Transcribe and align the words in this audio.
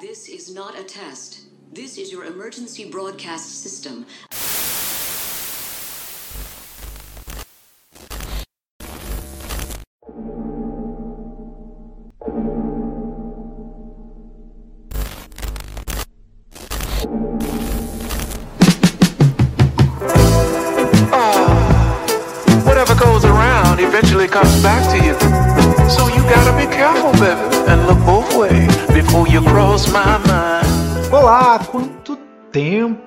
This 0.00 0.28
is 0.28 0.54
not 0.54 0.78
a 0.78 0.84
test. 0.84 1.40
This 1.72 1.98
is 1.98 2.12
your 2.12 2.26
emergency 2.26 2.88
broadcast 2.88 3.62
system. 3.64 4.06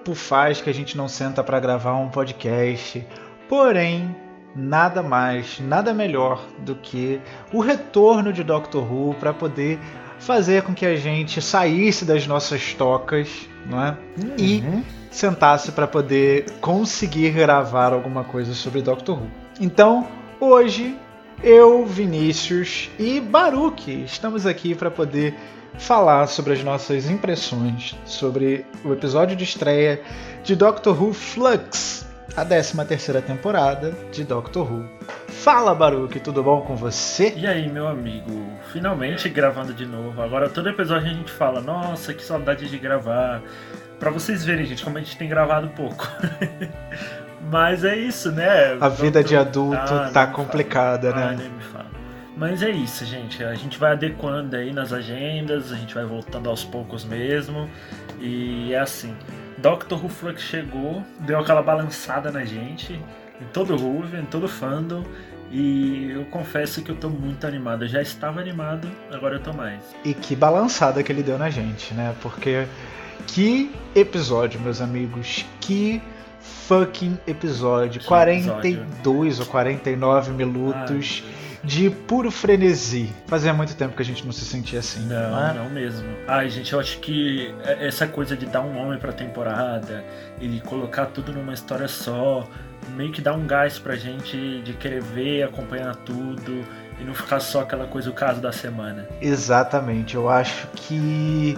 Tempo 0.01 0.15
faz 0.15 0.59
que 0.59 0.69
a 0.69 0.73
gente 0.73 0.97
não 0.97 1.07
senta 1.07 1.43
para 1.43 1.59
gravar 1.59 1.95
um 1.95 2.09
podcast? 2.09 3.05
Porém, 3.47 4.15
nada 4.55 5.03
mais, 5.03 5.59
nada 5.59 5.93
melhor 5.93 6.43
do 6.59 6.75
que 6.75 7.21
o 7.53 7.59
retorno 7.59 8.33
de 8.33 8.43
Doctor 8.43 8.91
Who 8.91 9.13
para 9.19 9.31
poder 9.31 9.79
fazer 10.19 10.63
com 10.63 10.73
que 10.73 10.85
a 10.85 10.95
gente 10.95 11.41
saísse 11.41 12.03
das 12.03 12.25
nossas 12.25 12.73
tocas, 12.73 13.47
não 13.65 13.83
é? 13.83 13.97
E 14.37 14.63
sentasse 15.11 15.71
para 15.71 15.87
poder 15.87 16.49
conseguir 16.59 17.31
gravar 17.31 17.93
alguma 17.93 18.23
coisa 18.23 18.53
sobre 18.53 18.81
Doctor 18.81 19.19
Who. 19.19 19.29
Então, 19.59 20.07
hoje 20.39 20.97
eu, 21.43 21.85
Vinícius 21.85 22.89
e 22.97 23.19
Baruque 23.19 24.03
estamos 24.03 24.47
aqui 24.47 24.73
para 24.73 24.89
poder 24.89 25.35
falar 25.77 26.27
sobre 26.27 26.53
as 26.53 26.63
nossas 26.63 27.09
impressões 27.09 27.95
sobre 28.05 28.65
o 28.83 28.93
episódio 28.93 29.35
de 29.35 29.43
estreia 29.43 30.01
de 30.43 30.55
Doctor 30.55 31.01
Who 31.01 31.13
Flux, 31.13 32.07
a 32.35 32.45
13 32.45 32.85
terceira 32.85 33.21
temporada 33.21 33.93
de 34.11 34.23
Doctor 34.23 34.71
Who. 34.71 34.89
Fala 35.27 35.73
Baruque, 35.73 36.19
tudo 36.19 36.43
bom 36.43 36.61
com 36.61 36.75
você? 36.75 37.33
E 37.35 37.47
aí, 37.47 37.67
meu 37.67 37.87
amigo, 37.87 38.31
finalmente 38.71 39.27
gravando 39.27 39.73
de 39.73 39.85
novo. 39.85 40.21
Agora 40.21 40.49
todo 40.49 40.69
episódio 40.69 41.09
a 41.09 41.13
gente 41.13 41.31
fala, 41.31 41.61
nossa, 41.61 42.13
que 42.13 42.23
saudade 42.23 42.69
de 42.69 42.77
gravar. 42.77 43.41
Pra 43.99 44.11
vocês 44.11 44.43
verem, 44.45 44.65
gente, 44.65 44.83
como 44.83 44.97
a 44.97 45.01
gente 45.01 45.17
tem 45.17 45.27
gravado 45.29 45.69
pouco. 45.69 46.07
Mas 47.51 47.83
é 47.83 47.95
isso, 47.95 48.31
né? 48.31 48.77
A 48.79 48.87
vida 48.87 49.23
de 49.23 49.35
adulto 49.35 49.93
Ah, 49.93 50.09
tá 50.13 50.27
complicada, 50.27 51.11
fala. 51.11 51.25
Ah, 51.25 51.31
né? 51.33 51.51
fala. 51.71 51.80
Mas 52.41 52.63
é 52.63 52.71
isso, 52.71 53.05
gente. 53.05 53.43
A 53.43 53.53
gente 53.53 53.77
vai 53.77 53.91
adequando 53.91 54.55
aí 54.55 54.73
nas 54.73 54.91
agendas, 54.91 55.71
a 55.71 55.75
gente 55.75 55.93
vai 55.93 56.03
voltando 56.03 56.49
aos 56.49 56.63
poucos 56.63 57.05
mesmo. 57.05 57.69
E 58.19 58.73
é 58.73 58.79
assim. 58.79 59.13
Doctor 59.59 60.03
Who 60.03 60.09
Flux 60.09 60.41
chegou, 60.41 61.03
deu 61.19 61.37
aquela 61.37 61.61
balançada 61.61 62.31
na 62.31 62.43
gente, 62.43 62.93
em 63.39 63.45
todo 63.53 63.75
o 63.75 63.79
Who, 63.79 64.17
em 64.17 64.25
todo 64.25 64.45
o 64.45 64.47
fandom. 64.47 65.03
E 65.51 66.09
eu 66.15 66.25
confesso 66.25 66.81
que 66.81 66.89
eu 66.89 66.95
tô 66.95 67.11
muito 67.11 67.45
animado. 67.45 67.83
Eu 67.83 67.89
já 67.89 68.01
estava 68.01 68.39
animado, 68.39 68.89
agora 69.11 69.35
eu 69.35 69.39
tô 69.39 69.53
mais. 69.53 69.79
E 70.03 70.15
que 70.15 70.35
balançada 70.35 71.03
que 71.03 71.11
ele 71.11 71.21
deu 71.21 71.37
na 71.37 71.51
gente, 71.51 71.93
né? 71.93 72.15
Porque 72.23 72.65
que 73.27 73.71
episódio, 73.93 74.59
meus 74.61 74.81
amigos, 74.81 75.45
que 75.59 76.01
fucking 76.39 77.19
episódio. 77.27 78.01
Que 78.01 78.07
42 78.07 79.41
ou 79.41 79.45
49 79.45 80.31
minutos 80.31 81.23
de 81.63 81.89
puro 81.89 82.31
frenesi. 82.31 83.11
Fazia 83.27 83.53
muito 83.53 83.75
tempo 83.75 83.95
que 83.95 84.01
a 84.01 84.05
gente 84.05 84.25
não 84.25 84.31
se 84.31 84.45
sentia 84.45 84.79
assim, 84.79 85.01
Não, 85.07 85.31
não 85.31 85.47
é? 85.49 85.53
não 85.53 85.69
mesmo. 85.69 86.07
Ai, 86.27 86.49
gente, 86.49 86.73
eu 86.73 86.79
acho 86.79 86.99
que 86.99 87.53
essa 87.79 88.07
coisa 88.07 88.35
de 88.35 88.45
dar 88.45 88.61
um 88.61 88.73
nome 88.73 88.97
pra 88.97 89.11
temporada 89.11 90.03
e 90.39 90.59
colocar 90.61 91.05
tudo 91.07 91.31
numa 91.31 91.53
história 91.53 91.87
só, 91.87 92.47
meio 92.95 93.11
que 93.11 93.21
dá 93.21 93.33
um 93.33 93.45
gás 93.45 93.77
pra 93.77 93.95
gente 93.95 94.61
de 94.61 94.73
querer 94.73 95.01
ver, 95.01 95.43
acompanhar 95.43 95.95
tudo 95.97 96.65
e 96.99 97.03
não 97.03 97.13
ficar 97.13 97.39
só 97.39 97.61
aquela 97.61 97.85
coisa, 97.85 98.09
o 98.09 98.13
caso 98.13 98.41
da 98.41 98.51
semana. 98.51 99.07
Exatamente, 99.21 100.15
eu 100.15 100.29
acho 100.29 100.67
que 100.75 101.57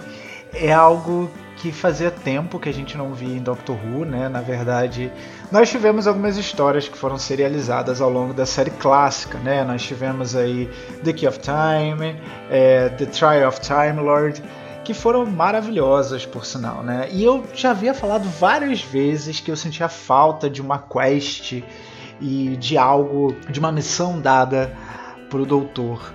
é 0.52 0.72
algo 0.72 1.30
que 1.56 1.72
fazia 1.72 2.10
tempo 2.10 2.58
que 2.58 2.68
a 2.68 2.72
gente 2.72 2.96
não 2.96 3.14
via 3.14 3.34
em 3.36 3.42
Doctor 3.42 3.76
Who, 3.76 4.04
né? 4.04 4.28
Na 4.28 4.40
verdade, 4.42 5.10
nós 5.54 5.70
tivemos 5.70 6.08
algumas 6.08 6.36
histórias 6.36 6.88
que 6.88 6.98
foram 6.98 7.16
serializadas 7.16 8.00
ao 8.00 8.10
longo 8.10 8.34
da 8.34 8.44
série 8.44 8.72
clássica, 8.72 9.38
né? 9.38 9.62
Nós 9.62 9.84
tivemos 9.84 10.34
aí 10.34 10.68
The 11.04 11.12
Key 11.12 11.28
of 11.28 11.38
Time, 11.38 12.20
é, 12.50 12.88
The 12.88 13.06
Trial 13.06 13.48
of 13.48 13.60
Time 13.60 14.00
Lord, 14.00 14.42
que 14.82 14.92
foram 14.92 15.24
maravilhosas, 15.24 16.26
por 16.26 16.44
sinal, 16.44 16.82
né? 16.82 17.08
E 17.12 17.22
eu 17.22 17.44
já 17.54 17.70
havia 17.70 17.94
falado 17.94 18.28
várias 18.30 18.82
vezes 18.82 19.38
que 19.38 19.48
eu 19.48 19.54
sentia 19.54 19.88
falta 19.88 20.50
de 20.50 20.60
uma 20.60 20.76
quest 20.76 21.62
e 22.20 22.56
de 22.56 22.76
algo, 22.76 23.36
de 23.48 23.60
uma 23.60 23.70
missão 23.70 24.20
dada 24.20 24.76
pro 25.30 25.46
doutor. 25.46 26.12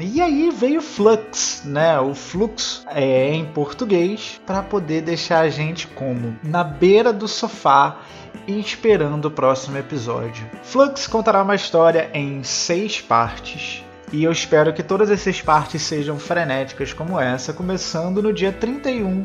E 0.00 0.20
aí 0.20 0.50
veio 0.50 0.82
Flux, 0.82 1.62
né? 1.64 1.98
O 2.00 2.12
fluxo 2.12 2.84
é 2.88 3.32
em 3.32 3.44
português 3.44 4.40
para 4.44 4.64
poder 4.64 5.02
deixar 5.02 5.40
a 5.40 5.48
gente 5.48 5.86
como 5.86 6.36
na 6.42 6.64
beira 6.64 7.12
do 7.12 7.28
sofá 7.28 7.98
e 8.46 8.58
esperando 8.58 9.26
o 9.26 9.30
próximo 9.30 9.78
episódio. 9.78 10.44
Flux 10.62 11.06
contará 11.06 11.42
uma 11.42 11.54
história 11.54 12.10
em 12.14 12.42
seis 12.42 13.00
partes. 13.00 13.84
E 14.12 14.24
eu 14.24 14.32
espero 14.32 14.72
que 14.72 14.82
todas 14.82 15.10
essas 15.10 15.40
partes 15.40 15.82
sejam 15.82 16.18
frenéticas 16.18 16.92
como 16.92 17.20
essa, 17.20 17.52
começando 17.52 18.20
no 18.20 18.32
dia 18.32 18.52
31 18.52 19.24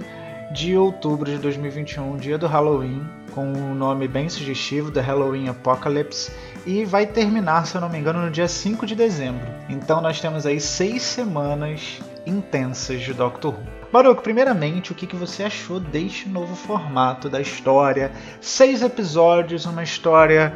de 0.51 0.77
outubro 0.77 1.29
de 1.29 1.37
2021, 1.37 2.17
dia 2.17 2.37
do 2.37 2.47
Halloween, 2.47 3.03
com 3.31 3.45
um 3.45 3.73
nome 3.73 4.07
bem 4.07 4.29
sugestivo, 4.29 4.91
The 4.91 5.01
Halloween 5.01 5.49
Apocalypse, 5.49 6.31
e 6.65 6.85
vai 6.85 7.05
terminar, 7.05 7.65
se 7.65 7.75
eu 7.75 7.81
não 7.81 7.89
me 7.89 7.97
engano, 7.97 8.21
no 8.21 8.31
dia 8.31 8.47
5 8.47 8.85
de 8.85 8.95
dezembro. 8.95 9.45
Então 9.67 10.01
nós 10.01 10.21
temos 10.21 10.45
aí 10.45 10.59
seis 10.59 11.01
semanas 11.01 11.99
intensas 12.25 13.01
de 13.01 13.13
Doctor 13.13 13.53
Who. 13.53 13.84
Baruch, 13.95 14.21
primeiramente, 14.21 14.91
o 14.91 14.95
que 14.95 15.07
que 15.07 15.15
você 15.15 15.43
achou 15.43 15.79
deste 15.79 16.27
novo 16.27 16.53
formato 16.53 17.29
da 17.29 17.39
história? 17.39 18.11
Seis 18.41 18.81
episódios, 18.81 19.65
uma 19.65 19.83
história 19.83 20.53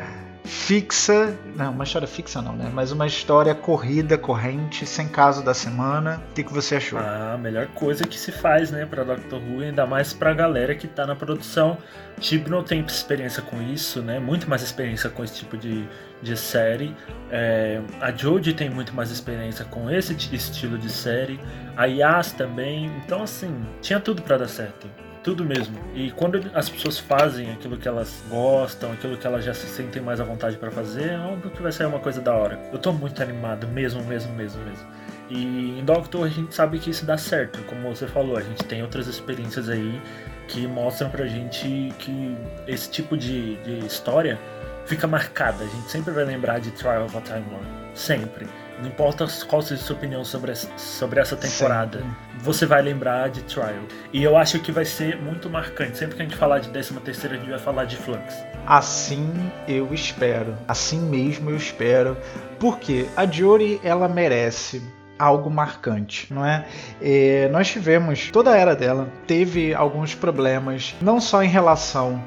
fixa, 0.49 1.37
não, 1.55 1.71
uma 1.71 1.83
história 1.83 2.07
fixa 2.07 2.41
não, 2.41 2.55
né? 2.55 2.71
Mas 2.73 2.91
uma 2.91 3.05
história 3.05 3.53
corrida, 3.53 4.17
corrente, 4.17 4.85
sem 4.85 5.07
caso 5.07 5.43
da 5.43 5.53
semana. 5.53 6.21
O 6.31 6.33
que, 6.33 6.43
que 6.43 6.51
você 6.51 6.77
achou? 6.77 6.99
Ah, 6.99 7.33
a 7.35 7.37
melhor 7.37 7.67
coisa 7.67 8.05
que 8.05 8.17
se 8.17 8.31
faz, 8.31 8.71
né, 8.71 8.85
pra 8.85 9.03
Doctor 9.03 9.39
Who, 9.39 9.61
ainda 9.61 9.85
mais 9.85 10.11
pra 10.11 10.33
galera 10.33 10.73
que 10.75 10.87
tá 10.87 11.05
na 11.05 11.15
produção. 11.15 11.77
Tipo, 12.19 12.49
não 12.49 12.63
tem 12.63 12.81
experiência 12.81 13.41
com 13.41 13.61
isso, 13.61 14.01
né? 14.01 14.19
Muito 14.19 14.49
mais 14.49 14.61
experiência 14.61 15.09
com 15.09 15.23
esse 15.23 15.35
tipo 15.35 15.55
de, 15.55 15.87
de 16.21 16.35
série. 16.35 16.95
É, 17.29 17.79
a 18.01 18.11
Jodie 18.11 18.53
tem 18.53 18.69
muito 18.69 18.93
mais 18.93 19.11
experiência 19.11 19.63
com 19.65 19.89
esse 19.89 20.13
estilo 20.35 20.77
de 20.77 20.89
série. 20.89 21.39
A 21.77 21.85
Yas 21.85 22.31
também. 22.31 22.87
Então, 23.05 23.23
assim, 23.23 23.55
tinha 23.81 23.99
tudo 23.99 24.21
pra 24.21 24.37
dar 24.37 24.49
certo. 24.49 24.89
Tudo 25.23 25.43
mesmo. 25.43 25.77
E 25.93 26.11
quando 26.11 26.39
as 26.53 26.69
pessoas 26.69 26.97
fazem 26.97 27.51
aquilo 27.51 27.77
que 27.77 27.87
elas 27.87 28.23
gostam, 28.29 28.91
aquilo 28.91 29.17
que 29.17 29.27
elas 29.27 29.43
já 29.43 29.53
se 29.53 29.67
sentem 29.67 30.01
mais 30.01 30.21
à 30.21 30.23
vontade 30.23 30.57
pra 30.57 30.71
fazer, 30.71 31.11
é 31.11 31.19
óbvio 31.19 31.51
que 31.51 31.61
vai 31.61 31.71
sair 31.71 31.87
uma 31.87 31.99
coisa 31.99 32.21
da 32.21 32.33
hora. 32.33 32.59
Eu 32.71 32.79
tô 32.79 32.93
muito 32.93 33.21
animado, 33.21 33.67
mesmo, 33.67 34.03
mesmo, 34.05 34.33
mesmo, 34.33 34.63
mesmo. 34.63 34.87
E 35.29 35.77
em 35.79 35.83
Doctor 35.83 36.25
a 36.25 36.29
gente 36.29 36.55
sabe 36.55 36.79
que 36.79 36.89
isso 36.89 37.05
dá 37.05 37.17
certo, 37.17 37.61
como 37.65 37.93
você 37.93 38.07
falou, 38.07 38.37
a 38.37 38.41
gente 38.41 38.63
tem 38.63 38.81
outras 38.81 39.07
experiências 39.07 39.69
aí 39.69 40.01
que 40.47 40.65
mostram 40.65 41.09
pra 41.09 41.27
gente 41.27 41.93
que 41.99 42.35
esse 42.65 42.89
tipo 42.89 43.15
de, 43.15 43.57
de 43.57 43.85
história 43.85 44.39
fica 44.85 45.05
marcada. 45.05 45.63
A 45.63 45.67
gente 45.67 45.91
sempre 45.91 46.11
vai 46.11 46.25
lembrar 46.25 46.59
de 46.59 46.71
Trial 46.71 47.05
of 47.05 47.15
a 47.15 47.21
Time 47.21 47.45
Lord. 47.51 47.67
Sempre. 47.93 48.47
Não 48.81 48.87
importa 48.87 49.27
qual 49.47 49.61
seja 49.61 49.81
a 49.81 49.85
sua 49.85 49.95
opinião 49.95 50.23
sobre 50.23 50.51
essa, 50.51 50.69
sobre 50.77 51.19
essa 51.19 51.35
temporada, 51.35 51.99
Sempre. 51.99 52.15
você 52.37 52.65
vai 52.65 52.81
lembrar 52.81 53.29
de 53.29 53.41
Trial. 53.43 53.83
E 54.13 54.23
eu 54.23 54.37
acho 54.37 54.59
que 54.59 54.71
vai 54.71 54.85
ser 54.85 55.17
muito 55.17 55.49
marcante. 55.49 55.97
Sempre 55.97 56.15
que 56.15 56.21
a 56.21 56.25
gente 56.25 56.37
falar 56.37 56.59
de 56.59 56.69
13 56.69 56.93
terceira, 57.01 57.35
a 57.35 57.39
gente 57.39 57.49
vai 57.49 57.59
falar 57.59 57.85
de 57.85 57.97
Flux. 57.97 58.35
Assim 58.65 59.51
eu 59.67 59.93
espero. 59.93 60.55
Assim 60.67 60.99
mesmo 60.99 61.49
eu 61.49 61.57
espero. 61.57 62.15
Porque 62.57 63.05
a 63.17 63.25
Jory, 63.25 63.81
ela 63.83 64.07
merece 64.07 64.81
algo 65.19 65.49
marcante, 65.49 66.33
não 66.33 66.45
é? 66.45 66.65
É, 67.01 67.49
nós 67.49 67.69
tivemos 67.69 68.31
toda 68.31 68.51
a 68.51 68.57
era 68.57 68.73
dela 68.73 69.11
teve 69.27 69.73
alguns 69.73 70.15
problemas, 70.15 70.95
não 71.01 71.19
só 71.19 71.43
em 71.43 71.49
relação 71.49 72.23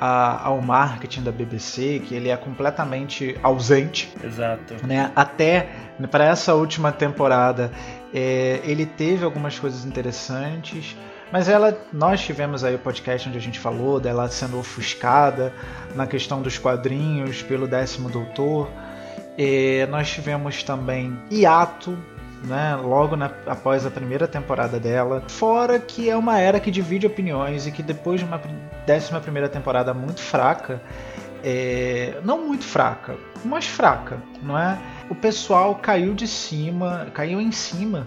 a- 0.00 0.42
ao 0.44 0.60
marketing 0.60 1.22
da 1.22 1.32
BBC, 1.32 2.00
que 2.06 2.14
ele 2.14 2.28
é 2.28 2.36
completamente 2.36 3.38
ausente, 3.42 4.12
Exato. 4.22 4.74
né? 4.86 5.10
Até 5.14 5.68
para 6.10 6.24
essa 6.24 6.54
última 6.54 6.92
temporada, 6.92 7.70
é, 8.14 8.60
ele 8.64 8.84
teve 8.86 9.24
algumas 9.24 9.58
coisas 9.58 9.84
interessantes, 9.84 10.96
mas 11.32 11.48
ela, 11.48 11.76
nós 11.92 12.20
tivemos 12.20 12.62
aí 12.62 12.74
o 12.74 12.78
podcast 12.78 13.28
onde 13.28 13.38
a 13.38 13.40
gente 13.40 13.58
falou 13.58 13.98
dela 13.98 14.28
sendo 14.28 14.58
ofuscada 14.58 15.52
na 15.94 16.06
questão 16.06 16.40
dos 16.42 16.56
quadrinhos 16.58 17.42
pelo 17.42 17.66
décimo 17.66 18.08
doutor. 18.08 18.68
É, 19.38 19.86
nós 19.90 20.10
tivemos 20.10 20.62
também 20.62 21.18
hiato 21.30 21.98
né? 22.44 22.76
Logo 22.76 23.16
na, 23.16 23.30
após 23.46 23.86
a 23.86 23.90
primeira 23.90 24.26
temporada 24.26 24.78
dela. 24.78 25.22
Fora 25.28 25.78
que 25.78 26.08
é 26.10 26.16
uma 26.16 26.38
era 26.38 26.60
que 26.60 26.70
divide 26.70 27.06
opiniões 27.06 27.66
e 27.66 27.72
que 27.72 27.82
depois 27.82 28.20
de 28.20 28.26
uma 28.26 28.40
décima 28.86 29.20
primeira 29.20 29.48
temporada 29.48 29.92
muito 29.94 30.20
fraca, 30.20 30.80
é, 31.42 32.18
não 32.24 32.46
muito 32.46 32.64
fraca, 32.64 33.16
mas 33.44 33.66
fraca, 33.66 34.18
não 34.42 34.58
é? 34.58 34.78
O 35.08 35.14
pessoal 35.14 35.74
caiu 35.76 36.14
de 36.14 36.26
cima, 36.26 37.06
caiu 37.14 37.40
em 37.40 37.52
cima 37.52 38.06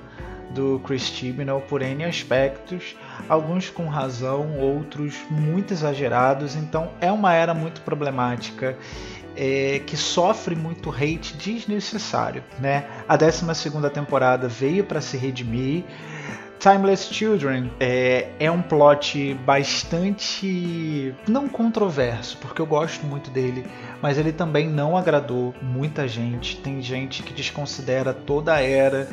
do 0.49 0.79
Chris 0.83 1.03
Chibnall 1.03 1.61
por 1.61 1.81
N 1.81 2.03
aspectos, 2.03 2.95
alguns 3.27 3.69
com 3.69 3.87
razão, 3.87 4.57
outros 4.57 5.15
muito 5.29 5.73
exagerados. 5.73 6.55
Então 6.55 6.91
é 6.99 7.11
uma 7.11 7.33
era 7.33 7.53
muito 7.53 7.81
problemática 7.81 8.75
é, 9.39 9.79
que 9.79 9.95
sofre 9.95 10.53
muito 10.53 10.91
hate 10.91 11.37
desnecessário. 11.37 12.43
Né? 12.59 12.85
A 13.07 13.15
12 13.15 13.45
temporada 13.93 14.49
veio 14.49 14.83
para 14.83 14.99
se 14.99 15.15
redimir. 15.15 15.85
Timeless 16.59 17.07
Children 17.09 17.71
é, 17.79 18.31
é, 18.37 18.51
um 18.51 18.61
plot 18.61 19.33
bastante 19.45 21.15
não 21.25 21.47
controverso, 21.47 22.37
porque 22.39 22.61
eu 22.61 22.65
gosto 22.65 23.05
muito 23.05 23.31
dele, 23.31 23.65
mas 24.01 24.17
ele 24.17 24.33
também 24.33 24.67
não 24.67 24.97
agradou 24.97 25.55
muita 25.61 26.05
gente. 26.05 26.57
Tem 26.57 26.81
gente 26.81 27.23
que 27.23 27.31
desconsidera 27.31 28.13
toda 28.13 28.53
a 28.53 28.61
era 28.61 29.07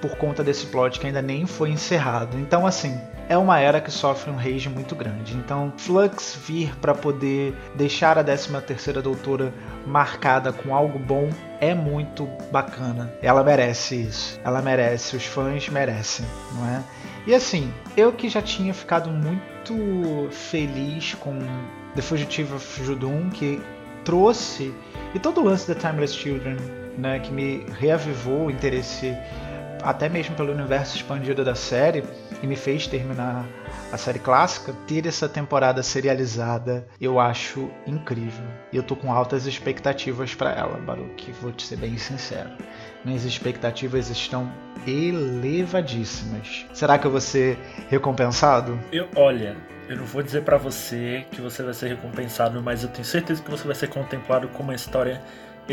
por 0.00 0.16
conta 0.16 0.42
desse 0.42 0.64
plot 0.68 0.98
que 0.98 1.06
ainda 1.06 1.20
nem 1.20 1.44
foi 1.44 1.68
encerrado. 1.68 2.38
Então, 2.38 2.66
assim, 2.66 2.98
é 3.30 3.38
uma 3.38 3.60
era 3.60 3.80
que 3.80 3.92
sofre 3.92 4.28
um 4.28 4.34
rage 4.34 4.68
muito 4.68 4.96
grande. 4.96 5.36
Então, 5.36 5.72
Flux 5.76 6.36
vir 6.44 6.74
para 6.80 6.92
poder 6.92 7.54
deixar 7.76 8.18
a 8.18 8.24
13ª 8.24 9.00
Doutora 9.00 9.54
marcada 9.86 10.52
com 10.52 10.74
algo 10.74 10.98
bom 10.98 11.30
é 11.60 11.72
muito 11.72 12.26
bacana. 12.50 13.14
Ela 13.22 13.44
merece 13.44 14.02
isso. 14.02 14.40
Ela 14.42 14.60
merece, 14.60 15.14
os 15.14 15.24
fãs 15.24 15.68
merecem, 15.68 16.26
não 16.56 16.66
é? 16.66 16.82
E 17.24 17.32
assim, 17.32 17.72
eu 17.96 18.12
que 18.12 18.28
já 18.28 18.42
tinha 18.42 18.74
ficado 18.74 19.08
muito 19.08 20.28
feliz 20.32 21.14
com 21.14 21.38
The 21.94 22.02
Fugitive 22.02 22.54
of 22.54 22.84
Judum, 22.84 23.30
que 23.30 23.62
trouxe 24.04 24.74
e 25.14 25.20
todo 25.20 25.40
o 25.40 25.44
lance 25.44 25.72
da 25.72 25.74
Timeless 25.76 26.16
Children, 26.16 26.56
né, 26.98 27.20
que 27.20 27.32
me 27.32 27.64
reavivou 27.78 28.46
o 28.46 28.50
interesse 28.50 29.16
até 29.84 30.08
mesmo 30.08 30.34
pelo 30.34 30.52
universo 30.52 30.96
expandido 30.96 31.44
da 31.44 31.54
série 31.54 32.02
e 32.42 32.46
me 32.46 32.56
fez 32.56 32.86
terminar 32.86 33.46
a 33.92 33.96
série 33.96 34.18
clássica, 34.18 34.72
ter 34.86 35.06
essa 35.06 35.28
temporada 35.28 35.82
serializada 35.82 36.86
eu 37.00 37.18
acho 37.18 37.70
incrível. 37.86 38.44
E 38.72 38.76
eu 38.76 38.82
tô 38.82 38.96
com 38.96 39.12
altas 39.12 39.46
expectativas 39.46 40.34
para 40.34 40.52
ela, 40.52 40.78
Baruch, 40.78 41.32
vou 41.40 41.52
te 41.52 41.66
ser 41.66 41.76
bem 41.76 41.96
sincero. 41.98 42.50
Minhas 43.04 43.24
expectativas 43.24 44.10
estão 44.10 44.50
elevadíssimas. 44.86 46.66
Será 46.72 46.98
que 46.98 47.06
eu 47.06 47.10
vou 47.10 47.20
ser 47.20 47.58
recompensado? 47.88 48.78
Eu, 48.92 49.08
olha, 49.16 49.56
eu 49.88 49.96
não 49.96 50.04
vou 50.04 50.22
dizer 50.22 50.42
para 50.42 50.56
você 50.56 51.26
que 51.32 51.40
você 51.40 51.62
vai 51.62 51.74
ser 51.74 51.88
recompensado, 51.88 52.62
mas 52.62 52.82
eu 52.82 52.88
tenho 52.88 53.04
certeza 53.04 53.42
que 53.42 53.50
você 53.50 53.66
vai 53.66 53.74
ser 53.74 53.88
contemplado 53.88 54.48
com 54.48 54.62
uma 54.62 54.74
história 54.74 55.20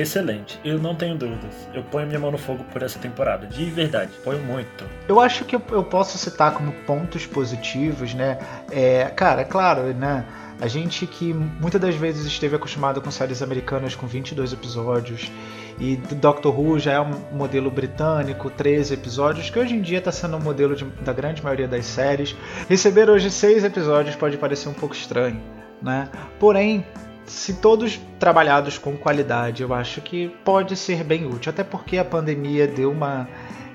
excelente. 0.02 0.60
Eu 0.64 0.80
não 0.80 0.96
tenho 0.96 1.16
dúvidas. 1.16 1.54
Eu 1.74 1.84
ponho 1.84 2.08
minha 2.08 2.20
mão 2.20 2.32
no 2.32 2.38
fogo 2.38 2.64
por 2.72 2.82
essa 2.84 3.00
temporada. 3.00 3.48
De 3.48 3.66
verdade, 3.66 4.12
ponho 4.24 4.42
muito. 4.44 4.86
Eu 5.08 5.20
acho 5.20 5.46
que 5.46 5.56
eu, 5.56 5.60
posso 5.60 6.18
citar 6.18 6.54
como 6.54 6.72
pontos 6.86 7.26
positivos, 7.26 8.14
né? 8.14 8.38
É, 8.72 9.06
cara, 9.16 9.42
é 9.42 9.46
claro, 9.46 9.94
né? 9.94 10.26
A 10.60 10.68
gente 10.68 11.06
que 11.06 11.34
muitas 11.34 11.80
das 11.80 11.96
vezes 11.96 12.26
esteve 12.26 12.56
acostumado 12.56 13.00
com 13.00 13.12
séries 13.12 13.44
americanas 13.44 13.96
com 13.96 14.08
22 14.08 14.54
episódios 14.54 15.32
e 15.80 15.96
Doctor 15.96 16.60
Who 16.60 16.80
já 16.80 16.94
é 16.94 17.00
um 17.00 17.12
modelo 17.32 17.70
britânico, 17.70 18.50
13 18.50 18.96
episódios, 18.96 19.50
que 19.52 19.60
hoje 19.60 19.76
em 19.76 19.82
dia 19.82 20.00
está 20.00 20.12
sendo 20.12 20.36
o 20.36 20.40
um 20.40 20.44
modelo 20.44 20.76
de, 20.76 20.84
da 20.86 21.14
grande 21.14 21.44
maioria 21.44 21.68
das 21.68 21.86
séries. 21.86 22.36
Receber 22.68 23.08
hoje 23.08 23.30
6 23.30 23.64
episódios 23.64 24.16
pode 24.16 24.38
parecer 24.38 24.68
um 24.68 24.74
pouco 24.74 24.96
estranho, 24.96 25.40
né? 25.80 26.10
Porém, 26.40 26.84
se 27.28 27.56
todos 27.56 28.00
trabalhados 28.20 28.78
com 28.78 28.98
qualidade, 28.98 29.62
eu 29.62 29.74
acho 29.74 30.02
que 30.02 30.30
pode 30.44 30.76
ser 30.76 31.04
bem 31.04 31.26
útil, 31.26 31.50
até 31.50 31.64
porque 31.64 31.98
a 31.98 32.06
pandemia 32.06 32.68
deu 32.68 32.92
uma 32.92 33.28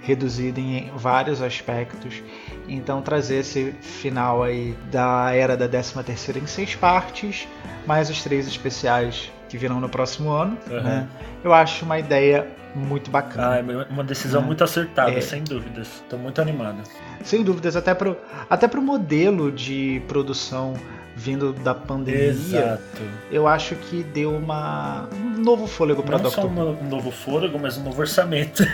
reduzida 0.03 0.59
em 0.59 0.91
vários 0.97 1.41
aspectos. 1.41 2.23
Então 2.69 3.03
trazer 3.03 3.37
esse 3.37 3.73
final 3.81 4.43
aí 4.43 4.77
da 4.91 5.33
era 5.33 5.57
da 5.57 5.69
13 5.69 6.03
terceira 6.03 6.41
em 6.41 6.47
seis 6.47 6.75
partes, 6.75 7.47
mais 7.87 8.11
os 8.11 8.23
três 8.23 8.47
especiais 8.47 9.31
que 9.49 9.59
virão 9.59 9.81
no 9.81 9.89
próximo 9.89 10.31
ano, 10.31 10.57
uhum. 10.69 10.83
né? 10.83 11.07
Eu 11.45 11.53
acho 11.53 11.85
uma 11.85 11.99
ideia 11.99 12.49
muito 12.75 13.11
bacana. 13.11 13.51
Ah, 13.51 13.59
é 13.59 13.93
uma 13.93 14.03
decisão 14.03 14.41
né? 14.41 14.47
muito 14.47 14.65
acertada, 14.65 15.13
é. 15.13 15.21
sem 15.21 15.45
dúvidas. 15.45 15.89
Estou 16.03 16.19
muito 16.19 16.41
animado. 16.41 16.83
Sem 17.23 17.43
dúvidas, 17.43 17.77
até 17.77 17.95
pro, 17.95 18.17
até 18.49 18.67
pro 18.67 18.81
modelo 18.81 19.53
de 19.53 20.03
produção 20.09 20.75
vindo 21.17 21.53
da 21.53 21.75
pandemia, 21.75 22.31
Exato. 22.31 23.03
eu 23.31 23.47
acho 23.47 23.75
que 23.77 24.03
deu 24.03 24.35
uma, 24.35 25.09
um 25.13 25.41
novo 25.43 25.67
fôlego 25.67 26.03
para 26.03 26.17
Não 26.17 26.25
Doctor 26.25 26.45
só 26.45 26.49
um 26.49 26.89
novo 26.89 27.11
fôlego, 27.11 27.59
mas 27.59 27.77
um 27.77 27.83
novo 27.83 28.01
orçamento. 28.01 28.65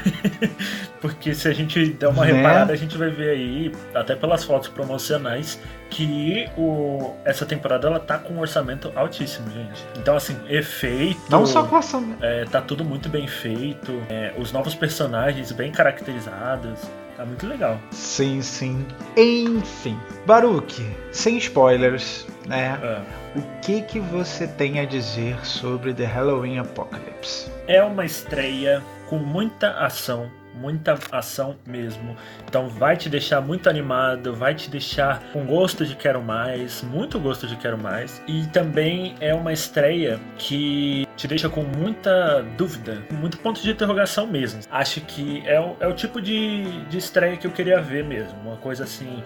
Porque 1.00 1.34
se 1.34 1.46
a 1.48 1.52
gente 1.52 1.92
der 1.92 2.08
uma 2.08 2.24
né? 2.24 2.32
reparada, 2.32 2.72
a 2.72 2.76
gente 2.76 2.96
vai 2.98 3.10
ver 3.10 3.30
aí, 3.30 3.72
até 3.94 4.16
pelas 4.16 4.44
fotos 4.44 4.68
promocionais, 4.68 5.60
que 5.90 6.48
o, 6.56 7.14
essa 7.24 7.46
temporada 7.46 7.86
ela 7.86 8.00
tá 8.00 8.18
com 8.18 8.34
um 8.34 8.40
orçamento 8.40 8.92
altíssimo, 8.94 9.48
gente. 9.50 9.84
Então, 9.96 10.16
assim, 10.16 10.36
efeito. 10.48 11.20
Não 11.30 11.46
só 11.46 11.64
com 11.64 11.76
orçamento. 11.76 12.24
É, 12.24 12.44
tá 12.44 12.60
tudo 12.60 12.84
muito 12.84 13.08
bem 13.08 13.26
feito. 13.26 13.92
É, 14.08 14.32
os 14.36 14.52
novos 14.52 14.74
personagens 14.74 15.52
bem 15.52 15.70
caracterizados. 15.70 16.80
Tá 17.18 17.26
muito 17.26 17.48
legal. 17.48 17.80
Sim, 17.90 18.40
sim. 18.40 18.86
Enfim, 19.16 19.98
Baruch, 20.24 20.80
sem 21.10 21.36
spoilers, 21.38 22.24
né? 22.46 22.78
É. 22.80 23.38
O 23.38 23.42
que 23.60 23.82
que 23.82 23.98
você 23.98 24.46
tem 24.46 24.78
a 24.78 24.84
dizer 24.84 25.44
sobre 25.44 25.92
The 25.92 26.04
Halloween 26.04 26.58
Apocalypse? 26.60 27.50
É 27.66 27.82
uma 27.82 28.04
estreia 28.04 28.80
com 29.08 29.18
muita 29.18 29.70
ação, 29.84 30.30
muita 30.58 30.98
ação 31.12 31.56
mesmo. 31.66 32.16
Então 32.46 32.68
vai 32.68 32.96
te 32.96 33.08
deixar 33.08 33.40
muito 33.40 33.68
animado, 33.68 34.34
vai 34.34 34.54
te 34.54 34.70
deixar 34.70 35.22
com 35.32 35.44
gosto 35.46 35.86
de 35.86 35.94
quero 35.94 36.22
mais, 36.22 36.82
muito 36.82 37.18
gosto 37.18 37.46
de 37.46 37.56
quero 37.56 37.78
mais. 37.78 38.22
E 38.26 38.46
também 38.48 39.14
é 39.20 39.34
uma 39.34 39.52
estreia 39.52 40.20
que 40.36 41.06
te 41.16 41.26
deixa 41.26 41.48
com 41.48 41.62
muita 41.62 42.42
dúvida, 42.56 43.02
muito 43.10 43.38
ponto 43.38 43.60
de 43.60 43.70
interrogação 43.70 44.26
mesmo. 44.26 44.60
Acho 44.70 45.00
que 45.02 45.42
é 45.46 45.60
o, 45.60 45.76
é 45.80 45.86
o 45.86 45.92
tipo 45.92 46.20
de, 46.20 46.84
de 46.86 46.98
estreia 46.98 47.36
que 47.36 47.46
eu 47.46 47.50
queria 47.50 47.80
ver 47.80 48.04
mesmo. 48.04 48.38
Uma 48.40 48.56
coisa 48.56 48.84
assim, 48.84 49.22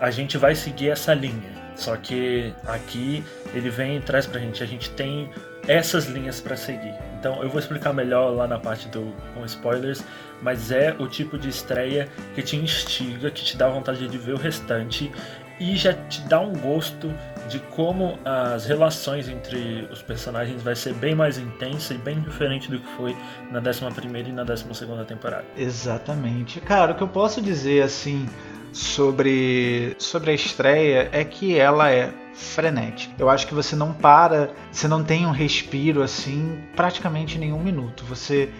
a 0.00 0.10
gente 0.10 0.38
vai 0.38 0.54
seguir 0.54 0.90
essa 0.90 1.14
linha. 1.14 1.64
Só 1.76 1.96
que 1.96 2.52
aqui 2.66 3.24
ele 3.52 3.68
vem 3.68 3.96
e 3.96 4.00
traz 4.00 4.26
pra 4.26 4.38
gente, 4.38 4.62
a 4.62 4.66
gente 4.66 4.90
tem 4.90 5.28
essas 5.66 6.06
linhas 6.06 6.40
para 6.40 6.56
seguir. 6.56 6.94
Então 7.18 7.42
eu 7.42 7.48
vou 7.48 7.58
explicar 7.58 7.92
melhor 7.92 8.30
lá 8.30 8.46
na 8.46 8.58
parte 8.58 8.88
do 8.88 9.12
com 9.34 9.44
spoilers, 9.44 10.04
mas 10.44 10.70
é 10.70 10.94
o 10.98 11.08
tipo 11.08 11.38
de 11.38 11.48
estreia 11.48 12.06
que 12.34 12.42
te 12.42 12.54
instiga, 12.54 13.30
que 13.30 13.42
te 13.42 13.56
dá 13.56 13.66
vontade 13.68 14.06
de 14.06 14.18
ver 14.18 14.34
o 14.34 14.36
restante 14.36 15.10
e 15.58 15.74
já 15.76 15.94
te 15.94 16.20
dá 16.22 16.40
um 16.40 16.52
gosto 16.52 17.12
de 17.48 17.58
como 17.58 18.18
as 18.24 18.66
relações 18.66 19.28
entre 19.28 19.88
os 19.90 20.02
personagens 20.02 20.62
vai 20.62 20.76
ser 20.76 20.92
bem 20.94 21.14
mais 21.14 21.38
intensa 21.38 21.94
e 21.94 21.98
bem 21.98 22.20
diferente 22.20 22.70
do 22.70 22.78
que 22.78 22.86
foi 22.96 23.16
na 23.50 23.60
11 23.60 24.28
e 24.28 24.32
na 24.32 24.44
12 24.44 24.64
temporada. 25.06 25.44
Exatamente. 25.56 26.60
Cara, 26.60 26.92
o 26.92 26.94
que 26.94 27.02
eu 27.02 27.08
posso 27.08 27.40
dizer 27.40 27.82
assim 27.82 28.26
sobre, 28.72 29.94
sobre 29.98 30.32
a 30.32 30.34
estreia 30.34 31.08
é 31.12 31.24
que 31.24 31.56
ela 31.56 31.90
é 31.90 32.12
frenética. 32.34 33.14
Eu 33.18 33.30
acho 33.30 33.46
que 33.46 33.54
você 33.54 33.76
não 33.76 33.92
para, 33.92 34.50
você 34.70 34.88
não 34.88 35.04
tem 35.04 35.24
um 35.24 35.30
respiro 35.30 36.02
assim 36.02 36.58
praticamente 36.74 37.38
nenhum 37.38 37.62
minuto. 37.62 38.04
Você 38.04 38.50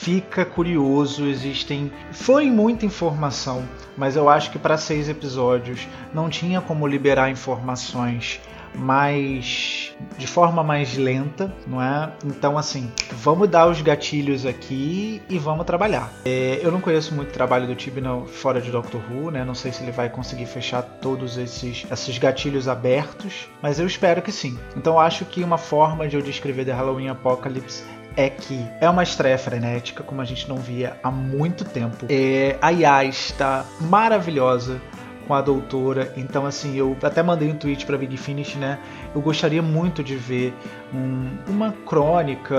fica 0.00 0.44
curioso, 0.44 1.26
existem. 1.26 1.90
Foi 2.12 2.50
muita 2.50 2.86
informação, 2.86 3.62
mas 3.96 4.16
eu 4.16 4.28
acho 4.28 4.50
que 4.50 4.58
para 4.58 4.76
seis 4.76 5.08
episódios 5.08 5.86
não 6.14 6.28
tinha 6.28 6.60
como 6.60 6.86
liberar 6.86 7.30
informações 7.30 8.40
mais 8.74 9.94
de 10.16 10.26
forma 10.26 10.62
mais 10.62 10.96
lenta, 10.96 11.52
não 11.66 11.82
é? 11.82 12.12
Então 12.24 12.58
assim, 12.58 12.92
vamos 13.12 13.48
dar 13.48 13.66
os 13.66 13.80
gatilhos 13.80 14.46
aqui 14.46 15.22
e 15.28 15.38
vamos 15.38 15.64
trabalhar. 15.64 16.12
É, 16.24 16.60
eu 16.62 16.70
não 16.70 16.80
conheço 16.80 17.14
muito 17.14 17.32
trabalho 17.32 17.66
do 17.66 17.74
Tibnall 17.74 18.26
fora 18.26 18.60
de 18.60 18.70
Doctor 18.70 19.00
Who, 19.10 19.30
né? 19.30 19.44
Não 19.44 19.54
sei 19.54 19.72
se 19.72 19.82
ele 19.82 19.92
vai 19.92 20.08
conseguir 20.08 20.46
fechar 20.46 20.82
todos 20.82 21.38
esses, 21.38 21.86
esses 21.90 22.18
gatilhos 22.18 22.68
abertos, 22.68 23.48
mas 23.62 23.80
eu 23.80 23.86
espero 23.86 24.22
que 24.22 24.30
sim. 24.30 24.58
Então 24.76 24.98
acho 24.98 25.24
que 25.24 25.42
uma 25.42 25.58
forma 25.58 26.06
de 26.06 26.16
eu 26.16 26.22
descrever 26.22 26.64
The 26.64 26.72
Halloween 26.72 27.08
Apocalypse 27.08 27.97
é 28.18 28.28
que 28.28 28.66
é 28.80 28.90
uma 28.90 29.04
estreia 29.04 29.38
frenética, 29.38 30.02
como 30.02 30.20
a 30.20 30.24
gente 30.24 30.48
não 30.48 30.56
via 30.56 30.96
há 31.04 31.10
muito 31.10 31.64
tempo. 31.64 32.06
É, 32.08 32.58
a 32.60 32.70
Yas 32.70 33.26
está 33.26 33.64
maravilhosa 33.80 34.80
com 35.28 35.34
a 35.34 35.40
doutora. 35.40 36.12
Então, 36.16 36.44
assim, 36.44 36.76
eu 36.76 36.96
até 37.00 37.22
mandei 37.22 37.48
um 37.48 37.54
tweet 37.54 37.86
para 37.86 37.96
Big 37.96 38.16
Finish, 38.16 38.56
né? 38.56 38.80
Eu 39.14 39.20
gostaria 39.20 39.62
muito 39.62 40.02
de 40.02 40.16
ver 40.16 40.52
um, 40.92 41.30
uma 41.46 41.70
crônica 41.86 42.56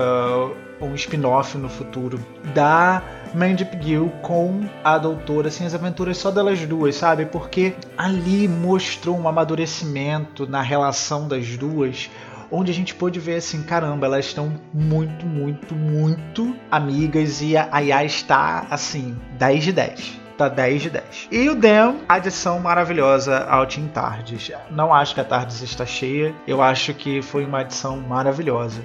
um 0.80 0.94
spin-off 0.94 1.58
no 1.58 1.68
futuro 1.68 2.18
da 2.54 3.02
Mandy 3.34 3.68
Gill 3.80 4.10
com 4.22 4.62
a 4.82 4.98
doutora, 4.98 5.48
assim, 5.48 5.64
as 5.64 5.74
aventuras 5.74 6.16
só 6.16 6.30
delas 6.30 6.58
duas, 6.60 6.96
sabe? 6.96 7.26
Porque 7.26 7.74
ali 7.96 8.48
mostrou 8.48 9.18
um 9.18 9.28
amadurecimento 9.28 10.48
na 10.48 10.62
relação 10.62 11.28
das 11.28 11.56
duas, 11.56 12.10
onde 12.50 12.70
a 12.70 12.74
gente 12.74 12.94
pôde 12.94 13.18
ver 13.20 13.36
assim, 13.36 13.62
caramba, 13.62 14.06
elas 14.06 14.26
estão 14.26 14.52
muito, 14.72 15.26
muito, 15.26 15.74
muito 15.74 16.56
amigas 16.70 17.40
e 17.40 17.56
a 17.56 17.78
Yaya 17.78 18.04
está 18.04 18.66
assim, 18.70 19.16
10 19.38 19.64
de 19.64 19.72
10 19.72 20.20
tá 20.40 20.48
10 20.48 20.82
de 20.82 20.90
10. 20.90 21.28
E 21.30 21.50
o 21.50 21.54
Dan, 21.54 21.96
adição 22.08 22.58
maravilhosa 22.60 23.44
ao 23.44 23.66
Team 23.66 23.88
Tardes. 23.88 24.50
Não 24.70 24.94
acho 24.94 25.14
que 25.14 25.20
a 25.20 25.24
Tardes 25.24 25.60
está 25.60 25.84
cheia, 25.84 26.34
eu 26.46 26.62
acho 26.62 26.94
que 26.94 27.20
foi 27.20 27.44
uma 27.44 27.60
adição 27.60 27.98
maravilhosa. 27.98 28.80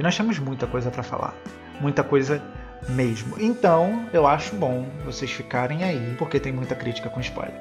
E 0.00 0.02
nós 0.02 0.16
temos 0.16 0.38
muita 0.38 0.66
coisa 0.66 0.90
para 0.90 1.02
falar, 1.02 1.34
muita 1.82 2.02
coisa 2.02 2.42
mesmo. 2.88 3.36
Então, 3.38 4.06
eu 4.10 4.26
acho 4.26 4.56
bom 4.56 4.86
vocês 5.04 5.30
ficarem 5.30 5.84
aí, 5.84 6.14
porque 6.18 6.40
tem 6.40 6.52
muita 6.52 6.74
crítica 6.74 7.10
com 7.10 7.20
spoiler. 7.20 7.60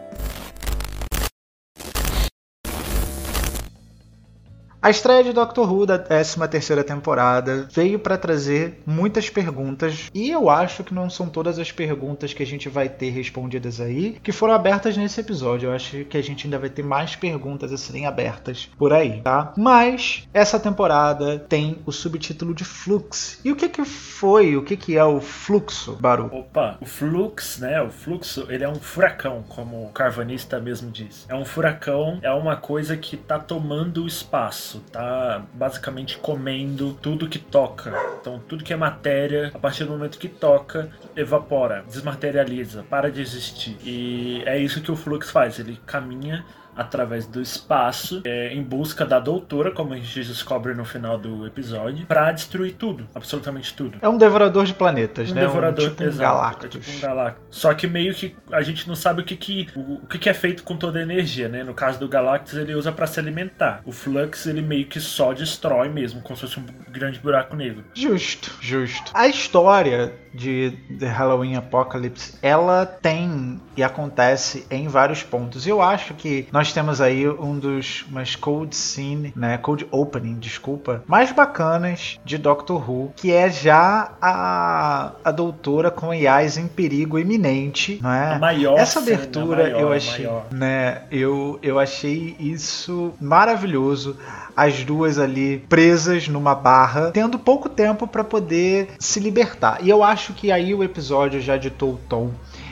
A 4.85 4.91
estreia 4.91 5.23
de 5.23 5.33
Doctor 5.33 5.67
Who 5.67 5.87
da 5.87 5.97
13ª 5.97 6.83
temporada 6.83 7.67
veio 7.71 7.97
para 7.97 8.19
trazer 8.19 8.83
muitas 8.85 9.31
perguntas 9.31 10.11
e 10.13 10.29
eu 10.29 10.47
acho 10.47 10.83
que 10.83 10.93
não 10.93 11.09
são 11.09 11.27
todas 11.27 11.57
as 11.57 11.71
perguntas 11.71 12.35
que 12.35 12.43
a 12.43 12.45
gente 12.45 12.69
vai 12.69 12.87
ter 12.87 13.09
respondidas 13.09 13.81
aí 13.81 14.19
que 14.21 14.31
foram 14.31 14.53
abertas 14.53 14.95
nesse 14.95 15.19
episódio. 15.19 15.69
Eu 15.69 15.73
acho 15.73 16.05
que 16.05 16.15
a 16.15 16.21
gente 16.21 16.45
ainda 16.45 16.59
vai 16.59 16.69
ter 16.69 16.83
mais 16.83 17.15
perguntas 17.15 17.73
a 17.73 17.77
serem 17.79 18.05
abertas 18.05 18.69
por 18.77 18.93
aí, 18.93 19.21
tá? 19.23 19.53
Mas 19.57 20.27
essa 20.31 20.59
temporada 20.59 21.39
tem 21.39 21.79
o 21.83 21.91
subtítulo 21.91 22.53
de 22.53 22.63
Flux. 22.63 23.39
E 23.43 23.51
o 23.51 23.55
que 23.55 23.67
que 23.67 23.83
foi? 23.85 24.55
O 24.55 24.63
que 24.63 24.77
que 24.77 24.95
é 24.95 25.03
o 25.03 25.19
fluxo, 25.19 25.97
Baru? 25.99 26.27
Opa, 26.31 26.77
o 26.79 26.85
flux, 26.85 27.57
né? 27.57 27.81
O 27.81 27.89
fluxo, 27.89 28.45
ele 28.49 28.63
é 28.63 28.69
um 28.69 28.75
furacão, 28.75 29.43
como 29.49 29.83
o 29.83 29.89
carvanista 29.89 30.59
mesmo 30.59 30.91
diz. 30.91 31.25
É 31.27 31.33
um 31.33 31.43
furacão, 31.43 32.19
é 32.21 32.31
uma 32.31 32.55
coisa 32.55 32.95
que 32.95 33.17
tá 33.17 33.39
tomando 33.39 34.03
o 34.03 34.07
espaço 34.07 34.75
espaço, 34.75 34.82
tá 34.91 35.44
basicamente 35.53 36.17
comendo 36.17 36.94
tudo 37.01 37.27
que 37.27 37.39
toca. 37.39 37.94
Então, 38.20 38.41
tudo 38.48 38.63
que 38.63 38.74
é 38.74 38.75
matéria, 38.75 39.51
a 39.53 39.60
partir 39.60 39.84
do 39.84 39.91
momento 39.91 40.17
que 40.17 40.27
toca, 40.27 40.89
evapora, 41.15 41.84
desmaterializa, 41.88 42.84
para 42.84 43.12
de 43.12 43.22
existir. 43.22 43.77
E 43.84 44.44
é 44.46 44.58
isso 44.58 44.82
que 44.82 44.91
o 44.91 44.96
Flux 44.96 45.29
faz, 45.29 45.60
ele 45.60 45.79
caminha 45.86 46.46
através 46.75 47.25
do 47.25 47.41
espaço 47.41 48.22
é, 48.25 48.53
em 48.53 48.63
busca 48.63 49.05
da 49.05 49.20
doutora, 49.20 49.72
como 49.72 49.94
a 49.94 49.98
gente 49.98 50.24
descobre 50.24 50.74
no 50.74 50.86
final 50.86 51.17
do 51.17 51.46
episódio, 51.46 52.05
para 52.05 52.32
destruir 52.32 52.74
tudo, 52.74 53.08
absolutamente 53.13 53.74
tudo. 53.74 53.98
É 54.01 54.10
um 54.10 54.17
devorador 54.17 54.65
de 54.65 54.74
planetas, 54.74 55.32
um 55.32 55.36
né? 55.36 55.41
Devorador, 55.41 55.86
um, 55.86 55.89
tipo 55.89 56.03
um 56.03 56.17
Galactus. 56.17 56.65
É 56.65 56.70
tipo 56.70 56.98
um 56.98 57.00
Galactus. 57.00 57.44
Só 57.50 57.74
que 57.74 57.88
meio 57.88 58.13
que 58.13 58.36
a 58.51 58.62
gente 58.62 58.88
não 58.88 58.96
sabe 58.96 59.22
o 59.22 59.25
que 59.25 59.36
que, 59.36 59.67
o, 59.75 59.96
o 59.96 60.08
que, 60.08 60.17
que 60.17 60.29
é 60.29 60.34
feito 60.34 60.63
com 60.63 60.75
toda 60.75 61.00
a 61.00 61.01
energia, 61.01 61.48
né? 61.48 61.63
No 61.63 61.74
caso 61.74 62.00
do 62.00 62.08
Galactus, 62.08 62.55
ele 62.55 62.74
usa 62.74 62.91
para 62.91 63.08
se 63.08 63.20
alimentar. 63.20 63.82
O 63.86 63.91
Flux, 63.91 64.46
ele 64.46 64.62
meio 64.62 64.86
que 64.86 65.00
só 65.00 65.34
destrói 65.34 65.89
mesmo, 65.89 66.22
como 66.22 66.36
se 66.36 66.41
fosse 66.41 66.60
um 66.60 66.65
grande 66.89 67.20
buraco 67.20 67.55
negro. 67.55 67.84
Justo, 67.94 68.51
justo. 68.62 69.12
A 69.13 69.27
história 69.27 70.13
de 70.35 70.73
The 70.99 71.07
Halloween 71.07 71.55
Apocalypse, 71.55 72.33
ela 72.41 72.85
tem 72.85 73.59
e 73.77 73.83
acontece 73.83 74.65
em 74.69 74.87
vários 74.87 75.23
pontos. 75.23 75.67
Eu 75.67 75.81
acho 75.81 76.13
que 76.13 76.47
nós 76.51 76.71
temos 76.71 77.01
aí 77.01 77.27
um 77.27 77.57
dos 77.57 78.05
mais 78.09 78.35
cold 78.35 78.75
scene, 78.75 79.33
né, 79.35 79.57
cold 79.57 79.87
opening, 79.91 80.35
desculpa, 80.35 81.03
mais 81.07 81.31
bacanas 81.31 82.19
de 82.23 82.37
Doctor 82.37 82.89
Who, 82.89 83.13
que 83.15 83.31
é 83.31 83.49
já 83.49 84.13
a, 84.21 85.11
a 85.23 85.31
doutora 85.31 85.91
com 85.91 86.13
IAs 86.13 86.57
em 86.57 86.67
perigo 86.67 87.19
iminente, 87.19 87.99
não 88.01 88.11
é? 88.11 88.33
A 88.33 88.39
maior 88.39 88.77
Essa 88.77 89.01
cena, 89.01 89.15
abertura 89.17 89.63
maior, 89.63 89.81
eu 89.81 89.91
achei, 89.91 90.29
né, 90.51 91.01
eu 91.11 91.59
eu 91.61 91.79
achei 91.79 92.35
isso 92.39 93.13
maravilhoso. 93.19 94.17
As 94.55 94.85
duas 94.85 95.19
ali 95.19 95.65
presas 95.67 96.29
numa 96.29 96.55
barra, 96.55 97.11
tendo 97.11 97.37
pouco 97.37 97.67
tempo 97.67 98.07
para 98.07 98.23
poder 98.23 98.89
se 98.97 99.19
libertar. 99.19 99.79
E 99.81 99.89
eu 99.89 100.01
acho 100.01 100.25
que 100.34 100.51
aí 100.51 100.74
o 100.74 100.84
episódio 100.84 101.41
já 101.41 101.58
ditou 101.58 101.94
o 101.94 102.00
tom 102.10 102.32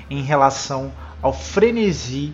em 0.09 0.21
relação 0.21 0.91
ao 1.21 1.33
frenesi 1.33 2.33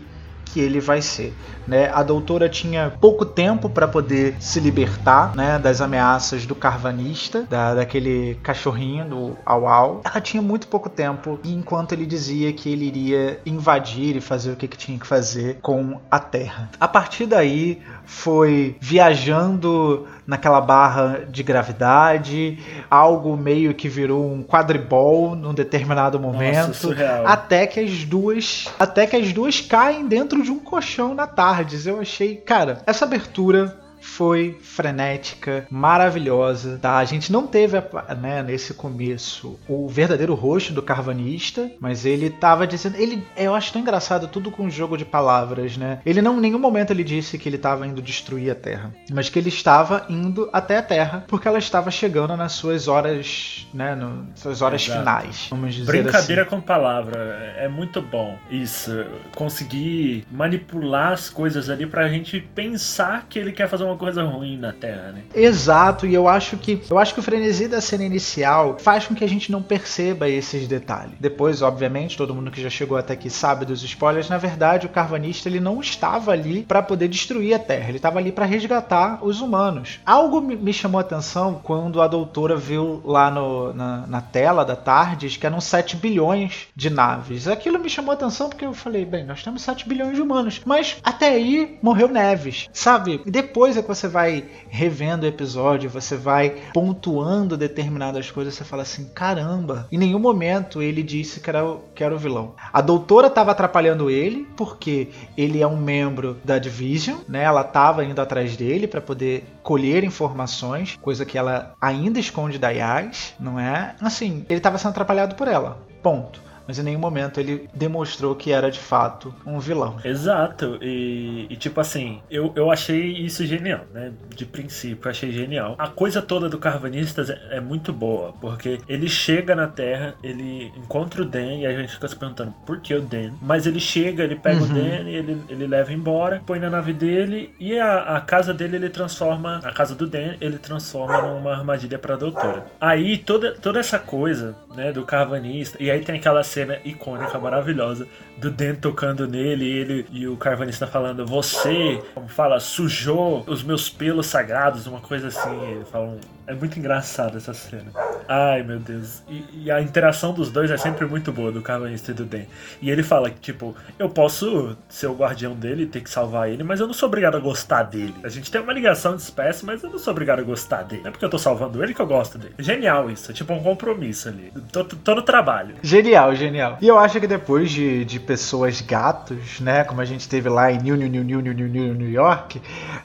que 0.53 0.59
ele 0.59 0.79
vai 0.79 1.01
ser. 1.01 1.33
Né? 1.67 1.89
A 1.93 2.01
doutora 2.01 2.49
tinha 2.49 2.91
pouco 2.99 3.25
tempo 3.25 3.69
para 3.69 3.87
poder 3.87 4.35
se 4.39 4.59
libertar 4.59 5.35
né, 5.35 5.59
das 5.59 5.81
ameaças 5.81 6.45
do 6.45 6.55
carvanista, 6.55 7.43
da, 7.43 7.75
daquele 7.75 8.35
cachorrinho 8.41 9.05
do 9.05 9.37
Au 9.45 9.67
Au. 9.67 10.01
Ela 10.03 10.19
tinha 10.19 10.41
muito 10.41 10.67
pouco 10.67 10.89
tempo, 10.89 11.39
enquanto 11.43 11.91
ele 11.91 12.05
dizia 12.05 12.51
que 12.51 12.71
ele 12.71 12.85
iria 12.85 13.39
invadir 13.45 14.15
e 14.15 14.21
fazer 14.21 14.51
o 14.51 14.55
que, 14.55 14.67
que 14.67 14.77
tinha 14.77 14.97
que 14.97 15.05
fazer 15.05 15.59
com 15.61 15.99
a 16.09 16.19
Terra. 16.19 16.69
A 16.79 16.87
partir 16.87 17.27
daí, 17.27 17.79
foi 18.05 18.75
viajando 18.79 20.07
naquela 20.29 20.61
barra 20.61 21.25
de 21.27 21.41
gravidade, 21.41 22.59
algo 22.87 23.35
meio 23.35 23.73
que 23.73 23.89
virou 23.89 24.31
um 24.31 24.43
quadribol 24.43 25.35
num 25.35 25.55
determinado 25.55 26.19
momento, 26.19 26.75
surreal. 26.75 27.25
até 27.25 27.65
que 27.65 27.79
as 27.79 28.05
duas, 28.05 28.67
até 28.77 29.07
que 29.07 29.15
as 29.15 29.33
duas 29.33 29.59
caem 29.59 30.07
dentro 30.07 30.43
de 30.43 30.51
um 30.51 30.59
colchão 30.59 31.15
na 31.15 31.25
tardes. 31.25 31.87
Eu 31.87 31.99
achei, 31.99 32.35
cara, 32.35 32.83
essa 32.85 33.05
abertura 33.05 33.78
foi 33.99 34.57
frenética, 34.61 35.65
maravilhosa, 35.69 36.79
tá? 36.81 36.97
A 36.97 37.05
gente 37.05 37.31
não 37.31 37.45
teve, 37.47 37.77
né, 38.19 38.43
nesse 38.43 38.73
começo, 38.73 39.59
o 39.67 39.87
verdadeiro 39.87 40.33
rosto 40.33 40.73
do 40.73 40.81
carvanista, 40.81 41.69
mas 41.79 42.05
ele 42.05 42.29
tava 42.29 42.65
dizendo, 42.65 42.97
ele, 42.97 43.23
eu 43.35 43.53
acho 43.53 43.73
tão 43.73 43.81
engraçado 43.81 44.27
tudo 44.27 44.51
com 44.51 44.69
jogo 44.69 44.97
de 44.97 45.05
palavras, 45.05 45.77
né? 45.77 45.99
Ele 46.05 46.21
não, 46.21 46.37
em 46.37 46.41
nenhum 46.41 46.59
momento 46.59 46.91
ele 46.91 47.03
disse 47.03 47.37
que 47.37 47.49
ele 47.49 47.55
estava 47.55 47.85
indo 47.85 48.01
destruir 48.01 48.51
a 48.51 48.55
Terra, 48.55 48.93
mas 49.11 49.29
que 49.29 49.39
ele 49.39 49.49
estava 49.49 50.05
indo 50.09 50.49
até 50.53 50.77
a 50.77 50.81
Terra 50.81 51.25
porque 51.27 51.47
ela 51.47 51.57
estava 51.59 51.91
chegando 51.91 52.35
nas 52.37 52.53
suas 52.53 52.87
horas, 52.87 53.67
né, 53.73 53.95
no, 53.95 54.27
suas 54.35 54.61
horas 54.61 54.83
Exato. 54.83 54.99
finais, 54.99 55.47
vamos 55.49 55.75
dizer 55.75 55.91
Brincadeira 55.91 56.43
assim. 56.43 56.51
com 56.51 56.61
palavra, 56.61 57.53
é 57.57 57.67
muito 57.67 58.01
bom 58.01 58.37
isso. 58.49 59.05
Conseguir 59.35 60.25
manipular 60.31 61.13
as 61.13 61.29
coisas 61.29 61.69
ali 61.69 61.85
pra 61.85 62.07
gente 62.07 62.39
pensar 62.39 63.25
que 63.27 63.39
ele 63.39 63.51
quer 63.51 63.67
fazer 63.67 63.83
uma 63.89 63.97
coisa 63.97 64.23
ruim 64.23 64.57
na 64.57 64.71
Terra, 64.71 65.11
né? 65.11 65.21
Exato, 65.33 66.05
e 66.05 66.13
eu 66.13 66.27
acho 66.27 66.57
que 66.57 66.81
eu 66.89 66.97
acho 66.97 67.13
que 67.13 67.19
o 67.19 67.23
frenesi 67.23 67.67
da 67.67 67.81
cena 67.81 68.03
inicial 68.03 68.77
faz 68.79 69.05
com 69.07 69.15
que 69.15 69.23
a 69.23 69.27
gente 69.29 69.51
não 69.51 69.61
perceba 69.61 70.27
esses 70.29 70.67
detalhes. 70.67 71.13
Depois, 71.19 71.61
obviamente, 71.61 72.17
todo 72.17 72.33
mundo 72.35 72.51
que 72.51 72.61
já 72.61 72.69
chegou 72.69 72.97
até 72.97 73.13
aqui 73.13 73.29
sabe 73.29 73.65
dos 73.65 73.83
spoilers, 73.83 74.29
na 74.29 74.37
verdade, 74.37 74.85
o 74.85 74.89
carvanista 74.89 75.49
ele 75.49 75.59
não 75.59 75.79
estava 75.81 76.31
ali 76.31 76.63
para 76.63 76.81
poder 76.81 77.07
destruir 77.07 77.53
a 77.53 77.59
Terra, 77.59 77.89
ele 77.89 77.97
estava 77.97 78.19
ali 78.19 78.31
para 78.31 78.45
resgatar 78.45 79.19
os 79.23 79.41
humanos. 79.41 79.99
Algo 80.05 80.41
me 80.41 80.73
chamou 80.73 80.99
a 80.99 81.01
atenção 81.01 81.59
quando 81.63 82.01
a 82.01 82.07
doutora 82.07 82.55
viu 82.55 83.01
lá 83.05 83.29
no- 83.31 83.73
na, 83.73 84.07
na 84.07 84.21
tela 84.21 84.63
da 84.63 84.75
Tardes 84.75 85.37
que 85.37 85.45
eram 85.45 85.59
7 85.61 85.95
bilhões 85.97 86.67
de 86.75 86.89
naves. 86.89 87.47
Aquilo 87.47 87.79
me 87.79 87.89
chamou 87.89 88.11
a 88.11 88.13
atenção 88.13 88.49
porque 88.49 88.65
eu 88.65 88.73
falei, 88.73 89.05
bem, 89.05 89.25
nós 89.25 89.43
temos 89.43 89.61
7 89.61 89.87
bilhões 89.87 90.15
de 90.15 90.21
humanos, 90.21 90.61
mas 90.65 90.97
até 91.03 91.29
aí 91.29 91.77
morreu 91.81 92.07
Neves, 92.09 92.67
sabe? 92.73 93.21
Depois 93.25 93.77
que 93.81 93.87
você 93.87 94.07
vai 94.07 94.45
revendo 94.69 95.23
o 95.23 95.29
episódio, 95.29 95.89
você 95.89 96.15
vai 96.15 96.55
pontuando 96.73 97.57
determinadas 97.57 98.31
coisas, 98.31 98.53
você 98.53 98.63
fala 98.63 98.83
assim, 98.83 99.05
caramba, 99.13 99.87
em 99.91 99.97
nenhum 99.97 100.19
momento 100.19 100.81
ele 100.81 101.03
disse 101.03 101.39
que 101.39 101.49
era 101.49 101.65
o, 101.65 101.81
que 101.93 102.03
era 102.03 102.13
o 102.13 102.17
vilão. 102.17 102.55
A 102.71 102.81
doutora 102.81 103.27
estava 103.27 103.51
atrapalhando 103.51 104.09
ele, 104.09 104.47
porque 104.55 105.09
ele 105.37 105.61
é 105.61 105.67
um 105.67 105.77
membro 105.77 106.37
da 106.43 106.57
Division, 106.57 107.17
né? 107.27 107.43
Ela 107.43 107.61
estava 107.61 108.03
indo 108.03 108.19
atrás 108.21 108.55
dele 108.55 108.87
para 108.87 109.01
poder 109.01 109.45
colher 109.63 110.03
informações, 110.03 110.97
coisa 111.01 111.25
que 111.25 111.37
ela 111.37 111.73
ainda 111.79 112.19
esconde 112.19 112.57
da 112.57 112.69
Yas, 112.69 113.33
não 113.39 113.59
é? 113.59 113.95
Assim, 114.01 114.45
ele 114.49 114.59
estava 114.59 114.77
sendo 114.77 114.91
atrapalhado 114.91 115.35
por 115.35 115.47
ela. 115.47 115.79
Ponto. 116.01 116.48
Mas 116.69 116.77
em 116.77 116.83
nenhum 116.83 116.99
momento 116.99 117.39
ele 117.39 117.67
demonstrou 117.73 118.35
que 118.35 118.51
era 118.51 118.69
de 118.69 118.77
fato 118.77 119.33
um 119.43 119.57
vilão. 119.57 119.97
Exato, 120.05 120.77
e, 120.79 121.47
e 121.49 121.55
tipo 121.55 121.81
assim, 121.81 122.21
eu, 122.29 122.53
eu 122.55 122.69
achei 122.69 123.11
isso 123.11 123.43
genial, 123.43 123.87
né? 123.91 124.11
De 124.35 124.45
princípio, 124.45 125.07
eu 125.07 125.09
achei 125.09 125.31
genial. 125.31 125.73
A 125.79 125.87
coisa 125.87 126.21
toda 126.21 126.47
do 126.47 126.59
Carvanistas 126.59 127.31
é, 127.31 127.39
é 127.53 127.59
muito 127.59 127.91
boa, 127.91 128.35
porque 128.39 128.77
ele 128.87 129.09
chega 129.09 129.55
na 129.55 129.67
Terra, 129.67 130.13
ele 130.21 130.71
encontra 130.77 131.23
o 131.23 131.25
Dan 131.25 131.55
e 131.55 131.65
a 131.65 131.73
gente 131.73 131.91
fica 131.91 132.07
se 132.07 132.15
perguntando 132.15 132.53
por 132.67 132.79
que 132.81 132.93
o 132.93 133.01
Dan. 133.01 133.31
Mas 133.41 133.65
ele 133.65 133.79
chega, 133.79 134.23
ele 134.23 134.35
pega 134.35 134.61
o 134.63 134.67
Dan 134.67 135.09
e 135.09 135.15
ele, 135.15 135.41
ele 135.49 135.65
leva 135.65 135.91
embora, 135.91 136.39
põe 136.45 136.59
na 136.59 136.69
nave 136.69 136.93
dele 136.93 137.51
e 137.59 137.79
a, 137.79 138.15
a 138.15 138.21
casa 138.21 138.53
dele 138.53 138.75
ele 138.75 138.89
transforma, 138.91 139.59
a 139.63 139.71
casa 139.71 139.95
do 139.95 140.05
Dan 140.05 140.35
ele 140.39 140.59
transforma 140.59 141.19
numa 141.19 141.51
armadilha 141.51 141.97
pra 141.97 142.15
doutora. 142.15 142.67
Aí 142.79 143.17
toda, 143.17 143.55
toda 143.55 143.79
essa 143.79 143.97
coisa, 143.97 144.55
né, 144.75 144.91
do 144.91 145.03
Carvanista, 145.03 145.81
e 145.81 145.89
aí 145.89 146.01
tem 146.01 146.17
aquela 146.17 146.43
cena 146.43 146.58
cena 146.59 146.79
icônica, 146.83 147.39
maravilhosa, 147.39 148.07
do 148.39 148.49
Dan 148.49 148.75
tocando 148.75 149.27
nele 149.27 149.65
e 149.65 149.71
ele 149.71 150.05
e 150.11 150.27
o 150.27 150.37
carvanista 150.37 150.87
falando: 150.87 151.25
Você, 151.25 152.01
como 152.13 152.27
fala, 152.27 152.59
sujou 152.59 153.43
os 153.47 153.63
meus 153.63 153.89
pelos 153.89 154.27
sagrados, 154.27 154.87
uma 154.87 154.99
coisa 154.99 155.27
assim. 155.27 155.83
Falam, 155.91 156.17
é 156.49 156.53
muito 156.55 156.79
engraçado 156.79 157.37
essa 157.37 157.53
cena. 157.53 157.91
Ai 158.27 158.63
meu 158.63 158.79
Deus. 158.79 159.21
E, 159.29 159.65
e, 159.65 159.71
a 159.71 159.79
interação 159.79 160.33
dos 160.33 160.51
dois 160.51 160.71
é 160.71 160.77
sempre 160.77 161.05
muito 161.05 161.31
boa, 161.31 161.51
do 161.51 161.61
carvanista 161.61 162.09
e 162.09 162.13
do 162.15 162.25
Dan. 162.25 162.41
E 162.81 162.89
ele 162.89 163.03
fala 163.03 163.29
que, 163.29 163.39
tipo, 163.39 163.75
eu 163.99 164.09
posso 164.09 164.75
ser 164.89 165.05
o 165.05 165.13
guardião 165.13 165.53
dele, 165.53 165.85
ter 165.85 166.01
que 166.01 166.09
salvar 166.09 166.49
ele, 166.49 166.63
mas 166.63 166.79
eu 166.79 166.87
não 166.87 166.93
sou 166.93 167.07
obrigado 167.07 167.37
a 167.37 167.39
gostar 167.39 167.83
dele. 167.83 168.15
A 168.23 168.29
gente 168.29 168.49
tem 168.49 168.59
uma 168.59 168.73
ligação 168.73 169.15
de 169.15 169.21
espécie, 169.21 169.63
mas 169.63 169.83
eu 169.83 169.91
não 169.91 169.99
sou 169.99 170.11
obrigado 170.11 170.39
a 170.39 170.41
gostar 170.41 170.81
dele. 170.81 171.03
Não 171.03 171.09
é 171.09 171.11
porque 171.11 171.23
eu 171.23 171.29
tô 171.29 171.37
salvando 171.37 171.83
ele 171.83 171.93
que 171.93 172.01
eu 172.01 172.07
gosto 172.07 172.39
dele. 172.39 172.55
Genial 172.57 173.11
isso, 173.11 173.29
é 173.29 173.33
tipo 173.33 173.53
um 173.53 173.61
compromisso 173.61 174.29
ali. 174.29 174.51
Todo, 174.71 174.95
todo 174.95 175.21
trabalho. 175.21 175.75
Genial, 175.83 176.33
genial. 176.33 176.79
E 176.81 176.87
eu 176.87 176.97
acho 176.97 177.19
que 177.19 177.27
depois 177.27 177.69
de, 177.69 178.03
de 178.05 178.19
pessoas 178.29 178.79
gatos, 178.79 179.59
né? 179.59 179.83
Como 179.83 179.99
a 179.99 180.05
gente 180.05 180.29
teve 180.29 180.47
lá 180.49 180.71
em 180.71 180.77
New, 180.77 180.95
New, 180.95 181.09
New, 181.09 181.23
New, 181.23 181.41
New, 181.41 181.53
New, 181.55 181.67
New, 181.67 181.95
New 181.95 182.11
York, 182.11 182.61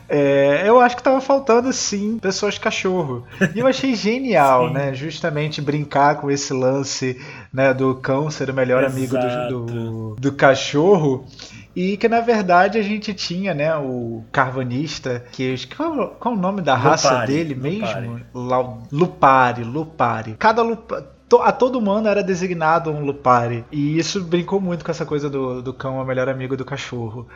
é, 0.07 0.65
eu 0.67 0.79
acho 0.79 0.99
que 0.99 1.03
tava 1.03 1.19
faltando 1.19 1.73
sim 1.73 2.19
pessoas 2.19 2.59
cachorro. 2.59 3.25
E 3.55 3.59
eu 3.59 3.67
achei 3.67 3.95
genial, 3.95 4.69
né? 4.75 4.93
Justamente 4.93 5.63
brincar 5.63 6.17
com 6.17 6.31
esse 6.31 6.53
lance 6.53 7.19
né, 7.51 7.73
do 7.73 7.95
cão 7.95 8.31
ser 8.31 8.51
o 8.51 8.55
melhor 8.55 8.85
amigo 8.85 9.17
do, 9.17 9.65
do, 9.65 10.17
do 10.17 10.33
cachorro. 10.33 11.27
E 11.75 11.97
que 11.97 12.07
na 12.07 12.21
verdade 12.21 12.79
a 12.79 12.83
gente 12.83 13.15
tinha, 13.15 13.55
né, 13.55 13.75
o 13.77 14.25
carvanista, 14.31 15.25
que 15.33 15.57
qual, 15.75 16.11
qual 16.21 16.35
o 16.35 16.39
nome 16.39 16.61
da 16.61 16.75
raça 16.75 17.09
Lupari, 17.09 17.33
dele 17.33 17.55
mesmo? 17.55 18.21
Lupari, 18.35 18.85
Lupari. 18.93 19.65
Lupari. 19.65 20.37
Cada 20.39 20.63
Lupari 20.63 21.14
a 21.43 21.53
todo 21.53 21.79
humano 21.79 22.09
era 22.09 22.23
designado 22.23 22.91
um 22.91 23.05
Lupari. 23.05 23.65
E 23.73 23.99
isso 23.99 24.23
brincou 24.23 24.61
muito 24.61 24.85
com 24.85 24.91
essa 24.91 25.05
coisa 25.07 25.29
do, 25.29 25.63
do 25.63 25.73
cão 25.73 25.99
é 25.99 26.03
o 26.03 26.07
melhor 26.07 26.29
amigo 26.29 26.57
do 26.57 26.65
cachorro. 26.65 27.29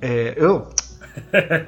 É, 0.00 0.34
eu. 0.36 0.68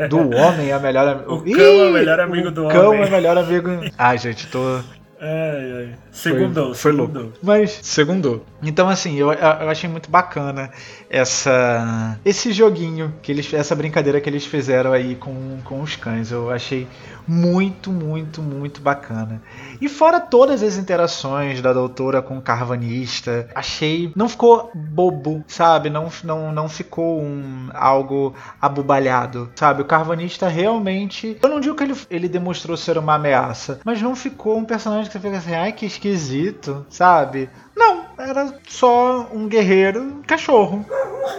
Do 0.08 0.18
homem 0.36 0.70
é 0.70 0.78
melhor 0.78 1.08
amigo. 1.08 1.34
O 1.34 1.42
cão 1.44 1.64
é 1.64 1.88
o 1.88 1.92
melhor 1.92 2.20
amigo 2.20 2.50
do 2.50 2.64
homem. 2.64 2.76
O 2.76 2.80
cão 2.80 2.94
é 2.94 3.06
o 3.06 3.10
melhor 3.10 3.38
amigo. 3.38 3.70
Ai, 3.96 4.18
gente, 4.18 4.46
tô. 4.48 4.80
Ai, 5.20 5.72
ai. 5.72 5.94
Segundou, 6.10 6.74
foi, 6.74 6.74
foi 6.74 6.92
louco. 6.92 7.32
Mas, 7.42 7.78
segundou. 7.82 8.44
Então, 8.62 8.88
assim, 8.88 9.16
eu, 9.16 9.30
eu 9.32 9.68
achei 9.68 9.88
muito 9.88 10.10
bacana 10.10 10.70
essa 11.10 12.18
esse 12.24 12.52
joguinho, 12.52 13.12
que 13.22 13.30
eles, 13.30 13.52
essa 13.52 13.76
brincadeira 13.76 14.20
que 14.20 14.28
eles 14.30 14.46
fizeram 14.46 14.92
aí 14.92 15.14
com, 15.16 15.58
com 15.64 15.82
os 15.82 15.94
cães. 15.94 16.32
Eu 16.32 16.50
achei 16.50 16.88
muito, 17.26 17.92
muito, 17.92 18.42
muito 18.42 18.80
bacana. 18.80 19.42
E 19.80 19.88
fora 19.88 20.20
todas 20.20 20.62
as 20.62 20.76
interações 20.76 21.60
da 21.60 21.72
doutora 21.72 22.22
com 22.22 22.38
o 22.38 22.42
carvanista, 22.42 23.48
achei. 23.54 24.12
Não 24.16 24.28
ficou 24.28 24.70
bobo, 24.74 25.44
sabe? 25.46 25.90
Não, 25.90 26.08
não, 26.24 26.52
não 26.52 26.68
ficou 26.68 27.20
um, 27.20 27.68
algo 27.74 28.34
abubalhado, 28.60 29.50
sabe? 29.54 29.82
O 29.82 29.84
carvanista 29.84 30.48
realmente. 30.48 31.36
Eu 31.42 31.48
não 31.48 31.60
digo 31.60 31.76
que 31.76 31.84
ele, 31.84 31.94
ele 32.10 32.28
demonstrou 32.28 32.76
ser 32.76 32.98
uma 32.98 33.14
ameaça, 33.14 33.80
mas 33.84 34.00
não 34.02 34.16
ficou 34.16 34.58
um 34.58 34.64
personagem 34.64 35.09
você 35.12 35.20
fica 35.20 35.38
assim, 35.38 35.54
ai 35.54 35.72
que 35.72 35.86
esquisito, 35.86 36.86
sabe? 36.88 37.50
Não, 37.76 38.06
era 38.22 38.54
só 38.68 39.28
um 39.32 39.48
guerreiro 39.48 40.22
cachorro. 40.26 40.84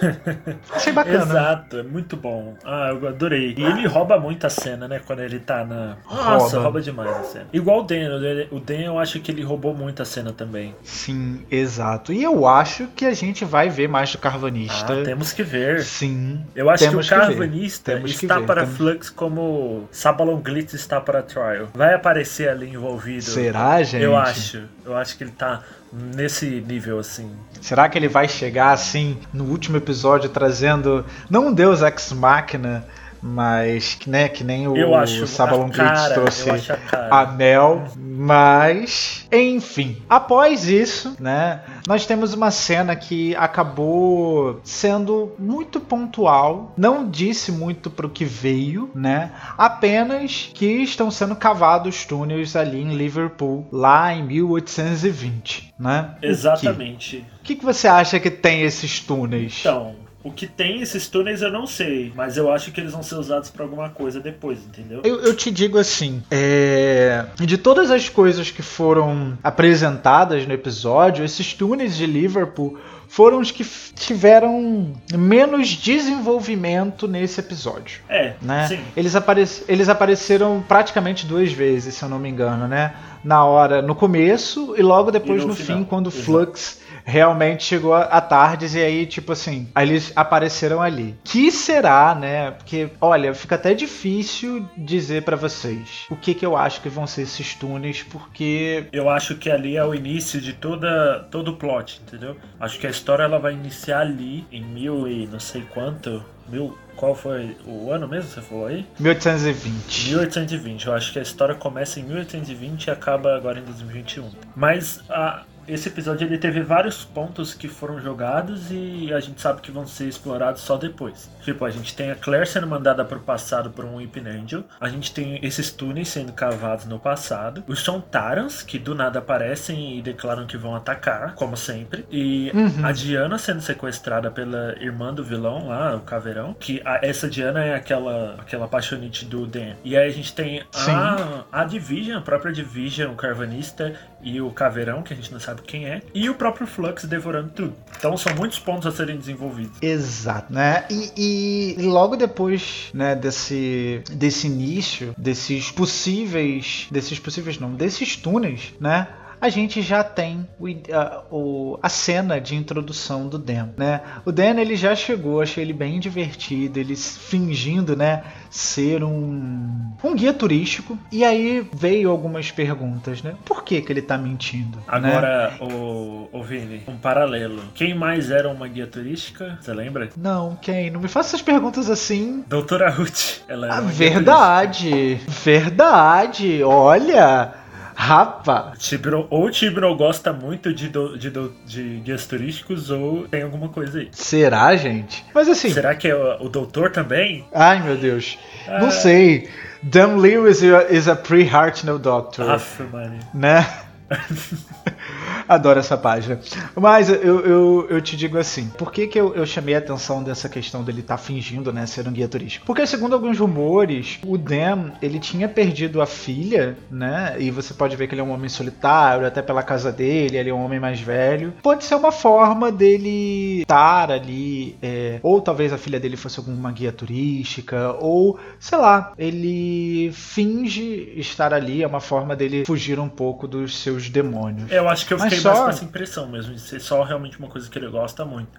Achei 0.71 0.93
bacana. 0.93 1.23
Exato, 1.23 1.77
é 1.77 1.83
muito 1.83 2.15
bom. 2.17 2.55
Ah, 2.63 2.89
eu 2.89 3.07
adorei. 3.07 3.55
E 3.57 3.63
ele 3.63 3.87
rouba 3.87 4.19
muito 4.19 4.45
a 4.45 4.49
cena, 4.49 4.87
né? 4.87 5.01
Quando 5.05 5.21
ele 5.21 5.39
tá 5.39 5.65
na. 5.65 5.97
Nossa, 6.09 6.55
rouba, 6.55 6.63
rouba 6.63 6.81
demais 6.81 7.09
a 7.09 7.23
cena. 7.23 7.47
Igual 7.53 7.81
o 7.81 7.83
Dan. 7.83 8.47
O 8.51 8.59
Dan, 8.59 8.81
eu 8.81 8.99
acho 8.99 9.19
que 9.19 9.31
ele 9.31 9.43
roubou 9.43 9.73
muito 9.73 10.01
a 10.01 10.05
cena 10.05 10.31
também. 10.31 10.75
Sim, 10.83 11.45
exato. 11.49 12.13
E 12.13 12.23
eu 12.23 12.47
acho 12.47 12.87
que 12.95 13.05
a 13.05 13.13
gente 13.13 13.45
vai 13.45 13.69
ver 13.69 13.87
mais 13.87 14.11
do 14.11 14.17
Carvanista. 14.17 15.01
Ah, 15.01 15.03
temos 15.03 15.33
que 15.33 15.43
ver. 15.43 15.83
Sim. 15.83 16.43
Eu 16.55 16.69
acho 16.69 16.89
que 16.89 16.95
o 16.95 17.07
Carvanista 17.07 17.99
que 17.99 18.09
está 18.11 18.39
ver. 18.39 18.45
para 18.45 18.61
temos... 18.61 18.77
Flux 18.77 19.09
como 19.09 19.87
Sabalon 19.91 20.39
Glitz 20.41 20.73
está 20.73 20.99
para 20.99 21.21
Trial. 21.21 21.67
Vai 21.73 21.93
aparecer 21.93 22.49
ali 22.49 22.69
envolvido. 22.69 23.23
Será, 23.23 23.81
gente? 23.83 24.03
Eu 24.03 24.15
acho. 24.15 24.63
Eu 24.85 24.95
acho 24.95 25.17
que 25.17 25.23
ele 25.23 25.31
tá 25.31 25.61
nesse 25.91 26.45
nível 26.45 26.99
assim. 26.99 27.31
Será 27.59 27.89
que 27.89 27.97
ele 27.97 28.07
vai 28.07 28.27
chegar 28.27 28.71
assim 28.71 29.17
no 29.33 29.45
último 29.45 29.77
episódio 29.77 30.29
trazendo 30.29 31.05
não 31.29 31.47
um 31.47 31.53
Deus 31.53 31.81
ex 31.81 32.11
machina, 32.13 32.85
mas 33.21 33.99
né, 34.07 34.27
que 34.27 34.43
nem 34.43 34.67
o 34.67 34.75
eu 34.75 34.95
acho 34.95 35.27
Sabalon 35.27 35.69
Glitch 35.69 36.13
trouxe 36.13 36.49
a, 36.91 37.21
a 37.21 37.25
Mel, 37.27 37.83
mas 37.95 39.27
enfim, 39.31 40.01
após 40.09 40.67
isso, 40.67 41.15
né, 41.19 41.61
nós 41.87 42.05
temos 42.05 42.33
uma 42.33 42.51
cena 42.51 42.95
que 42.95 43.35
acabou 43.35 44.59
sendo 44.63 45.33
muito 45.37 45.79
pontual, 45.79 46.73
não 46.77 47.09
disse 47.09 47.51
muito 47.51 47.89
para 47.89 48.05
o 48.05 48.09
que 48.09 48.25
veio, 48.25 48.89
né? 48.93 49.31
Apenas 49.57 50.51
que 50.53 50.65
estão 50.65 51.09
sendo 51.09 51.35
cavados 51.35 52.05
túneis 52.05 52.55
ali 52.55 52.81
em 52.81 52.95
Liverpool, 52.95 53.67
lá 53.71 54.13
em 54.13 54.23
1820, 54.23 55.73
né? 55.79 56.15
Exatamente. 56.21 57.25
O 57.39 57.43
que, 57.43 57.55
que 57.55 57.65
você 57.65 57.87
acha 57.87 58.19
que 58.19 58.29
tem 58.29 58.61
esses 58.61 58.99
túneis? 58.99 59.57
Então, 59.59 59.95
o 60.23 60.31
que 60.31 60.45
tem 60.45 60.81
esses 60.81 61.07
túneis 61.07 61.41
eu 61.41 61.51
não 61.51 61.65
sei, 61.65 62.11
mas 62.15 62.37
eu 62.37 62.51
acho 62.51 62.71
que 62.71 62.79
eles 62.79 62.91
vão 62.91 63.01
ser 63.01 63.15
usados 63.15 63.49
para 63.49 63.63
alguma 63.63 63.89
coisa 63.89 64.19
depois, 64.19 64.59
entendeu? 64.59 65.01
Eu, 65.03 65.21
eu 65.21 65.35
te 65.35 65.49
digo 65.49 65.77
assim: 65.77 66.21
é... 66.29 67.25
de 67.39 67.57
todas 67.57 67.89
as 67.89 68.07
coisas 68.09 68.51
que 68.51 68.61
foram 68.61 69.37
apresentadas 69.43 70.45
no 70.45 70.53
episódio, 70.53 71.25
esses 71.25 71.53
túneis 71.53 71.95
de 71.95 72.05
Liverpool 72.05 72.77
foram 73.11 73.41
os 73.41 73.51
que 73.51 73.65
tiveram 73.93 74.93
menos 75.13 75.67
desenvolvimento 75.67 77.09
nesse 77.09 77.41
episódio. 77.41 77.99
É, 78.07 78.35
né? 78.41 78.67
Sim. 78.69 78.79
Eles, 78.95 79.15
apare 79.17 79.43
eles 79.67 79.89
apareceram 79.89 80.63
praticamente 80.65 81.25
duas 81.25 81.51
vezes, 81.51 81.95
se 81.95 82.03
eu 82.03 82.07
não 82.07 82.17
me 82.17 82.29
engano, 82.29 82.69
né? 82.69 82.93
Na 83.21 83.43
hora, 83.43 83.81
no 83.81 83.95
começo 83.95 84.75
e 84.77 84.81
logo 84.81 85.11
depois 85.11 85.41
e 85.41 85.45
no, 85.45 85.49
no 85.49 85.55
fim, 85.55 85.83
quando 85.83 86.07
o 86.07 86.11
Flux 86.11 86.79
realmente 87.03 87.63
chegou 87.63 87.93
a 87.93 88.21
tardes 88.21 88.75
e 88.75 88.79
aí, 88.79 89.05
tipo 89.05 89.31
assim, 89.31 89.67
eles 89.77 90.11
apareceram 90.15 90.81
ali. 90.81 91.15
Que 91.23 91.51
será, 91.51 92.15
né? 92.15 92.51
Porque, 92.51 92.89
olha, 92.99 93.33
fica 93.33 93.55
até 93.55 93.73
difícil 93.73 94.65
dizer 94.77 95.23
para 95.23 95.35
vocês 95.35 96.05
o 96.09 96.15
que 96.15 96.33
que 96.33 96.45
eu 96.45 96.55
acho 96.55 96.81
que 96.81 96.89
vão 96.89 97.07
ser 97.07 97.23
esses 97.23 97.55
túneis, 97.55 98.03
porque. 98.03 98.85
Eu 98.91 99.09
acho 99.09 99.35
que 99.35 99.49
ali 99.49 99.77
é 99.77 99.85
o 99.85 99.93
início 99.93 100.39
de 100.39 100.53
toda, 100.53 101.27
todo 101.31 101.51
o 101.51 101.55
plot, 101.55 102.01
entendeu? 102.05 102.35
Acho 102.59 102.79
que 102.79 102.87
a 102.87 102.89
história 102.89 103.23
ela 103.23 103.39
vai 103.39 103.53
iniciar 103.53 104.01
ali, 104.01 104.45
em 104.51 104.63
mil 104.63 105.07
e 105.07 105.27
não 105.27 105.39
sei 105.39 105.61
quanto. 105.73 106.23
Mil, 106.47 106.77
qual 106.95 107.15
foi 107.15 107.55
o 107.65 107.91
ano 107.91 108.07
mesmo 108.07 108.29
você 108.29 108.41
falou 108.41 108.67
aí? 108.67 108.85
1820. 108.99 110.09
1820. 110.09 110.87
Eu 110.87 110.93
acho 110.93 111.13
que 111.13 111.19
a 111.19 111.21
história 111.21 111.55
começa 111.55 111.99
em 111.99 112.03
1820 112.03 112.85
e 112.85 112.91
acaba 112.91 113.35
agora 113.35 113.59
em 113.59 113.63
2021. 113.63 114.29
Mas 114.55 115.01
a, 115.09 115.43
esse 115.73 115.87
episódio 115.87 116.27
ele 116.27 116.37
teve 116.37 116.61
vários 116.61 117.03
pontos 117.03 117.53
que 117.53 117.67
foram 117.67 117.99
jogados 117.99 118.71
e 118.71 119.11
a 119.13 119.19
gente 119.19 119.41
sabe 119.41 119.61
que 119.61 119.71
vão 119.71 119.87
ser 119.87 120.07
explorados 120.07 120.61
só 120.61 120.77
depois. 120.77 121.29
Tipo, 121.43 121.65
a 121.65 121.69
gente 121.69 121.95
tem 121.95 122.11
a 122.11 122.15
Claire 122.15 122.45
sendo 122.45 122.67
mandada 122.67 123.03
para 123.05 123.17
o 123.17 123.21
passado 123.21 123.69
por 123.71 123.85
um 123.85 123.95
Weeping 123.95 124.27
Angel, 124.27 124.63
a 124.79 124.89
gente 124.89 125.13
tem 125.13 125.39
esses 125.43 125.71
túneis 125.71 126.09
sendo 126.09 126.33
cavados 126.33 126.85
no 126.85 126.99
passado, 126.99 127.63
os 127.67 127.79
Sontarans, 127.79 128.61
que 128.61 128.77
do 128.77 128.93
nada 128.93 129.19
aparecem 129.19 129.97
e 129.97 130.01
declaram 130.01 130.45
que 130.45 130.57
vão 130.57 130.75
atacar, 130.75 131.35
como 131.35 131.55
sempre, 131.55 132.05
e 132.11 132.51
uhum. 132.53 132.85
a 132.85 132.91
Diana 132.91 133.37
sendo 133.37 133.61
sequestrada 133.61 134.29
pela 134.29 134.75
irmã 134.79 135.13
do 135.13 135.23
vilão 135.23 135.67
lá, 135.67 135.95
o 135.95 136.01
Caveirão, 136.01 136.53
que 136.53 136.81
a, 136.85 136.99
essa 137.01 137.29
Diana 137.29 137.63
é 137.63 137.75
aquela, 137.75 138.35
aquela 138.39 138.65
apaixonite 138.65 139.25
do 139.25 139.45
Dan. 139.45 139.73
E 139.83 139.95
aí 139.95 140.07
a 140.07 140.13
gente 140.13 140.33
tem 140.33 140.63
a, 140.73 141.43
a 141.51 141.63
Division, 141.63 142.17
a 142.17 142.21
própria 142.21 142.51
Division, 142.51 143.11
o 143.11 143.15
Carvanista 143.15 143.93
e 144.23 144.41
o 144.41 144.51
Caveirão, 144.51 145.01
que 145.01 145.13
a 145.13 145.15
gente 145.15 145.31
não 145.31 145.39
sabe 145.39 145.61
quem 145.61 145.85
é, 145.85 146.01
e 146.13 146.29
o 146.29 146.35
próprio 146.35 146.67
Flux 146.67 147.05
devorando 147.05 147.49
tudo. 147.49 147.73
Então 147.97 148.15
são 148.17 148.33
muitos 148.35 148.59
pontos 148.59 148.87
a 148.87 148.91
serem 148.91 149.17
desenvolvidos. 149.17 149.81
Exato, 149.81 150.53
né? 150.53 150.85
E, 150.89 151.75
e 151.77 151.81
logo 151.81 152.15
depois, 152.15 152.89
né, 152.93 153.15
desse 153.15 154.03
desse 154.11 154.47
início, 154.47 155.13
desses 155.17 155.71
possíveis, 155.71 156.87
desses 156.91 157.19
possíveis 157.19 157.59
não, 157.59 157.73
desses 157.73 158.15
túneis, 158.15 158.73
né? 158.79 159.07
A 159.41 159.49
gente 159.49 159.81
já 159.81 160.03
tem 160.03 160.47
o, 160.59 160.67
a, 160.67 161.23
o, 161.31 161.79
a 161.81 161.89
cena 161.89 162.39
de 162.39 162.55
introdução 162.55 163.27
do 163.27 163.39
Dan, 163.39 163.69
né? 163.75 164.01
O 164.23 164.31
Dan 164.31 164.59
ele 164.59 164.75
já 164.75 164.95
chegou, 164.95 165.41
achei 165.41 165.63
ele 165.63 165.73
bem 165.73 165.99
divertido, 165.99 166.79
ele 166.79 166.95
fingindo, 166.95 167.95
né, 167.95 168.23
ser 168.51 169.03
um, 169.03 169.93
um 170.03 170.15
guia 170.15 170.31
turístico. 170.31 170.97
E 171.11 171.25
aí 171.25 171.67
veio 171.73 172.11
algumas 172.11 172.51
perguntas, 172.51 173.23
né? 173.23 173.33
Por 173.43 173.63
que 173.63 173.81
que 173.81 173.91
ele 173.91 174.01
tá 174.03 174.17
mentindo? 174.17 174.77
Né? 174.77 174.83
Agora, 174.87 175.51
né? 175.51 175.73
o, 175.73 176.29
o 176.31 176.43
Vini, 176.43 176.83
um 176.87 176.97
paralelo. 176.97 177.63
Quem 177.73 177.95
mais 177.95 178.29
era 178.29 178.47
uma 178.47 178.67
guia 178.67 178.85
turística? 178.85 179.57
Você 179.59 179.73
lembra? 179.73 180.09
Não, 180.15 180.55
quem? 180.61 180.91
Não 180.91 180.99
me 180.99 181.07
faça 181.07 181.29
essas 181.29 181.41
perguntas 181.41 181.89
assim. 181.89 182.43
Doutora 182.47 182.89
Ruth. 182.89 183.39
Ela 183.47 183.77
ah, 183.77 183.81
verdade, 183.81 185.15
verdade. 185.27 186.61
Olha, 186.63 187.60
Rapaz! 188.03 188.79
Tibro, 188.79 189.27
ou 189.29 189.45
o 189.45 189.51
Tibro 189.51 189.95
gosta 189.95 190.33
muito 190.33 190.73
de, 190.73 190.89
do, 190.89 191.15
de, 191.15 191.29
do, 191.29 191.53
de 191.67 192.01
guias 192.03 192.25
turísticos 192.25 192.89
ou 192.89 193.27
tem 193.27 193.43
alguma 193.43 193.69
coisa 193.69 193.99
aí. 193.99 194.09
Será, 194.11 194.75
gente? 194.75 195.23
Mas 195.35 195.47
assim. 195.47 195.69
Será 195.69 195.93
que 195.93 196.07
é 196.07 196.15
o, 196.15 196.45
o 196.45 196.49
doutor 196.49 196.91
também? 196.91 197.45
Ai, 197.53 197.79
meu 197.79 197.95
Deus. 197.95 198.39
Não 198.67 198.89
sei. 198.89 199.47
Dan 199.83 200.15
Lewis 200.15 200.63
is 200.89 201.07
a 201.07 201.15
pre-Hartnell 201.15 201.99
Doctor. 201.99 202.49
Aff, 202.49 202.81
mano. 202.91 203.19
Né? 203.35 203.67
Adoro 205.51 205.79
essa 205.79 205.97
página. 205.97 206.39
Mas 206.73 207.09
eu, 207.09 207.45
eu, 207.45 207.87
eu 207.89 208.01
te 208.01 208.15
digo 208.15 208.37
assim, 208.37 208.69
por 208.77 208.89
que, 208.89 209.05
que 209.05 209.19
eu, 209.19 209.35
eu 209.35 209.45
chamei 209.45 209.75
a 209.75 209.79
atenção 209.79 210.23
dessa 210.23 210.47
questão 210.47 210.81
dele 210.81 211.01
estar 211.01 211.17
tá 211.17 211.21
fingindo 211.21 211.73
né, 211.73 211.85
ser 211.85 212.07
um 212.07 212.11
guia 212.13 212.27
turístico? 212.29 212.65
Porque 212.65 212.87
segundo 212.87 213.15
alguns 213.15 213.37
rumores, 213.37 214.17
o 214.25 214.37
Dan, 214.37 214.91
ele 215.01 215.19
tinha 215.19 215.49
perdido 215.49 216.01
a 216.01 216.05
filha, 216.05 216.77
né? 216.89 217.35
E 217.37 217.51
você 217.51 217.73
pode 217.73 217.97
ver 217.97 218.07
que 218.07 218.13
ele 218.13 218.21
é 218.21 218.23
um 218.23 218.31
homem 218.31 218.47
solitário, 218.47 219.27
até 219.27 219.41
pela 219.41 219.61
casa 219.61 219.91
dele, 219.91 220.37
ele 220.37 220.49
é 220.49 220.53
um 220.53 220.63
homem 220.63 220.79
mais 220.79 221.01
velho. 221.01 221.53
Pode 221.61 221.83
ser 221.83 221.95
uma 221.95 222.13
forma 222.13 222.71
dele 222.71 223.63
estar 223.63 224.09
ali, 224.09 224.77
é, 224.81 225.19
ou 225.21 225.41
talvez 225.41 225.73
a 225.73 225.77
filha 225.77 225.99
dele 225.99 226.15
fosse 226.15 226.39
alguma 226.39 226.71
guia 226.71 226.93
turística, 226.93 227.93
ou, 227.99 228.39
sei 228.57 228.77
lá, 228.77 229.11
ele 229.17 230.11
finge 230.13 231.11
estar 231.17 231.53
ali, 231.53 231.83
é 231.83 231.87
uma 231.87 231.99
forma 231.99 232.37
dele 232.37 232.63
fugir 232.65 232.99
um 232.99 233.09
pouco 233.09 233.49
dos 233.49 233.77
seus 233.77 234.09
demônios. 234.09 234.71
Eu 234.71 234.87
acho 234.87 235.05
que 235.05 235.13
eu 235.13 235.17
Mas 235.17 235.25
fiquei 235.25 235.40
só- 235.41 235.49
mais 235.49 235.59
com 235.63 235.69
essa 235.69 235.85
impressão 235.85 236.27
mesmo, 236.27 236.53
de 236.53 236.61
ser 236.61 236.79
só 236.79 237.03
realmente 237.03 237.37
uma 237.39 237.47
coisa 237.47 237.69
que 237.69 237.77
ele 237.77 237.87
gosta 237.89 238.23
muito. 238.25 238.49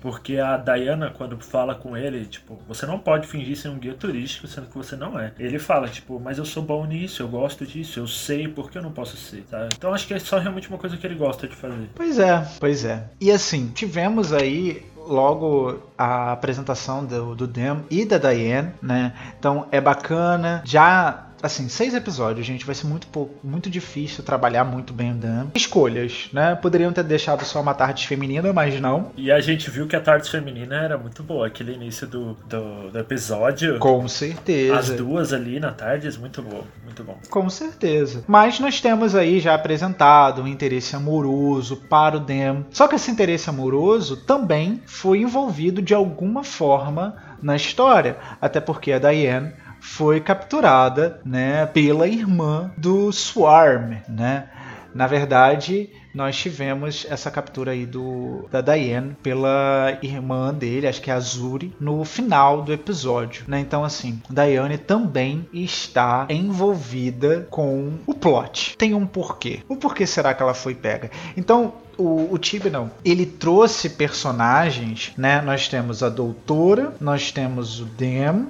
Porque 0.00 0.36
a 0.38 0.56
Diana, 0.56 1.10
quando 1.10 1.38
fala 1.38 1.76
com 1.76 1.96
ele, 1.96 2.24
tipo, 2.26 2.60
você 2.66 2.84
não 2.84 2.98
pode 2.98 3.28
fingir 3.28 3.56
ser 3.56 3.68
um 3.68 3.78
guia 3.78 3.94
turístico, 3.94 4.48
sendo 4.48 4.66
que 4.66 4.76
você 4.76 4.96
não 4.96 5.16
é. 5.18 5.32
Ele 5.38 5.60
fala, 5.60 5.86
tipo, 5.88 6.18
mas 6.18 6.38
eu 6.38 6.44
sou 6.44 6.60
bom 6.60 6.84
nisso, 6.84 7.22
eu 7.22 7.28
gosto 7.28 7.64
disso, 7.64 8.00
eu 8.00 8.06
sei, 8.08 8.48
por 8.48 8.68
que 8.68 8.76
eu 8.78 8.82
não 8.82 8.90
posso 8.90 9.16
ser, 9.16 9.44
sabe? 9.48 9.68
Então 9.78 9.94
acho 9.94 10.04
que 10.08 10.14
é 10.14 10.18
só 10.18 10.38
realmente 10.38 10.68
uma 10.68 10.78
coisa 10.78 10.96
que 10.96 11.06
ele 11.06 11.14
gosta 11.14 11.46
de 11.46 11.54
fazer. 11.54 11.88
Pois 11.94 12.18
é, 12.18 12.44
pois 12.58 12.84
é. 12.84 13.04
E 13.20 13.30
assim, 13.30 13.68
tivemos 13.68 14.32
aí 14.32 14.84
logo 14.96 15.80
a 15.96 16.32
apresentação 16.32 17.04
do, 17.04 17.34
do 17.36 17.46
Dem 17.46 17.84
e 17.90 18.04
da 18.04 18.18
Diane, 18.18 18.72
né? 18.82 19.12
Então 19.38 19.66
é 19.70 19.80
bacana. 19.80 20.62
Já, 20.64 21.26
assim, 21.42 21.68
seis 21.68 21.94
episódios, 21.94 22.46
gente, 22.46 22.64
vai 22.64 22.74
ser 22.74 22.86
muito 22.86 23.06
pouco, 23.08 23.34
muito 23.44 23.68
difícil 23.68 24.22
trabalhar 24.22 24.64
muito 24.64 24.92
bem 24.92 25.12
o 25.12 25.14
Dem. 25.14 25.50
Escolhas, 25.54 26.28
né? 26.32 26.54
Poderiam 26.54 26.92
ter 26.92 27.04
deixado 27.04 27.44
só 27.44 27.60
uma 27.60 27.74
tarde 27.74 28.06
feminina, 28.06 28.52
mas 28.52 28.80
não. 28.80 29.10
E 29.16 29.30
a 29.30 29.40
gente 29.40 29.70
viu 29.70 29.86
que 29.86 29.96
a 29.96 30.00
tarde 30.00 30.30
feminina 30.30 30.76
era 30.76 30.96
muito 30.96 31.22
boa. 31.22 31.46
Aquele 31.46 31.72
início 31.72 32.06
do, 32.06 32.34
do, 32.48 32.90
do 32.90 32.98
episódio, 32.98 33.78
Com 33.78 34.06
certeza. 34.08 34.78
as 34.78 34.90
duas 34.90 35.32
ali 35.32 35.58
na 35.58 35.72
tarde, 35.72 36.08
é 36.08 36.18
muito 36.18 36.42
bom, 36.42 36.64
muito 36.84 37.02
bom. 37.02 37.18
Com 37.28 37.50
certeza. 37.50 38.24
Mas 38.26 38.60
nós 38.60 38.80
temos 38.80 39.14
aí 39.14 39.40
já 39.40 39.54
apresentado 39.54 40.42
um 40.42 40.46
interesse 40.46 40.94
amoroso 40.94 41.76
para 41.76 42.16
o 42.16 42.20
Dem. 42.20 42.64
Só 42.70 42.86
que 42.86 42.94
esse 42.94 43.10
interesse 43.10 43.50
amoroso 43.50 44.16
também 44.16 44.80
foi 44.86 45.20
envolvido 45.20 45.82
de 45.82 45.94
alguma 45.94 46.44
forma 46.44 47.16
na 47.42 47.56
história. 47.56 48.16
Até 48.40 48.60
porque 48.60 48.92
a 48.92 48.98
Diane 48.98 49.52
foi 49.82 50.20
capturada 50.20 51.20
né, 51.24 51.66
pela 51.66 52.06
irmã 52.06 52.70
do 52.78 53.10
Swarm. 53.12 53.96
Né? 54.08 54.48
Na 54.94 55.08
verdade, 55.08 55.90
nós 56.14 56.36
tivemos 56.36 57.04
essa 57.10 57.32
captura 57.32 57.72
aí 57.72 57.84
do, 57.84 58.46
da 58.50 58.60
Diane 58.60 59.16
pela 59.22 59.98
irmã 60.00 60.54
dele, 60.54 60.86
acho 60.86 61.02
que 61.02 61.10
é 61.10 61.14
a 61.14 61.18
Zuri, 61.20 61.74
no 61.80 62.04
final 62.04 62.62
do 62.62 62.72
episódio. 62.72 63.44
Né? 63.48 63.58
Então, 63.58 63.82
assim, 63.84 64.22
Diane 64.30 64.78
também 64.78 65.48
está 65.52 66.26
envolvida 66.30 67.48
com 67.50 67.94
o 68.06 68.14
plot. 68.14 68.76
Tem 68.78 68.94
um 68.94 69.04
porquê. 69.04 69.60
O 69.68 69.76
porquê 69.76 70.06
será 70.06 70.32
que 70.32 70.42
ela 70.42 70.54
foi 70.54 70.76
pega? 70.76 71.10
Então, 71.36 71.74
o, 71.98 72.32
o 72.32 72.38
Tibnall, 72.38 72.88
ele 73.04 73.26
trouxe 73.26 73.90
personagens, 73.90 75.12
né? 75.16 75.42
Nós 75.42 75.68
temos 75.68 76.02
a 76.02 76.08
Doutora, 76.08 76.94
nós 77.00 77.30
temos 77.30 77.80
o 77.80 77.84
Dem, 77.84 78.46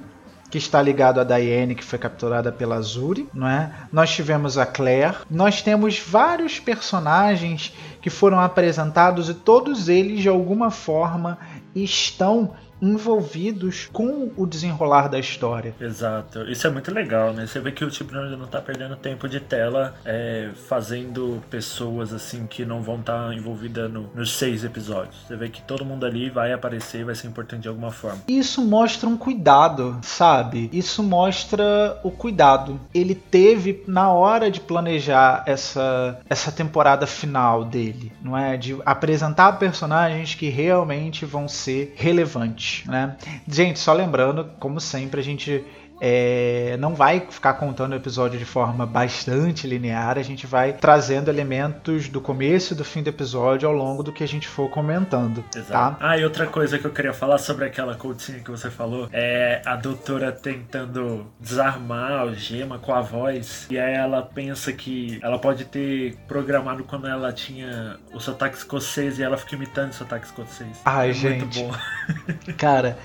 que 0.53 0.59
está 0.59 0.83
ligado 0.83 1.19
a 1.19 1.25
Diane, 1.25 1.75
que 1.75 1.83
foi 1.83 1.99
capturada 1.99 2.53
pela 2.53 2.77
Azuri, 2.77 3.27
não 3.33 3.49
é? 3.49 3.73
Nós 3.91 4.15
tivemos 4.15 4.59
a 4.59 4.67
Claire, 4.67 5.17
nós 5.31 5.63
temos 5.63 5.99
vários 5.99 6.61
personagens 6.61 7.75
que 8.03 8.11
foram 8.11 8.39
apresentados 8.39 9.31
e 9.31 9.35
todos 9.35 9.89
eles 9.89 10.21
de 10.21 10.29
alguma 10.29 10.71
forma 10.71 11.39
estão 11.75 12.51
envolvidos 12.83 13.89
com 13.93 14.31
o 14.37 14.47
desenrolar 14.47 15.09
da 15.09 15.19
história. 15.19 15.75
Exato. 15.81 16.43
Isso 16.51 16.67
é 16.67 16.71
muito 16.71 16.93
legal, 16.93 17.33
né? 17.33 17.47
Você 17.47 17.61
vê 17.61 17.71
que 17.73 17.85
o 17.85 17.91
tipo 17.91 18.13
não 18.13 18.47
tá 18.47 18.61
perdendo 18.61 18.97
tempo 18.97 19.29
de 19.29 19.39
tela 19.41 19.95
é, 20.05 20.51
fazendo 20.69 21.43
pessoas 21.51 22.13
assim 22.13 22.47
que 22.47 22.65
não 22.65 22.83
vão 22.83 22.97
estar 23.01 23.33
envolvidas 23.35 23.91
no- 23.91 24.11
nos 24.15 24.33
seis 24.37 24.65
episódios. 24.65 25.17
Você 25.27 25.37
vê 25.37 25.49
que 25.49 25.63
todo 25.63 25.85
mundo 25.85 26.05
ali 26.05 26.29
vai 26.31 26.53
aparecer 26.53 27.01
e 27.01 27.05
vai 27.05 27.15
ser 27.15 27.29
importante 27.29 27.63
de 27.63 27.69
alguma 27.69 27.91
forma. 27.91 28.19
Isso 28.27 28.63
mostra 28.65 29.09
um 29.09 29.17
cuidado, 29.17 29.99
sabe? 30.03 30.69
Isso 30.73 31.03
mostra 31.03 31.99
o 32.03 32.11
cuidado. 32.11 32.81
Ele 32.95 33.15
teve 33.15 33.85
na 33.87 34.11
hora 34.13 34.51
de 34.51 34.61
planejar 34.61 35.45
essa, 35.47 36.19
essa 36.29 36.51
temporada 36.51 37.07
final 37.07 37.65
dele, 37.65 38.13
não 38.23 38.37
é? 38.37 38.57
De 38.57 38.77
apresentar 38.85 39.53
personagens 39.59 40.35
que 40.35 40.49
realmente 40.49 41.25
vão 41.25 41.47
ser 41.49 41.95
relevantes, 41.97 42.72
né? 42.87 43.17
Gente, 43.47 43.79
só 43.79 43.93
lembrando, 43.93 44.51
como 44.59 44.81
sempre, 44.81 45.21
a 45.21 45.25
gente 45.25 45.65
é, 46.05 46.77
não 46.81 46.97
vai 46.97 47.21
ficar 47.31 47.55
contando 47.55 47.93
o 47.93 47.95
episódio 47.95 48.37
de 48.37 48.45
forma 48.45 48.85
bastante 48.85 49.69
linear, 49.69 50.19
a 50.19 50.23
gente 50.23 50.49
vai 50.49 50.73
trazendo 50.73 51.29
elementos 51.29 52.09
do 52.09 52.21
começo 52.21 52.73
e 52.73 52.77
do 52.77 52.85
fim 52.85 53.05
do 53.05 53.09
episódio 53.09 53.69
ao 53.69 53.75
longo 53.75 54.03
do 54.03 54.13
que 54.13 54.25
a 54.25 54.27
gente 54.27 54.49
for 54.49 54.69
comentando, 54.69 55.45
Exato. 55.55 55.71
tá? 55.71 55.97
Ah, 56.01 56.19
e 56.19 56.25
outra 56.25 56.47
coisa 56.47 56.77
que 56.77 56.85
eu 56.85 56.91
queria 56.91 57.13
falar 57.13 57.39
sobre 57.39 57.67
aquela 57.67 57.95
cutscene 57.95 58.41
que 58.41 58.51
você 58.51 58.69
falou 58.69 59.09
é 59.13 59.63
a 59.65 59.77
doutora 59.77 60.33
tentando 60.33 61.25
desarmar 61.39 62.11
a 62.11 62.19
algema 62.23 62.81
com 62.81 62.93
a 62.93 63.01
voz. 63.01 63.69
E 63.71 63.79
aí 63.79 63.95
ela 63.95 64.23
pensa 64.23 64.73
que 64.73 65.21
ela 65.23 65.39
pode 65.39 65.67
ter 65.67 66.17
programado 66.27 66.83
quando 66.83 67.07
ela 67.07 67.33
tinha 67.33 67.97
o 68.13 68.19
sotaque 68.19 68.57
escocês 68.57 69.21
e 69.21 69.23
ela 69.23 69.37
fica 69.37 69.55
imitando 69.55 69.93
o 69.93 69.95
sotaque 69.95 70.27
escocês. 70.27 70.81
Ai, 70.85 71.11
é 71.11 71.13
gente. 71.13 71.63
Muito 71.63 71.73
bom. 71.73 72.53
Cara, 72.59 72.99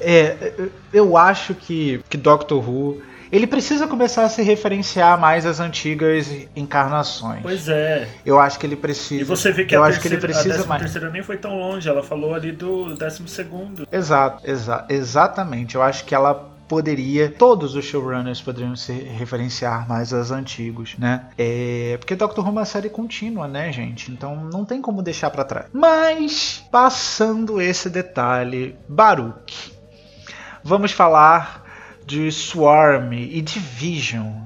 é, 0.00 0.68
eu 0.94 1.16
acho 1.16 1.54
que, 1.54 2.00
que 2.08 2.16
Doctor 2.16 2.66
Who 2.66 3.02
ele 3.32 3.48
precisa 3.48 3.88
começar 3.88 4.24
a 4.24 4.28
se 4.28 4.42
referenciar 4.42 5.18
mais 5.18 5.44
às 5.44 5.58
antigas 5.58 6.30
encarnações. 6.54 7.42
Pois 7.42 7.68
é. 7.68 8.08
Eu 8.24 8.38
acho 8.38 8.58
que 8.60 8.64
ele 8.64 8.76
precisa. 8.76 9.22
E 9.22 9.24
você 9.24 9.50
vê 9.50 9.64
que 9.64 9.74
eu 9.74 9.82
a 9.82 9.88
acho 9.88 10.00
que 10.00 10.06
ele 10.06 10.18
terceira, 10.18 10.32
a 10.32 10.42
precisa 10.42 10.54
décima 10.54 10.68
mais. 10.68 10.82
terceira 10.82 11.10
nem 11.10 11.22
foi 11.22 11.36
tão 11.36 11.58
longe, 11.58 11.88
ela 11.88 12.02
falou 12.02 12.32
ali 12.32 12.52
do 12.52 12.94
décimo 12.94 13.26
segundo. 13.26 13.88
Exato, 13.90 14.48
exa 14.48 14.86
exatamente. 14.88 15.74
Eu 15.74 15.82
acho 15.82 16.04
que 16.04 16.14
ela 16.14 16.54
poderia, 16.68 17.28
todos 17.30 17.74
os 17.74 17.84
showrunners 17.84 18.40
poderiam 18.40 18.74
se 18.76 18.92
referenciar 18.92 19.88
mais 19.88 20.12
aos 20.12 20.30
antigos, 20.30 20.96
né? 20.98 21.26
É, 21.36 21.96
porque 21.98 22.14
Doctor 22.14 22.44
Who 22.44 22.48
é 22.48 22.52
uma 22.52 22.64
série 22.64 22.88
contínua, 22.88 23.46
né, 23.46 23.72
gente? 23.72 24.10
Então 24.10 24.36
não 24.36 24.64
tem 24.64 24.80
como 24.80 25.02
deixar 25.02 25.30
pra 25.30 25.44
trás. 25.44 25.66
Mas 25.72 26.64
passando 26.70 27.60
esse 27.60 27.90
detalhe, 27.90 28.76
Baruch, 28.88 29.73
vamos 30.64 30.90
falar 30.92 31.62
de 32.06 32.30
Swarm 32.32 33.12
e 33.12 33.40
Division. 33.40 34.42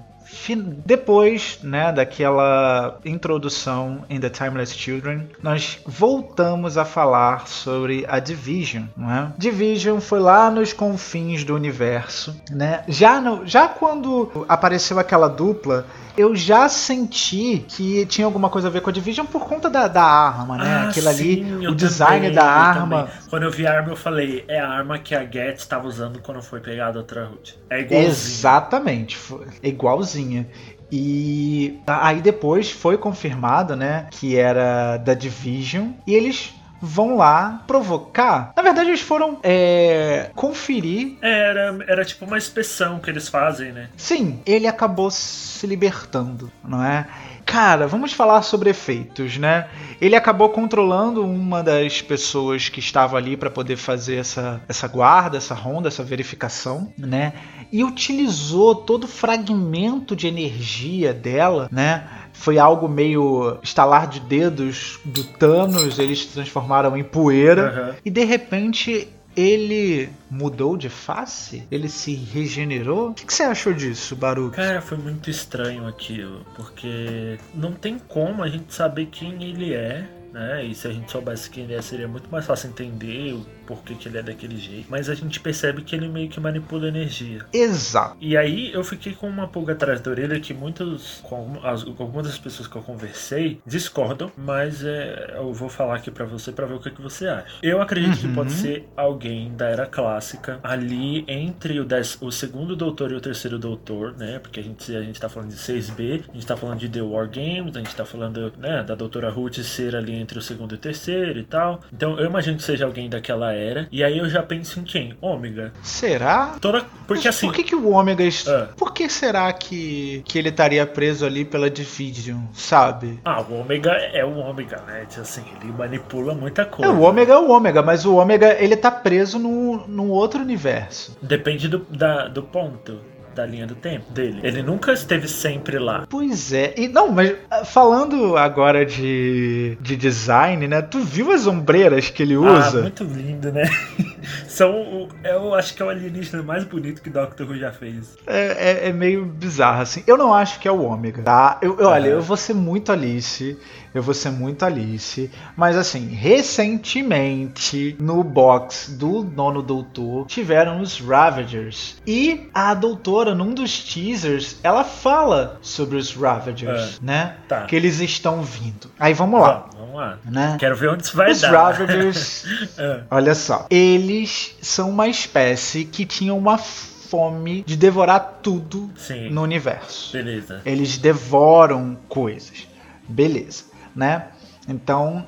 Depois 0.85 1.59
né, 1.63 1.93
daquela 1.93 2.99
introdução 3.05 4.05
em 4.09 4.19
The 4.19 4.31
Timeless 4.31 4.73
Children, 4.75 5.29
nós 5.43 5.79
voltamos 5.87 6.79
a 6.79 6.85
falar 6.87 7.47
sobre 7.49 8.07
a 8.09 8.19
Division. 8.19 8.85
Não 8.97 9.11
é? 9.13 9.33
Division 9.37 10.01
foi 10.01 10.21
lá 10.21 10.51
nos 10.51 10.73
confins 10.73 11.45
do 11.45 11.55
universo. 11.55 12.35
Né? 12.51 12.83
Já, 12.89 13.21
no- 13.21 13.47
já 13.47 13.69
quando 13.69 14.47
apareceu 14.49 14.99
aquela 14.99 15.29
dupla, 15.29 15.87
eu 16.19 16.35
já 16.35 16.69
senti 16.69 17.65
que 17.69 18.05
tinha 18.07 18.25
alguma 18.27 18.51
coisa 18.51 18.67
a 18.67 18.71
ver 18.71 18.81
com 18.81 18.91
a 18.91 18.93
Division 18.93 19.25
por 19.25 19.45
conta 19.47 19.71
da, 19.71 19.87
da 19.87 20.03
arma, 20.03 20.59
né? 20.59 20.65
Ah, 20.65 20.89
Aquilo 20.89 21.09
ali, 21.09 21.45
sim, 21.45 21.65
eu 21.65 21.71
o 21.71 21.75
design 21.75 22.19
também, 22.27 22.35
da 22.35 22.45
arma. 22.45 23.03
também. 23.05 23.15
Quando 23.31 23.43
eu 23.45 23.51
vi 23.51 23.67
a 23.67 23.73
arma, 23.73 23.93
eu 23.93 23.97
falei, 23.97 24.45
é 24.49 24.59
a 24.59 24.69
arma 24.69 24.99
que 24.99 25.15
a 25.15 25.21
Getz 25.25 25.61
estava 25.61 25.87
usando 25.87 26.19
quando 26.21 26.43
foi 26.43 26.61
pegada 26.61 26.99
a 26.99 27.03
outra 27.03 27.25
Root. 27.27 27.59
É 27.71 27.81
igualzinho. 27.81 28.11
Exatamente, 28.11 29.19
igualzinha. 29.63 30.49
E 30.91 31.79
aí 31.87 32.21
depois 32.21 32.71
foi 32.71 32.97
confirmado, 32.97 33.77
né, 33.77 34.07
que 34.11 34.37
era 34.37 34.97
da 34.97 35.15
Division 35.15 35.91
e 36.07 36.15
eles 36.15 36.55
vão 36.81 37.17
lá 37.17 37.63
provocar. 37.67 38.53
Na 38.57 38.63
verdade, 38.63 38.91
eles 38.91 39.01
foram 39.01 39.39
é, 39.43 40.31
conferir. 40.35 41.17
É, 41.23 41.49
Era, 41.49 41.79
era 41.87 42.05
tipo 42.05 42.25
uma 42.25 42.37
inspeção 42.39 42.99
que 42.99 43.11
eles 43.11 43.29
fazem, 43.29 43.73
né? 43.73 43.89
Sim, 43.97 44.41
ele 44.47 44.67
acabou 44.67 45.11
se 45.11 45.67
libertando, 45.67 46.51
não 46.65 46.85
é? 46.85 47.07
Cara, 47.49 47.87
vamos 47.87 48.13
falar 48.13 48.43
sobre 48.43 48.69
efeitos, 48.69 49.39
né? 49.39 49.69
Ele 50.03 50.15
acabou 50.15 50.51
controlando 50.51 51.25
uma 51.25 51.63
das 51.63 52.03
pessoas 52.03 52.69
que 52.69 52.79
estava 52.79 53.17
ali 53.17 53.39
para 53.39 53.49
poder 53.49 53.77
fazer 53.77 54.17
essa, 54.17 54.61
essa 54.69 54.87
guarda, 54.87 55.39
essa 55.39 55.55
ronda, 55.55 55.89
essa 55.89 56.05
verificação, 56.05 56.93
né? 56.99 57.33
E 57.73 57.83
utilizou 57.83 58.75
todo 58.75 59.05
o 59.05 59.09
fragmento 59.09 60.15
de 60.15 60.27
energia 60.27 61.15
dela, 61.15 61.71
né? 61.73 62.07
Foi 62.35 62.59
algo 62.59 62.87
meio 62.87 63.59
estalar 63.63 64.09
de 64.09 64.21
dedos 64.21 65.01
do 65.03 65.25
Thanos, 65.25 65.99
eles 65.99 66.25
se 66.25 66.29
transformaram 66.29 66.99
em 66.99 67.03
poeira 67.03 67.71
Aham. 67.71 67.95
e 68.05 68.11
de 68.11 68.25
repente 68.25 69.09
ele 69.39 70.11
mudou 70.29 70.77
de 70.77 70.89
face? 70.89 71.63
Ele 71.71 71.89
se 71.89 72.13
regenerou? 72.13 73.11
O 73.11 73.15
que, 73.15 73.25
que 73.25 73.33
você 73.33 73.45
achou 73.45 73.73
disso, 73.73 74.17
Baruch? 74.17 74.57
Cara, 74.57 74.81
foi 74.81 74.99
muito 74.99 75.31
estranho 75.31 75.87
aquilo, 75.87 76.45
porque 76.57 77.39
não 77.55 77.73
tem 77.73 78.01
como 78.01 78.43
a 78.43 78.49
gente 78.49 78.75
saber 78.75 79.07
quem 79.07 79.41
ele 79.45 79.73
é, 79.75 80.09
né? 80.33 80.65
E 80.65 80.75
se 80.75 80.89
a 80.89 80.93
gente 80.93 81.13
soubesse 81.13 81.49
quem 81.49 81.63
ele 81.65 81.75
é, 81.75 81.81
seria 81.81 82.09
muito 82.09 82.29
mais 82.31 82.47
fácil 82.47 82.71
entender 82.71 83.35
o 83.35 83.47
porquê 83.69 83.95
que 83.95 84.09
ele 84.09 84.17
é 84.19 84.23
daquele 84.23 84.57
jeito. 84.57 84.87
Mas 84.89 85.11
a 85.11 85.15
gente 85.15 85.39
percebe 85.41 85.83
que 85.83 85.95
ele 85.95 86.09
meio 86.09 86.29
que 86.31 86.41
manipula 86.41 86.89
energia. 86.89 87.41
Exato. 87.53 88.17
E 88.21 88.35
aí 88.37 88.73
eu 88.73 88.83
fiquei 88.83 89.13
com 89.13 89.29
uma 89.29 89.47
pulga 89.47 89.75
atrás 89.75 90.01
da 90.01 90.11
orelha 90.11 90.41
que 90.41 90.55
muitos, 90.55 91.21
com 91.23 91.61
as- 91.63 91.85
com 91.85 92.03
algumas 92.03 92.27
das 92.27 92.39
pessoas 92.39 92.67
que 92.67 92.77
eu 92.77 92.83
conversei 92.83 93.61
discordam, 93.67 94.33
mas 94.37 94.83
é, 94.85 95.35
eu 95.37 95.53
vou 95.53 95.69
falar 95.69 95.97
aqui 95.97 96.11
pra 96.11 96.25
você 96.25 96.51
pra 96.51 96.65
ver 96.67 96.75
o 96.75 96.81
que, 96.81 96.91
que 96.91 97.03
você 97.03 97.27
acha. 97.29 97.57
Eu 97.63 97.83
acredito 97.83 98.19
que 98.19 98.27
Uhum. 98.27 98.35
pode 98.35 98.53
ser 98.53 98.89
alguém 98.97 99.55
da 99.55 99.67
era 99.67 99.87
clássica, 99.87 100.59
ali 100.63 101.25
entre 101.29 101.79
o, 101.81 101.85
dez- 101.85 102.17
o 102.23 102.31
segundo 102.31 102.75
doutor 102.75 103.13
e 103.13 103.15
o 103.15 103.21
terceiro 103.21 103.59
doutor, 103.59 104.17
né? 104.17 104.39
Porque 104.39 104.61
a 104.61 104.63
gente, 104.63 104.97
a 104.97 105.03
gente 105.03 105.21
tá 105.21 105.29
falando 105.29 105.51
de 105.51 105.57
6B, 105.59 106.23
a 106.29 106.33
gente 106.33 106.47
tá 106.47 106.57
falando 106.57 106.79
de 106.79 106.89
The 106.89 107.03
War 107.03 107.29
Games, 107.29 107.77
a 107.77 107.81
gente 107.81 107.95
tá 107.95 108.05
falando 108.05 108.53
né, 108.59 108.83
da 108.83 108.95
doutora 108.95 109.29
Ruth 109.31 109.59
ser 109.59 109.95
ali 109.95 110.15
entre 110.15 110.39
o 110.39 110.43
segundo 110.43 110.73
e 110.73 110.77
o 110.77 110.79
terceiro 110.79 111.39
e 111.39 111.45
tal. 111.45 111.81
Então 111.93 112.19
eu 112.19 112.27
imagino 112.27 112.57
que 112.57 112.63
seja 112.63 112.85
alguém 112.87 113.09
daquela 113.11 113.53
era. 113.59 113.89
E 113.91 114.03
aí 114.05 114.19
eu 114.19 114.29
já 114.29 114.43
penso 114.43 114.81
em 114.81 114.85
quem? 114.85 115.17
Ômega. 115.21 115.73
Será? 115.83 116.57
Toda, 116.61 116.85
porque 117.07 117.27
Mas 117.27 117.37
assim. 117.37 117.47
Por 117.49 117.55
que, 117.57 117.65
que 117.65 117.75
o 117.75 117.91
Ômega. 117.91 118.25
Ah. 118.47 118.69
Por 118.77 118.93
que 118.93 119.09
será 119.09 119.53
que, 119.53 120.23
que 120.25 120.39
ele 120.39 120.49
estaria 120.51 120.87
preso 120.87 121.27
ali 121.27 121.45
pela 121.45 121.69
Division, 121.71 122.39
sabe? 122.53 123.19
Ah, 123.25 123.41
o 123.41 123.55
Ômega 123.61 123.91
é 123.93 124.25
o 124.25 124.37
Ômega, 124.39 124.83
né? 124.87 125.05
Tipo 125.09 125.19
Assim, 125.23 125.45
ele 125.61 125.73
manipula 125.73 126.35
muita 126.35 126.63
É, 126.63 126.65
coisa. 126.65 126.93
o 126.93 127.01
Ômega 127.03 127.33
é 127.35 127.37
o 127.39 127.51
Ômega, 127.51 127.83
mas 127.83 128.07
o 128.07 128.15
Ômega 128.17 128.57
ele 128.63 128.77
tá 128.77 128.91
preso 128.91 129.39
num, 129.39 129.85
num 129.87 130.11
outro 130.11 130.41
universo. 130.41 131.17
Depende 131.21 131.69
do, 131.69 131.81
da, 131.91 132.29
do 132.29 132.43
ponto 132.43 133.01
da 133.39 133.47
linha 133.47 133.67
do 133.69 133.77
tempo 133.77 134.11
dele. 134.13 134.41
Ele 134.43 134.63
nunca 134.63 134.93
esteve 134.93 135.29
sempre 135.29 135.79
lá. 135.79 136.07
Pois 136.11 136.53
é. 136.53 136.75
E 136.77 136.89
não, 136.89 137.13
mas 137.13 137.37
ah, 137.49 137.65
falando 137.65 138.37
agora 138.37 138.85
de, 138.85 139.79
de 139.81 139.97
design, 139.97 140.67
né? 140.67 140.83
Tu 140.83 140.99
viu 140.99 141.31
as 141.31 141.47
ombreiras 141.47 142.11
que 142.11 142.21
ele 142.25 142.35
Ah, 142.35 142.41
usa? 142.59 142.83
muito 142.83 143.05
lindo, 143.05 143.53
né? 143.53 143.63
São, 144.49 145.09
eu 145.25 145.55
acho 145.55 145.75
que 145.75 145.81
é 145.83 145.85
o 145.85 145.89
alienígena 145.89 146.43
mais 146.43 146.65
bonito 146.65 147.01
que 147.01 147.09
Doctor 147.09 147.47
Who 147.49 147.57
já 147.57 147.71
fez. 147.71 148.17
É, 148.27 148.87
é- 148.87 148.89
é 148.89 148.93
meio 148.93 149.25
bizarro, 149.25 149.83
assim. 149.83 150.03
Eu 150.07 150.17
não 150.17 150.35
acho 150.35 150.59
que 150.59 150.67
é 150.67 150.73
o 150.73 150.83
Ômega, 150.83 151.23
tá? 151.23 151.59
Eu, 151.63 151.79
eu- 151.79 151.87
olha, 151.87 152.09
eu 152.09 152.21
vou 152.21 152.37
ser 152.37 152.55
muito 152.55 152.91
Alice. 152.91 153.57
Eu 153.95 154.03
vou 154.03 154.15
ser 154.15 154.31
muito 154.31 154.65
Alice. 154.65 155.31
Mas, 155.57 155.77
assim, 155.77 156.09
recentemente, 156.09 157.97
no 157.99 158.23
box 158.23 158.91
do 158.93 159.23
Nono 159.25 159.63
Doutor, 159.63 160.27
tiveram 160.27 160.81
os 160.81 161.01
Ravagers. 161.01 161.97
E 162.07 162.49
a 162.53 162.75
doutora, 162.75 163.35
num 163.35 163.55
dos 163.55 163.83
teasers, 163.85 164.57
ela 164.63 164.85
fala 164.85 165.59
sobre 165.63 165.97
os 165.97 166.15
Ravagers, 166.15 167.01
né? 167.01 167.37
Tá. 167.49 167.63
Que 167.65 167.77
eles 167.77 168.01
estão 168.01 168.43
vindo. 168.43 168.91
Aí 168.99 169.15
vamos 169.15 169.41
lá, 169.41 169.69
Vamos, 169.73 169.77
vamos 169.77 169.97
lá. 169.97 170.19
né? 170.25 170.57
Quero 170.59 170.77
ver 170.77 170.91
onde 170.91 171.05
isso 171.05 171.17
vai 171.17 171.31
Os 171.31 171.41
dar. 171.41 171.51
Ravagers 171.53 172.45
Ah, 172.79 173.01
Olha 173.11 173.35
só, 173.35 173.67
eles 173.71 174.55
são 174.61 174.91
uma 174.91 175.09
espécie 175.09 175.85
que 175.85 176.05
tinha 176.05 176.35
uma 176.35 176.59
fome 176.59 177.63
de 177.67 177.77
devorar 177.77 178.41
tudo 178.43 178.91
Sim. 178.97 179.31
no 179.31 179.43
universo. 179.43 180.13
Beleza. 180.13 180.61
Eles 180.65 180.99
devoram 180.99 181.97
coisas. 182.09 182.67
Beleza, 183.09 183.65
né? 183.99 184.29
Então, 184.69 185.27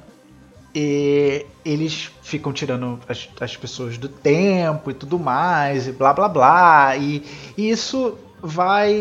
e- 0.73 1.45
eles 1.65 2.11
ficam 2.23 2.53
tirando 2.53 3.01
as, 3.09 3.29
as 3.41 3.57
pessoas 3.57 3.99
do 3.99 4.09
tempo 4.09 4.91
e 4.91 4.95
tudo 4.95 5.19
mais, 5.19 5.89
e 5.89 5.93
blá 5.93 6.13
blá 6.13 6.29
blá. 6.29 6.97
E, 6.97 7.25
e 7.59 7.69
isso 7.69 8.17
vai. 8.41 8.95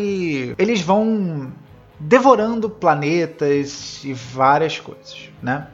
Eles 0.58 0.80
vão 0.80 1.52
devorando 2.00 2.68
planetas 2.68 4.02
e 4.04 4.12
várias 4.12 4.80
coisas, 4.80 5.30
né? 5.40 5.68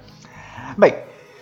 Bem, 0.76 0.94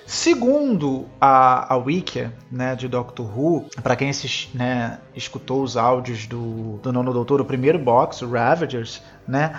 segundo 0.07 1.07
a, 1.21 1.75
a 1.75 1.77
Wikia, 1.77 2.33
né, 2.53 2.77
de 2.77 2.87
Doctor 2.87 3.27
Who, 3.27 3.67
para 3.83 3.97
quem 3.97 4.11
né, 4.53 5.01
escutou 5.17 5.63
os 5.63 5.77
áudios 5.77 6.27
do, 6.27 6.79
do 6.83 6.93
Nono 6.93 7.13
Doutor, 7.13 7.41
o 7.41 7.45
primeiro 7.45 7.79
box, 7.79 8.23
o 8.23 8.31
Ravagers, 8.31 9.03
né, 9.27 9.59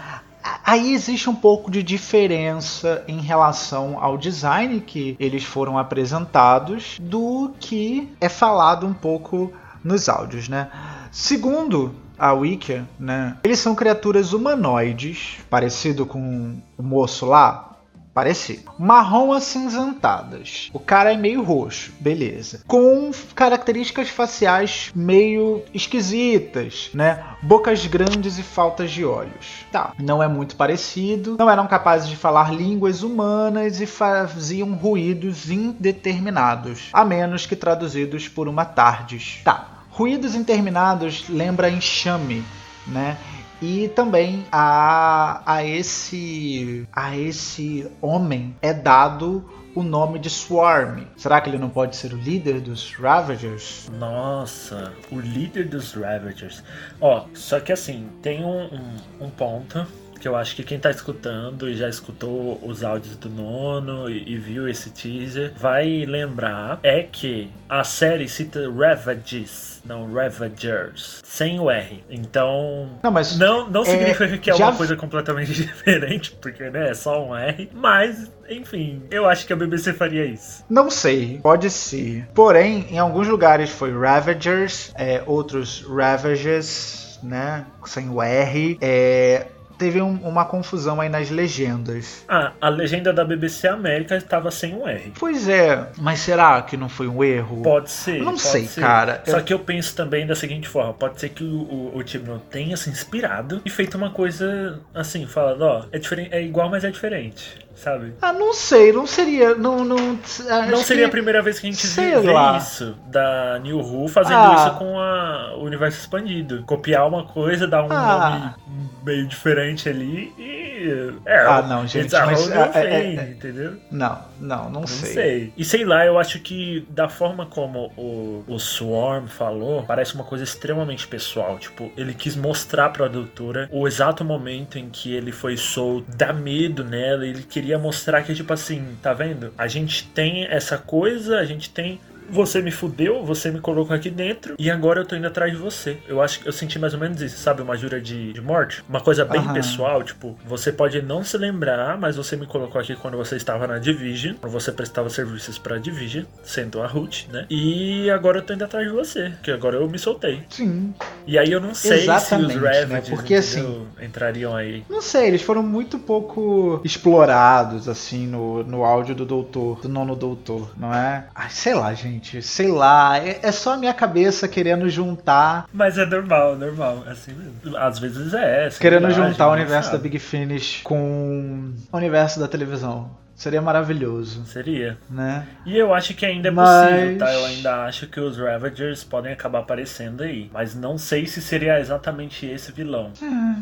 aí 0.64 0.94
existe 0.94 1.30
um 1.30 1.36
pouco 1.36 1.72
de 1.72 1.82
diferença 1.82 3.04
em 3.08 3.20
relação 3.20 3.98
ao 4.02 4.18
design 4.18 4.80
que 4.82 5.16
eles 5.20 5.44
foram 5.44 5.78
apresentados 5.78 6.98
do 7.00 7.52
que 7.60 8.10
é 8.22 8.30
falado 8.30 8.86
um 8.86 8.94
pouco 8.94 9.52
nos 9.84 10.10
áudios, 10.10 10.50
né. 10.50 10.70
Segundo 11.12 11.94
a 12.18 12.34
Wikia, 12.34 12.88
né, 13.00 13.38
eles 13.44 13.60
são 13.60 13.76
criaturas 13.76 14.34
humanoides, 14.34 15.38
parecido 15.50 16.06
com 16.06 16.56
o 16.78 16.84
moço 16.84 17.26
lá, 17.26 17.75
Parecido. 18.16 18.72
Marrom 18.80 19.34
acinzentadas. 19.34 20.70
O 20.72 20.80
cara 20.80 21.12
é 21.12 21.18
meio 21.18 21.44
roxo, 21.44 21.92
beleza. 22.00 22.62
Com 22.66 23.12
características 23.36 24.08
faciais 24.08 24.90
meio 24.96 25.62
esquisitas, 25.74 26.90
né? 26.94 27.26
Bocas 27.42 27.86
grandes 27.86 28.38
e 28.38 28.44
faltas 28.44 28.92
de 28.92 29.04
olhos. 29.04 29.66
Tá, 29.70 29.92
não 30.00 30.24
é 30.24 30.30
muito 30.30 30.56
parecido. 30.56 31.36
Não 31.38 31.50
eram 31.50 31.68
capazes 31.68 32.08
de 32.08 32.16
falar 32.16 32.54
línguas 32.54 33.04
humanas 33.04 33.82
e 33.82 33.86
faziam 33.86 34.74
ruídos 34.76 35.52
indeterminados, 35.52 36.88
a 36.94 37.04
menos 37.04 37.46
que 37.46 37.56
traduzidos 37.58 38.30
por 38.30 38.48
uma 38.48 38.64
TARDIS. 38.64 39.42
Tá. 39.44 39.68
Ruídos 39.92 40.36
interminados 40.36 41.28
lembra 41.28 41.70
enxame, 41.70 42.46
né? 42.88 43.18
E 43.62 43.88
também 43.90 44.46
a, 44.52 45.42
a 45.46 45.64
esse 45.64 46.88
a 46.92 47.18
esse 47.18 47.90
homem 48.02 48.56
é 48.62 48.74
dado 48.74 49.44
o 49.76 49.84
nome 49.84 50.20
de 50.20 50.30
Swarm. 50.30 51.04
Será 51.18 51.42
que 51.42 51.50
ele 51.50 51.58
não 51.58 51.70
pode 51.70 51.96
ser 51.96 52.14
o 52.14 52.18
líder 52.18 52.62
dos 52.62 52.94
Ravagers? 52.94 53.90
Nossa, 54.00 54.94
o 55.12 55.20
líder 55.20 55.68
dos 55.68 55.94
Ravagers. 55.94 56.64
Ó, 57.02 57.26
só 57.34 57.60
que 57.60 57.74
assim, 57.74 58.08
tem 58.22 58.44
um, 58.44 58.66
um, 58.66 59.26
um 59.26 59.30
ponto 59.30 59.86
que 60.26 60.30
eu 60.30 60.36
acho 60.36 60.56
que 60.56 60.64
quem 60.64 60.80
tá 60.80 60.90
escutando 60.90 61.70
e 61.70 61.76
já 61.76 61.88
escutou 61.88 62.60
os 62.64 62.84
áudios 62.84 63.16
do 63.16 63.30
nono 63.30 64.10
e, 64.10 64.34
e 64.34 64.38
viu 64.40 64.68
esse 64.68 64.90
teaser 64.90 65.54
vai 65.56 66.04
lembrar 66.04 66.80
é 66.82 67.04
que 67.04 67.52
a 67.70 67.84
série 67.84 68.28
cita 68.28 68.68
Ravages, 68.68 69.84
não 69.86 70.12
Ravagers, 70.12 71.22
sem 71.24 71.60
o 71.60 71.70
R. 71.70 72.04
Então. 72.10 72.90
Não, 73.04 73.12
mas 73.12 73.38
Não, 73.38 73.70
não 73.70 73.84
É, 73.84 73.86
significa 73.86 74.38
que 74.40 74.50
é 74.50 74.56
já 74.56 74.70
uma 74.70 74.76
coisa 74.76 74.96
completamente 74.96 75.54
diferente, 75.62 76.32
porque 76.42 76.72
né, 76.72 76.90
é 76.90 76.94
só 76.96 77.24
um 77.24 77.36
R. 77.36 77.70
Mas, 77.72 78.32
enfim, 78.50 79.04
eu 79.12 79.30
acho 79.30 79.46
que 79.46 79.54
a 79.54 79.56
BBC 79.56 79.94
faria 79.94 80.26
isso. 80.26 80.66
Não 80.68 80.90
sei, 80.90 81.40
pode 81.44 81.70
ser. 81.70 82.28
Porém, 82.34 82.88
em 82.90 82.98
alguns 82.98 83.28
lugares 83.28 83.70
foi 83.70 83.96
Ravagers, 83.96 84.92
é, 84.96 85.22
outros 85.28 85.86
Ravages, 85.88 87.20
né? 87.22 87.68
Sem 87.86 88.10
o 88.10 88.22
R. 88.22 88.76
É, 88.82 89.48
teve 89.78 90.02
um- 90.02 90.20
uma 90.28 90.46
confusão 90.46 91.00
aí 91.02 91.10
nas 91.10 91.30
legendas. 91.30 92.24
Ah, 92.28 92.52
a 92.62 92.70
legenda 92.70 93.12
da 93.14 93.24
BBC 93.26 93.68
América 93.68 94.16
estava 94.16 94.52
sem 94.52 94.74
um 94.76 94.88
R. 94.88 95.12
Pois 95.20 95.48
é, 95.48 95.88
mas 95.98 96.20
será 96.20 96.62
que 96.62 96.78
não 96.78 96.90
foi 96.90 97.08
um 97.08 97.24
erro? 97.24 97.62
Pode 97.62 97.92
ser. 97.92 98.20
Não 98.20 98.32
pode 98.32 98.42
sei, 98.42 98.66
ser. 98.68 98.82
cara. 98.82 99.22
Só 99.26 99.38
Eu- 99.40 99.44
que 99.44 99.54
eu 99.54 99.60
penso 99.60 99.96
também 99.96 100.26
da 100.28 100.36
seguinte 100.36 100.68
forma: 100.68 100.94
pode 100.94 101.20
ser 101.20 101.30
que 101.30 101.44
o, 101.44 101.48
o, 101.48 101.98
o 101.98 102.04
Tibnon 102.04 102.40
tenha 102.40 102.76
se 102.78 102.90
inspirado 102.90 103.62
e 103.66 103.70
feito 103.70 103.96
uma 103.98 104.10
coisa 104.12 104.80
assim, 104.94 105.26
falando, 105.26 105.62
ó, 105.64 105.86
é, 105.92 106.00
diferente, 106.00 106.30
é 106.34 106.42
igual, 106.42 106.70
mas 106.70 106.84
é 106.84 106.92
diferente, 106.92 107.58
sabe? 107.76 108.14
Ah, 108.22 108.34
não 108.34 108.54
sei, 108.54 108.92
não 108.94 109.06
seria. 109.06 109.54
Não, 109.56 109.84
não, 109.84 109.98
acho 109.98 110.72
Não 110.72 110.78
seria 110.78 111.04
que- 111.04 111.10
a 111.10 111.12
primeira 111.12 111.42
vez 111.42 111.60
que 111.60 111.68
a 111.68 111.72
gente 111.72 111.86
sei 111.86 112.16
vê, 112.20 112.32
lá. 112.32 112.58
isso 112.58 112.96
da 113.08 113.60
New 113.62 113.80
Who 113.80 114.08
fazendo 114.08 114.38
Ah. 114.38 114.56
isso 114.68 114.78
com 114.78 115.00
a- 115.00 115.56
o 115.58 115.64
universo 115.64 116.00
expandido. 116.00 116.64
Copiar 116.66 117.08
uma 117.08 117.26
coisa, 117.26 117.68
dar 117.68 117.84
um 117.84 117.92
Ah. 117.92 118.56
nome 118.66 118.86
meio 119.06 119.28
diferente 119.28 119.88
ali 119.90 120.34
e. 120.38 121.14
É, 121.26 121.40
Ah, 121.48 121.62
não, 121.64 121.88
gente, 121.88 122.06
It's 122.06 122.14
a 122.14 122.26
mas, 122.26 122.52
ah, 122.52 122.72
é- 122.76 123.02
thing, 123.02 123.18
é- 123.20 123.30
entendeu? 123.32 123.74
Não, 123.92 124.20
não, 124.40 124.66
não, 124.70 124.82
Não 124.82 124.88
sei. 124.88 125.14
sei. 125.14 125.54
E 125.58 125.64
sei 125.66 125.86
lá, 125.86 126.06
eu 126.06 126.18
acho 126.20 126.40
que 126.40 126.86
da 126.90 127.08
forma 127.10 127.46
como 127.46 127.92
o, 127.98 128.44
o 128.48 128.60
Swarm 128.60 129.28
falou, 129.28 129.84
parece 129.84 130.16
uma 130.16 130.24
coisa 130.24 130.44
extremamente 130.44 131.08
pessoal. 131.08 131.58
Tipo, 131.58 131.92
ele 131.98 132.14
quis 132.14 132.36
mostrar 132.36 132.90
pra 132.90 133.08
doutora 133.08 133.70
o 133.72 133.88
exato 133.88 134.24
momento 134.24 134.78
em 134.78 134.90
que 134.90 135.14
ele 135.14 135.32
foi 135.32 135.58
solto, 135.58 136.06
dá 136.16 136.34
medo 136.34 136.84
nela. 136.84 137.26
Ele 137.26 137.44
queria 137.44 137.78
mostrar 137.78 138.22
que, 138.24 138.34
tipo 138.34 138.52
assim, 138.54 138.98
tá 139.02 139.14
vendo? 139.14 139.54
A 139.58 139.68
gente 139.68 140.06
tem 140.08 140.46
essa 140.46 140.78
coisa, 140.78 141.40
a 141.40 141.46
gente 141.46 141.70
tem. 141.70 142.00
Você 142.30 142.62
me 142.62 142.72
fudeu, 142.72 143.24
você 143.24 143.52
me 143.52 143.60
colocou 143.60 143.96
aqui 143.96 144.10
dentro 144.10 144.56
e 144.58 144.70
agora 144.70 145.02
eu 145.02 145.06
tô 145.06 145.16
indo 145.16 145.28
atrás 145.28 145.52
de 145.52 145.58
você. 145.58 145.98
Eu 146.08 146.22
acho 146.22 146.40
que 146.40 146.48
eu 146.48 146.52
senti 146.54 146.80
mais 146.80 146.94
ou 146.94 147.00
menos 147.00 147.22
isso, 147.22 147.38
sabe? 147.38 147.62
Uma 147.62 147.76
jura 147.78 148.02
de, 148.02 148.34
de 148.34 148.42
morte. 148.42 148.84
Uma 148.88 149.02
coisa 149.02 149.24
bem 149.26 149.42
Aham. 149.42 149.54
pessoal, 149.54 150.04
tipo, 150.04 150.38
você 150.46 150.72
pode 150.72 151.02
não 151.02 151.24
se 151.24 151.38
lembrar, 151.38 151.98
mas 151.98 152.16
você 152.16 152.36
me 152.36 152.46
colocou 152.46 152.80
aqui 152.80 152.96
quando 152.96 153.18
você 153.18 153.36
estava 153.36 153.68
na 153.68 153.78
Division, 153.78 154.36
quando 154.36 154.52
você 154.52 154.72
prestava 154.72 155.10
serviços 155.10 155.58
pra 155.58 155.78
Division, 155.78 156.26
sendo 156.44 156.82
a 156.82 156.88
Ruth, 156.88 157.28
né? 157.32 157.46
E 157.50 158.10
agora 158.10 158.40
eu 158.40 158.42
tô 158.42 158.54
indo 158.54 158.64
atrás 158.64 158.88
de 158.88 158.94
você, 158.94 159.34
que 159.44 159.52
agora 159.52 159.78
eu 159.78 159.90
me 159.90 160.00
soltei. 160.00 160.44
Sim. 160.50 160.94
E 161.28 161.38
aí 161.38 161.52
eu 161.52 161.60
não 161.60 161.74
sei 161.74 162.04
Exatamente, 162.04 162.54
se 162.54 162.58
os 162.58 162.64
né? 162.64 162.80
Ravages 162.82 163.10
Porque, 163.10 163.38
entendeu? 163.38 163.88
entrariam 164.02 164.56
aí. 164.56 164.84
Não 164.90 165.02
sei, 165.02 165.28
eles 165.28 165.42
foram 165.42 165.64
muito 165.64 165.98
pouco 165.98 166.82
explorados, 166.84 167.90
assim, 167.90 168.28
no, 168.28 168.64
no 168.64 168.84
áudio 168.84 169.16
do 169.16 169.26
doutor, 169.26 169.80
do 169.82 169.90
nono 169.90 170.16
doutor, 170.16 170.72
não 170.78 170.94
é? 170.94 171.26
Ai, 171.34 171.50
sei 171.50 171.74
lá, 171.74 171.94
gente, 171.94 172.42
sei 172.42 172.68
lá. 172.68 173.18
É, 173.18 173.40
é 173.42 173.52
só 173.52 173.74
a 173.74 173.78
minha 173.78 173.94
cabeça 173.94 174.48
querendo 174.48 174.90
juntar, 174.90 175.68
Mas 175.74 175.98
é 175.98 176.06
normal, 176.06 176.56
normal, 176.56 177.04
é 177.08 177.12
assim 177.12 177.34
mesmo. 177.34 177.78
Às 177.78 178.00
vezes 178.00 178.34
é. 178.34 178.70
sei 178.70 178.80
querendo 178.80 179.10
juntar 179.12 179.48
o 179.48 179.54
universo 179.54 179.92
da 179.92 179.98
sabe. 179.98 180.10
Big 180.10 180.20
Finish 180.20 180.82
com 180.84 181.72
o 181.92 181.98
universo 181.98 182.40
da 182.40 182.48
televisão. 182.48 183.25
Seria 183.36 183.62
maravilhoso, 183.62 184.46
Seria. 184.46 184.98
né? 185.10 185.46
E 185.66 185.78
eu 185.78 185.94
acho 185.94 186.14
que 186.14 186.26
ainda 186.26 186.48
é 186.48 186.52
Mas- 186.52 186.90
possível, 186.90 187.18
tá? 187.18 187.34
Eu 187.34 187.46
ainda 187.46 187.84
acho 187.86 188.08
que 188.08 188.20
os 188.20 188.38
Ravagers 188.38 189.04
podem 189.04 189.34
acabar 189.34 189.60
aparecendo 189.60 190.24
aí. 190.24 190.50
Mas 190.54 190.74
não 190.74 190.98
sei 190.98 191.28
se 191.28 191.42
seria 191.42 191.78
exatamente 191.80 192.46
esse 192.46 192.72
vilão. 192.72 193.12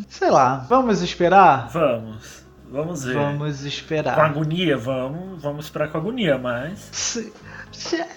Sei 0.07 0.29
lá, 0.29 0.57
vamos 0.69 1.01
esperar? 1.01 1.69
Vamos. 1.69 2.43
Vamos 2.71 3.03
ver. 3.03 3.13
Vamos 3.15 3.62
Com 3.62 3.67
esperar. 3.67 4.19
agonia, 4.19 4.77
vamos. 4.77 5.41
Vamos 5.41 5.65
esperar 5.65 5.89
com 5.89 5.97
agonia, 5.97 6.38
mas. 6.38 6.89
Se- 6.91 7.31
é, 7.95 8.07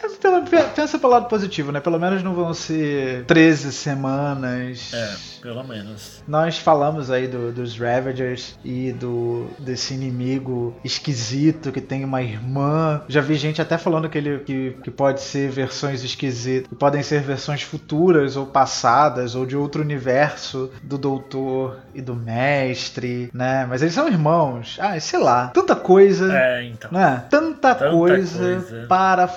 pensa 0.74 0.98
pelo 0.98 1.12
lado 1.12 1.28
positivo, 1.28 1.72
né? 1.72 1.80
Pelo 1.80 1.98
menos 1.98 2.22
não 2.22 2.34
vão 2.34 2.52
ser 2.54 3.24
13 3.24 3.72
semanas. 3.72 4.92
É, 4.94 5.14
pelo 5.46 5.62
menos. 5.62 6.22
Nós 6.26 6.58
falamos 6.58 7.08
aí 7.08 7.28
do- 7.28 7.52
dos 7.52 7.78
Ravagers 7.78 8.58
e 8.64 8.90
do 8.92 9.46
desse 9.60 9.94
inimigo 9.94 10.74
esquisito 10.82 11.70
que 11.70 11.80
tem 11.80 12.04
uma 12.04 12.20
irmã. 12.20 13.00
Já 13.08 13.20
vi 13.20 13.36
gente 13.36 13.62
até 13.62 13.78
falando 13.78 14.08
que 14.08 14.18
ele 14.18 14.40
que, 14.40 14.76
que 14.82 14.90
pode 14.90 15.20
ser 15.20 15.48
versões 15.50 16.02
esquisitas, 16.02 16.68
que 16.68 16.74
podem 16.74 17.00
ser 17.02 17.20
versões 17.22 17.62
futuras 17.62 18.36
ou 18.36 18.44
passadas 18.46 19.36
ou 19.36 19.46
de 19.46 19.56
outro 19.56 19.82
universo 19.82 20.70
do 20.82 20.98
doutor 20.98 21.78
e 21.94 22.02
do 22.02 22.16
mestre, 22.16 23.30
né? 23.32 23.64
Mas 23.68 23.82
eles 23.82 23.94
são 23.94 24.08
irmãos. 24.08 24.76
Ah, 24.80 24.98
sei 24.98 25.20
lá. 25.20 25.48
Tanta 25.54 25.76
coisa. 25.76 26.36
É, 26.36 26.64
então. 26.64 26.90
Né? 26.90 27.24
Tanta, 27.30 27.74
Tanta 27.74 27.90
coisa, 27.92 28.38
coisa. 28.38 28.86
para 28.88 29.28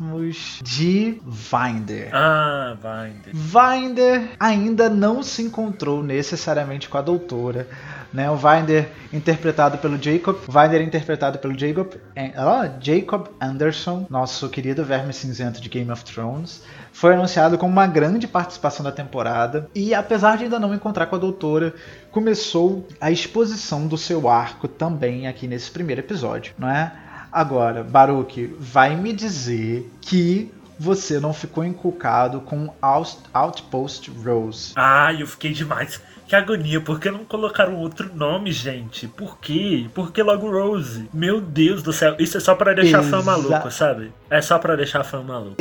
falarmos 0.00 0.60
de 0.62 1.20
Vinder. 1.24 2.10
Ah, 2.12 2.76
vai. 2.80 3.10
entender. 3.10 3.32
Vinder 3.34 4.30
ainda 4.40 4.88
não 4.88 5.22
se 5.22 5.42
encontrou 5.42 6.02
necessariamente 6.02 6.88
com 6.88 6.96
a 6.96 7.02
doutora. 7.02 7.68
Né, 8.12 8.28
o 8.28 8.34
Vinder 8.34 8.88
interpretado 9.12 9.78
pelo 9.78 9.96
Jacob, 10.02 10.36
Vinder 10.48 10.82
interpretado 10.82 11.38
pelo 11.38 11.56
Jacob, 11.56 11.92
ó, 12.36 12.68
Jacob 12.80 13.28
Anderson, 13.40 14.04
nosso 14.10 14.48
querido 14.48 14.84
verme 14.84 15.12
cinzento 15.12 15.60
de 15.60 15.68
Game 15.68 15.88
of 15.92 16.04
Thrones, 16.04 16.64
foi 16.92 17.14
anunciado 17.14 17.56
como 17.56 17.72
uma 17.72 17.86
grande 17.86 18.26
participação 18.26 18.82
da 18.82 18.90
temporada 18.90 19.70
e 19.72 19.94
apesar 19.94 20.38
de 20.38 20.42
ainda 20.42 20.58
não 20.58 20.74
encontrar 20.74 21.06
com 21.06 21.14
a 21.14 21.20
doutora, 21.20 21.72
começou 22.10 22.84
a 23.00 23.12
exposição 23.12 23.86
do 23.86 23.96
seu 23.96 24.28
arco 24.28 24.66
também 24.66 25.28
aqui 25.28 25.46
nesse 25.46 25.70
primeiro 25.70 26.00
episódio, 26.00 26.52
não 26.58 26.68
é? 26.68 26.92
Agora, 27.32 27.82
Baruch, 27.84 28.54
vai 28.58 28.96
me 28.96 29.12
dizer 29.12 29.90
que 30.00 30.50
você 30.78 31.20
não 31.20 31.32
ficou 31.32 31.64
inculcado 31.64 32.40
com 32.40 32.72
Out- 32.80 33.18
Outpost 33.34 34.10
Rose. 34.24 34.72
Ah, 34.76 35.12
eu 35.12 35.26
fiquei 35.26 35.52
demais. 35.52 36.00
Que 36.26 36.36
agonia, 36.36 36.80
por 36.80 37.00
que 37.00 37.10
não 37.10 37.24
colocaram 37.24 37.74
outro 37.76 38.08
nome, 38.14 38.52
gente? 38.52 39.08
Por 39.08 39.38
quê? 39.38 39.86
Por 39.92 40.12
que 40.12 40.22
logo 40.22 40.48
Rose? 40.48 41.08
Meu 41.12 41.40
Deus 41.40 41.82
do 41.82 41.92
céu, 41.92 42.14
isso 42.20 42.36
é 42.36 42.40
só 42.40 42.54
pra 42.54 42.72
deixar 42.72 43.02
fã 43.02 43.18
Exa- 43.18 43.22
maluco, 43.30 43.70
sabe? 43.70 44.12
É 44.30 44.40
só 44.40 44.56
pra 44.58 44.76
deixar 44.76 45.02
fã 45.02 45.22
maluco. 45.22 45.56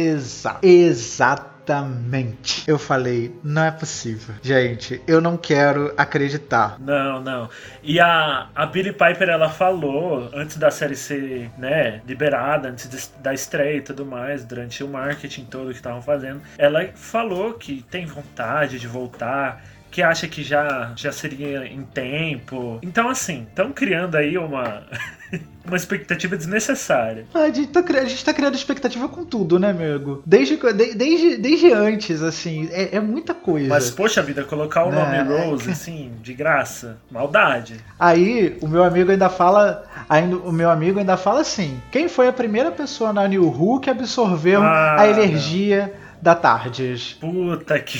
Exa 0.61 1.43
exatamente. 1.69 2.63
Eu 2.67 2.77
falei, 2.79 3.33
não 3.43 3.63
é 3.63 3.71
possível. 3.71 4.35
Gente, 4.41 5.01
eu 5.07 5.21
não 5.21 5.37
quero 5.37 5.93
acreditar. 5.97 6.77
Não, 6.79 7.21
não. 7.21 7.49
E 7.83 7.99
a, 7.99 8.49
a 8.55 8.65
Billie 8.65 8.91
Piper, 8.91 9.29
ela 9.29 9.49
falou, 9.49 10.29
antes 10.33 10.57
da 10.57 10.71
série 10.71 10.95
ser, 10.95 11.49
né, 11.57 12.01
liberada, 12.07 12.69
antes 12.69 12.89
de- 12.89 13.21
da 13.21 13.33
estreia 13.33 13.77
e 13.77 13.81
tudo 13.81 14.05
mais, 14.05 14.43
durante 14.43 14.83
o 14.83 14.87
marketing 14.87 15.45
todo 15.45 15.69
que 15.71 15.77
estavam 15.77 16.01
fazendo, 16.01 16.41
ela 16.57 16.87
falou 16.95 17.53
que 17.53 17.83
tem 17.89 18.05
vontade 18.05 18.79
de 18.79 18.87
voltar, 18.87 19.63
que 19.91 20.01
acha 20.01 20.27
que 20.27 20.43
já, 20.43 20.91
já 20.95 21.11
seria 21.11 21.65
em 21.65 21.83
tempo. 21.83 22.79
Então, 22.81 23.09
assim, 23.09 23.45
estão 23.49 23.71
criando 23.71 24.15
aí 24.15 24.37
uma, 24.37 24.83
uma 25.65 25.75
expectativa 25.77 26.37
desnecessária. 26.37 27.25
A 27.33 27.49
gente, 27.49 27.67
tá, 27.69 27.79
a 27.79 28.05
gente 28.05 28.23
tá 28.23 28.33
criando 28.33 28.55
expectativa 28.55 29.07
com 29.09 29.23
tudo, 29.25 29.57
né, 29.59 29.69
amigo? 29.71 30.21
Desde, 30.25 30.57
de- 30.57 30.93
desde, 30.95 31.37
desde 31.37 31.71
antes, 31.71 32.21
assim, 32.21 32.69
é, 32.71 32.97
é 32.97 32.99
muita 32.99 33.33
coisa. 33.33 33.69
Mas, 33.69 33.89
poxa 33.91 34.21
vida, 34.21 34.43
colocar 34.43 34.83
o 34.85 34.91
nome 34.91 35.11
Né? 35.11 35.23
Rose, 35.23 35.71
assim, 35.71 36.11
de 36.21 36.33
graça, 36.33 36.97
maldade. 37.11 37.75
Aí 37.99 38.57
o 38.61 38.67
meu 38.67 38.83
amigo 38.83 39.11
ainda 39.11 39.29
fala, 39.29 39.83
ainda, 40.07 40.37
o 40.37 40.51
meu 40.51 40.69
amigo 40.69 40.99
ainda 40.99 41.17
fala 41.17 41.41
assim: 41.41 41.81
quem 41.91 42.07
foi 42.07 42.27
a 42.27 42.33
primeira 42.33 42.71
pessoa 42.71 43.11
na 43.11 43.27
New 43.27 43.45
Who 43.47 43.79
que 43.79 43.89
absorveu 43.89 44.61
Ah, 44.61 44.97
a 45.01 45.07
energia 45.07 45.93
da 46.21 46.35
Tardes? 46.35 47.13
Puta 47.19 47.79
que. 47.79 47.99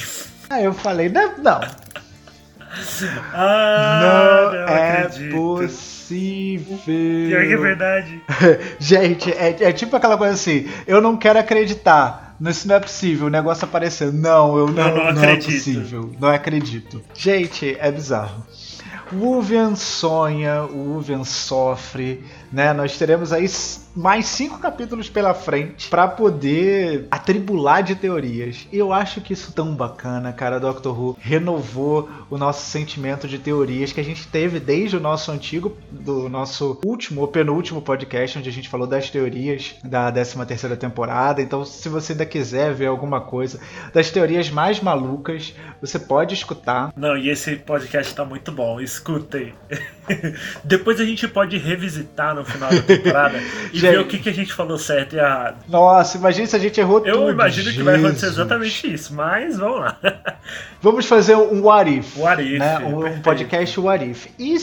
Aí 0.49 0.63
eu 0.63 0.73
falei, 0.73 1.09
não, 1.09 1.37
não, 1.37 1.61
Ah, 3.33 4.51
não, 4.51 4.59
não, 4.59 4.67
é 4.67 5.01
acredito. 5.03 5.35
possível. 5.35 6.77
Pior 6.85 7.45
que 7.45 7.53
é 7.53 7.57
verdade. 7.57 8.21
Gente, 8.79 9.31
é, 9.31 9.55
é 9.63 9.71
tipo 9.73 9.95
aquela 9.95 10.17
coisa 10.17 10.33
assim, 10.33 10.67
eu 10.87 11.01
não 11.01 11.17
quero 11.17 11.39
acreditar. 11.39 12.35
Isso 12.41 12.67
não 12.67 12.75
é 12.75 12.79
possível, 12.79 13.27
o 13.27 13.29
negócio 13.29 13.65
apareceu. 13.65 14.13
Não, 14.13 14.57
eu 14.57 14.67
não, 14.69 14.87
Eu 14.87 14.95
não 15.05 15.13
não 15.13 15.23
é 15.23 15.35
possível. 15.35 16.11
Não 16.19 16.29
acredito. 16.29 17.01
Gente, 17.13 17.75
é 17.79 17.91
bizarro. 17.91 18.45
O 19.11 19.37
Uvian 19.37 19.75
sonha, 19.75 20.63
o 20.63 20.95
Uvian 20.97 21.23
sofre, 21.23 22.23
né? 22.51 22.73
Nós 22.73 22.97
teremos 22.97 23.31
aí 23.31 23.47
mais 23.95 24.27
cinco 24.27 24.59
capítulos 24.59 25.09
pela 25.09 25.33
frente 25.33 25.89
pra 25.89 26.07
poder 26.07 27.07
atribular 27.11 27.81
de 27.81 27.95
teorias. 27.95 28.67
E 28.71 28.77
eu 28.77 28.93
acho 28.93 29.21
que 29.21 29.33
isso 29.33 29.51
tão 29.51 29.75
bacana, 29.75 30.31
cara. 30.31 30.59
Doctor 30.59 30.97
Who 30.97 31.17
renovou 31.19 32.09
o 32.29 32.37
nosso 32.37 32.69
sentimento 32.69 33.27
de 33.27 33.39
teorias 33.39 33.91
que 33.91 33.99
a 33.99 34.03
gente 34.03 34.27
teve 34.27 34.59
desde 34.59 34.97
o 34.97 34.99
nosso 34.99 35.31
antigo, 35.31 35.75
do 35.91 36.29
nosso 36.29 36.79
último 36.85 37.21
ou 37.21 37.27
penúltimo 37.27 37.81
podcast, 37.81 38.37
onde 38.37 38.49
a 38.49 38.53
gente 38.53 38.69
falou 38.69 38.87
das 38.87 39.09
teorias 39.09 39.75
da 39.83 40.11
13 40.11 40.45
terceira 40.45 40.77
temporada. 40.77 41.41
Então, 41.41 41.65
se 41.65 41.89
você 41.89 42.13
ainda 42.13 42.25
quiser 42.25 42.73
ver 42.73 42.87
alguma 42.87 43.21
coisa 43.21 43.59
das 43.93 44.09
teorias 44.09 44.49
mais 44.49 44.79
malucas, 44.79 45.53
você 45.81 45.99
pode 45.99 46.33
escutar. 46.33 46.93
Não, 46.95 47.17
e 47.17 47.29
esse 47.29 47.55
podcast 47.55 48.13
tá 48.13 48.25
muito 48.25 48.51
bom, 48.51 48.79
escutem. 48.79 49.53
Depois 50.63 50.99
a 50.99 51.05
gente 51.05 51.27
pode 51.27 51.57
revisitar 51.57 52.35
no 52.39 52.45
final 52.45 52.69
da 52.69 52.81
temporada 52.81 53.37
e 53.73 53.77
Gente. 53.79 53.91
ver 53.91 53.99
o 53.99 54.05
que, 54.07 54.17
que 54.19 54.29
a 54.29 54.33
gente 54.33 54.53
falou 54.53 54.77
certo 54.77 55.15
e 55.15 55.19
errado. 55.19 55.57
Nossa, 55.67 56.17
imagina 56.17 56.47
se 56.47 56.55
a 56.55 56.59
gente 56.59 56.79
errou 56.79 57.05
Eu 57.05 57.17
tudo. 57.17 57.31
imagino 57.31 57.71
que 57.71 57.83
vai 57.83 57.95
acontecer 57.95 58.27
Jesus. 58.27 58.37
exatamente 58.39 58.93
isso, 58.93 59.13
mas 59.13 59.57
vamos 59.57 59.79
lá. 59.81 59.97
Vamos 60.81 61.05
fazer 61.05 61.35
um 61.35 61.61
What 61.63 61.89
If. 61.97 62.17
What 62.17 62.41
If, 62.41 62.59
Né? 62.59 62.77
Um, 62.79 63.01
perfeito. 63.01 63.23
podcast 63.23 63.79
What 63.79 64.05
If. 64.09 64.27
E, 64.39 64.55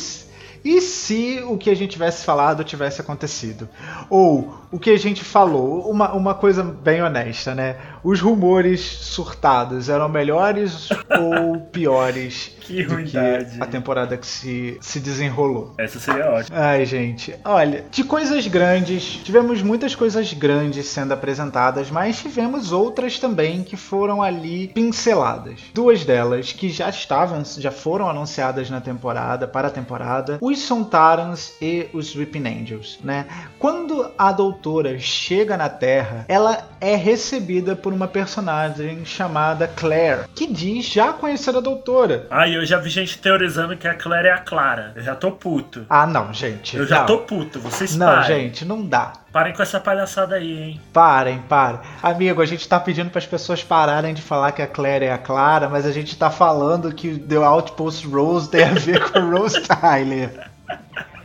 E 0.64 0.80
se 0.80 1.40
o 1.46 1.56
que 1.56 1.70
a 1.70 1.76
gente 1.76 1.92
tivesse 1.92 2.24
falado 2.24 2.64
tivesse 2.64 3.00
acontecido? 3.00 3.68
Ou 4.10 4.52
o 4.72 4.78
que 4.80 4.90
a 4.90 4.98
gente 4.98 5.22
falou, 5.22 5.88
uma, 5.88 6.12
uma 6.12 6.34
coisa 6.34 6.62
bem 6.64 7.02
honesta, 7.02 7.54
né? 7.54 7.76
Os 8.06 8.20
rumores 8.20 8.80
surtados 8.80 9.88
eram 9.88 10.08
melhores 10.08 10.88
ou 11.10 11.58
piores 11.72 12.54
Que 12.66 12.82
do 12.82 12.96
que 13.04 13.16
a 13.60 13.66
temporada 13.66 14.16
que 14.16 14.26
se, 14.26 14.76
se 14.80 14.98
desenrolou? 14.98 15.72
Essa 15.78 16.00
seria 16.00 16.28
ótima. 16.28 16.58
Ai, 16.58 16.84
gente, 16.84 17.32
olha, 17.44 17.84
de 17.92 18.02
coisas 18.02 18.44
grandes, 18.48 19.04
tivemos 19.22 19.62
muitas 19.62 19.94
coisas 19.94 20.32
grandes 20.32 20.86
sendo 20.86 21.14
apresentadas, 21.14 21.92
mas 21.92 22.18
tivemos 22.18 22.72
outras 22.72 23.20
também 23.20 23.62
que 23.62 23.76
foram 23.76 24.20
ali 24.20 24.68
pinceladas. 24.68 25.60
Duas 25.72 26.04
delas 26.04 26.52
que 26.52 26.68
já 26.68 26.90
estavam, 26.90 27.44
já 27.44 27.70
foram 27.70 28.10
anunciadas 28.10 28.68
na 28.68 28.80
temporada, 28.80 29.46
para 29.46 29.68
a 29.68 29.70
temporada, 29.70 30.38
os 30.40 30.58
Sontarans 30.58 31.52
e 31.62 31.88
os 31.92 32.16
Weeping 32.16 32.48
Angels, 32.48 32.98
né? 33.04 33.26
Quando 33.60 34.10
a 34.18 34.32
doutora 34.32 34.98
chega 34.98 35.56
na 35.56 35.68
Terra, 35.68 36.24
ela 36.26 36.68
é 36.80 36.96
recebida 36.96 37.76
por 37.76 37.94
uma 37.96 38.06
personagem 38.06 39.04
chamada 39.04 39.66
Claire, 39.66 40.24
que 40.34 40.46
diz 40.46 40.84
já 40.86 41.12
conhecer 41.12 41.56
a 41.56 41.60
doutora. 41.60 42.26
Ah, 42.30 42.48
eu 42.48 42.64
já 42.64 42.78
vi 42.78 42.90
gente 42.90 43.18
teorizando 43.18 43.76
que 43.76 43.88
a 43.88 43.94
Claire 43.94 44.28
é 44.28 44.32
a 44.32 44.38
Clara. 44.38 44.92
Eu 44.94 45.02
já 45.02 45.14
tô 45.14 45.32
puto. 45.32 45.84
Ah, 45.88 46.06
não, 46.06 46.32
gente. 46.32 46.76
Eu 46.76 46.86
já 46.86 47.00
não. 47.00 47.06
tô 47.06 47.18
puto. 47.18 47.58
Vocês 47.60 47.96
Não, 47.96 48.06
parem. 48.06 48.42
gente, 48.48 48.64
não 48.64 48.84
dá. 48.86 49.12
Parem 49.32 49.52
com 49.52 49.62
essa 49.62 49.80
palhaçada 49.80 50.36
aí, 50.36 50.62
hein? 50.62 50.80
Parem, 50.92 51.40
parem. 51.48 51.80
Amigo, 52.02 52.40
a 52.40 52.46
gente 52.46 52.66
tá 52.68 52.78
pedindo 52.80 53.10
para 53.10 53.18
as 53.18 53.26
pessoas 53.26 53.62
pararem 53.62 54.14
de 54.14 54.22
falar 54.22 54.52
que 54.52 54.62
a 54.62 54.66
Claire 54.66 55.06
é 55.06 55.12
a 55.12 55.18
Clara, 55.18 55.68
mas 55.68 55.84
a 55.84 55.92
gente 55.92 56.16
tá 56.16 56.30
falando 56.30 56.92
que 56.94 57.18
The 57.18 57.36
Outpost 57.36 58.06
Rose 58.06 58.48
tem 58.50 58.64
a 58.64 58.72
ver 58.72 59.10
com 59.10 59.18
Rose 59.30 59.60
Tyler. 59.62 60.48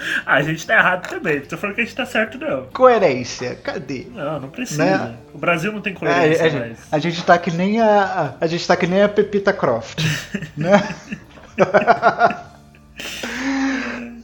A 0.26 0.42
gente 0.42 0.66
tá 0.66 0.74
errado 0.74 1.08
também. 1.08 1.40
Não 1.40 1.46
tô 1.46 1.56
falando 1.56 1.74
que 1.76 1.82
a 1.82 1.84
gente 1.84 1.96
tá 1.96 2.06
certo, 2.06 2.38
não. 2.38 2.66
Coerência, 2.66 3.54
cadê? 3.56 4.06
Não, 4.14 4.40
não 4.40 4.48
precisa. 4.48 4.84
Né? 4.84 5.16
O 5.34 5.38
Brasil 5.38 5.72
não 5.72 5.80
tem 5.80 5.92
É, 5.92 5.96
coerência 5.96 6.46
a, 6.46 6.50
mais. 6.50 6.78
a 6.90 6.98
gente 6.98 7.22
tá 7.24 7.38
que 7.38 7.50
nem 7.50 7.80
a, 7.80 8.04
a, 8.40 8.44
a 8.44 8.46
gente 8.46 8.66
tá 8.66 8.76
que 8.76 8.86
nem 8.86 9.02
a 9.02 9.08
Pepita 9.08 9.52
Croft, 9.52 10.00
né? 10.56 10.82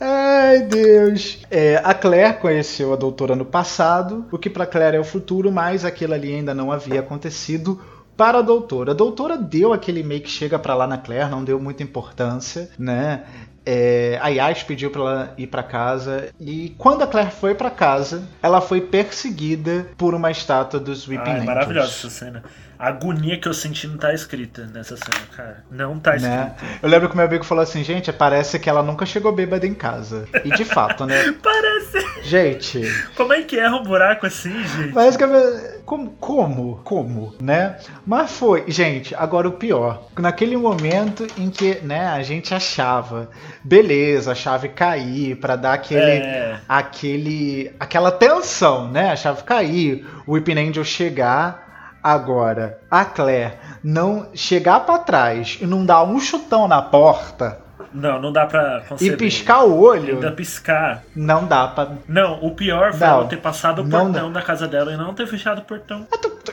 Ai, 0.01 0.63
Deus. 0.63 1.41
É, 1.51 1.81
a 1.83 1.95
Claire 1.95 2.39
conheceu 2.39 2.93
a 2.93 2.97
doutora 2.97 3.35
no 3.35 3.45
passado, 3.45 4.27
o 4.31 4.39
que 4.39 4.51
pra 4.51 4.67
Claire 4.67 4.97
é 4.97 5.01
o 5.01 5.05
futuro, 5.05 5.51
mas 5.51 5.85
aquilo 5.85 6.15
ali 6.15 6.35
ainda 6.35 6.55
não 6.55 6.71
havia 6.71 7.01
acontecido 7.01 7.81
para 8.17 8.39
a 8.39 8.43
doutora. 8.43 8.93
A 8.93 8.95
doutora 8.95 9.37
deu 9.37 9.73
aquele 9.73 10.01
e-mail 10.01 10.23
que 10.23 10.31
chega 10.31 10.59
pra 10.59 10.75
lá 10.75 10.87
na 10.87 10.99
Claire, 10.99 11.31
não 11.31 11.45
deu 11.45 11.59
muita 11.61 11.83
importância, 11.83 12.71
né? 12.79 13.23
É, 13.69 14.17
a 14.23 14.29
Yas 14.29 14.63
pediu 14.63 14.91
pra 14.93 15.01
ela 15.01 15.35
ir 15.37 15.49
pra 15.49 15.61
casa 15.63 16.29
e 16.39 16.73
quando 16.79 17.03
a 17.03 17.07
Claire 17.09 17.33
foi 17.33 17.53
pra 17.53 17.69
casa, 17.69 18.23
ela 18.41 18.61
foi 18.61 18.81
perseguida 18.81 19.89
por 19.97 20.15
uma 20.15 20.31
estátua 20.31 20.79
dos 20.79 21.09
Weeping 21.09 21.25
Ah, 21.25 21.29
é 21.31 21.33
Angels. 21.33 21.47
maravilhosa 21.47 21.89
essa 21.89 22.09
cena. 22.11 22.45
A 22.79 22.89
agonia 22.89 23.41
que 23.41 23.49
eu 23.49 23.55
senti 23.55 23.87
não 23.89 23.97
tá 23.97 24.13
escrita 24.13 24.67
nessa 24.67 24.97
cena, 24.97 25.27
cara. 25.35 25.65
Não 25.71 25.99
tá 25.99 26.15
escrita. 26.15 26.37
né? 26.37 26.55
Eu 26.83 26.89
lembro 26.91 27.09
que 27.09 27.17
meu 27.17 27.25
amigo 27.25 27.43
falou 27.43 27.63
assim, 27.65 27.83
gente, 27.83 28.13
parece 28.13 28.59
que 28.59 28.69
ela 28.69 28.83
nunca 28.83 29.07
chegou 29.07 29.33
bêbada 29.33 29.67
em 29.67 29.73
casa. 29.75 30.29
E 30.45 30.51
de 30.55 30.65
fato, 30.65 31.07
né? 31.07 31.33
Parece. 31.43 32.07
Gente, 32.23 32.83
Como 33.17 33.33
é 33.33 33.43
que 33.43 33.59
erra 33.59 33.77
um 33.77 33.83
buraco 33.83 34.27
assim, 34.27 34.53
gente? 34.65 34.93
parece 34.93 35.17
que 35.17 35.25
a- 35.25 35.76
como, 35.87 36.11
como, 36.21 36.81
como, 36.83 37.33
né? 37.41 37.77
Mas 38.05 38.33
foi, 38.33 38.65
gente, 38.67 39.15
agora 39.15 39.49
o 39.49 39.53
pior. 39.53 40.03
Naquele 40.19 40.57
momento 40.57 41.27
em 41.39 41.49
que, 41.49 41.77
né, 41.77 42.09
a 42.09 42.23
gente 42.25 42.53
achava, 42.53 43.31
beleza, 43.65 44.33
a 44.33 44.35
chave 44.35 44.69
cair 44.69 45.37
pra 45.37 45.55
dar 45.55 45.75
aquele, 45.75 46.01
É. 46.01 46.61
aquele, 46.69 47.73
aquela 47.79 48.11
tensão, 48.11 48.89
né? 48.91 49.13
A 49.13 49.17
chave 49.17 49.45
cair, 49.45 50.05
o 50.27 50.33
Weeping 50.33 50.59
Angel 50.69 50.85
chegar. 50.85 51.65
Agora, 52.03 52.79
a 52.91 53.05
Claire 53.05 53.55
não 53.83 54.29
chegar 54.33 54.81
pra 54.81 54.99
trás 54.99 55.59
e 55.61 55.67
não 55.67 55.85
dar 55.85 56.05
um 56.05 56.21
chutão 56.21 56.69
na 56.69 56.81
porta 56.81 57.59
Não, 57.97 58.21
não 58.21 58.31
dá 58.33 58.47
pra 58.47 58.83
e 58.85 58.89
conceber. 58.89 59.17
piscar 59.17 59.65
o 59.65 59.81
olho, 59.81 60.15
Ainda 60.17 60.31
piscar. 60.33 61.03
não 61.15 61.47
dá 61.47 61.67
pra. 61.69 61.93
Não, 62.07 62.39
o 62.45 62.55
pior 62.55 62.93
foi 62.93 63.07
Não. 63.07 63.15
ela 63.21 63.25
ter 63.27 63.39
passado 63.39 63.81
o 63.81 63.85
Não 63.85 64.13
portão 64.13 64.31
da 64.33 64.43
casa 64.43 64.69
dela 64.69 64.93
e 64.93 64.97
não 64.97 65.15
ter 65.15 65.27
fechado 65.27 65.61
o 65.61 65.65
portão. 65.65 66.07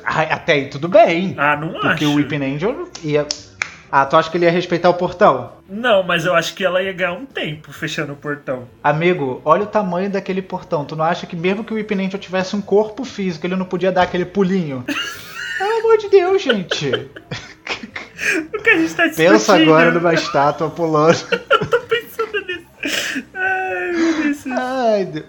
Ai, 0.06 0.32
Até 0.32 0.54
aí 0.54 0.70
tudo 0.70 0.88
bem. 0.88 1.36
Ah, 1.38 1.56
não 1.58 1.70
porque 1.74 2.06
acho. 2.06 2.10
o 2.10 2.16
Weeping 2.16 2.56
Angel 2.56 2.88
ia. 3.04 3.28
Ah, 3.92 4.06
tu 4.08 4.18
acha 4.18 4.32
que 4.32 4.38
ele 4.38 4.46
ia 4.46 4.52
respeitar 4.52 4.90
o 4.90 4.96
portão? 4.96 5.52
Não, 5.70 6.02
mas 6.02 6.26
eu 6.26 6.34
acho 6.34 6.56
que 6.56 6.66
ela 6.66 6.82
ia 6.82 6.92
ganhar 6.94 7.14
um 7.14 7.26
tempo 7.28 7.72
fechando 7.72 8.14
o 8.14 8.16
portão. 8.16 8.68
Amigo, 8.84 9.40
olha 9.46 9.64
o 9.64 9.68
tamanho 9.68 10.10
daquele 10.10 10.42
portão. 10.42 10.84
Tu 10.84 10.96
não 10.96 11.06
acha 11.06 11.28
que 11.28 11.36
mesmo 11.36 11.64
que 11.64 11.72
o 11.74 11.76
Weeping 11.76 12.06
Angel 12.06 12.20
tivesse 12.20 12.56
um 12.56 12.62
corpo 12.62 13.04
físico, 13.06 13.46
ele 13.46 13.56
não 13.56 13.66
podia 13.66 13.92
dar 13.92 14.02
aquele 14.04 14.26
pulinho? 14.26 14.84
Pelo 15.60 15.80
amor 15.80 15.98
de 16.00 16.10
Deus, 16.10 16.42
gente. 16.42 17.08
O 18.54 18.62
que 18.62 18.70
a 18.70 18.78
gente 18.78 18.94
tá? 18.94 19.10
Pensa 19.16 19.56
agora 19.56 19.92
numa 19.92 20.14
estátua 20.14 20.70
pulando. 20.70 21.18
Eu 21.32 21.68
tô 21.70 21.80
pensando 21.82 22.46
nisso. 22.48 23.26
Ai, 23.34 23.92
meu 23.92 24.24
Deus. 24.24 24.48
Ai, 24.48 25.06
Deus. 25.06 25.26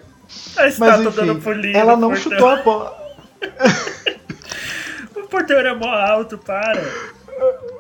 A 0.56 0.62
Mas 0.62 0.72
estátua 0.74 1.10
dando 1.10 1.32
enfim, 1.32 1.40
pulinho 1.40 1.76
ela 1.76 1.96
não 1.96 2.10
portão. 2.10 2.30
chutou 2.32 2.48
a 2.48 2.56
bola. 2.56 3.04
O 5.16 5.26
portão 5.36 5.56
era 5.58 5.74
mó 5.74 5.86
alto, 5.88 6.38
para. 6.38 6.80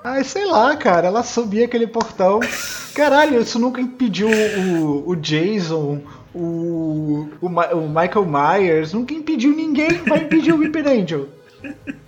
Ai, 0.02 0.24
sei 0.24 0.44
lá, 0.44 0.76
cara. 0.76 1.06
Ela 1.06 1.22
subia 1.22 1.66
aquele 1.66 1.86
portão. 1.86 2.40
Caralho, 2.94 3.40
isso 3.40 3.58
nunca 3.60 3.80
impediu 3.80 4.28
o, 4.28 5.08
o 5.08 5.14
Jason, 5.16 6.00
o, 6.34 7.28
o, 7.40 7.46
o 7.46 7.88
Michael 7.88 8.26
Myers, 8.26 8.92
nunca 8.92 9.14
impediu 9.14 9.54
ninguém. 9.54 9.90
Vai 10.06 10.18
impedir 10.18 10.52
o 10.52 10.58
Weeping 10.58 10.88
Angel. 11.02 11.28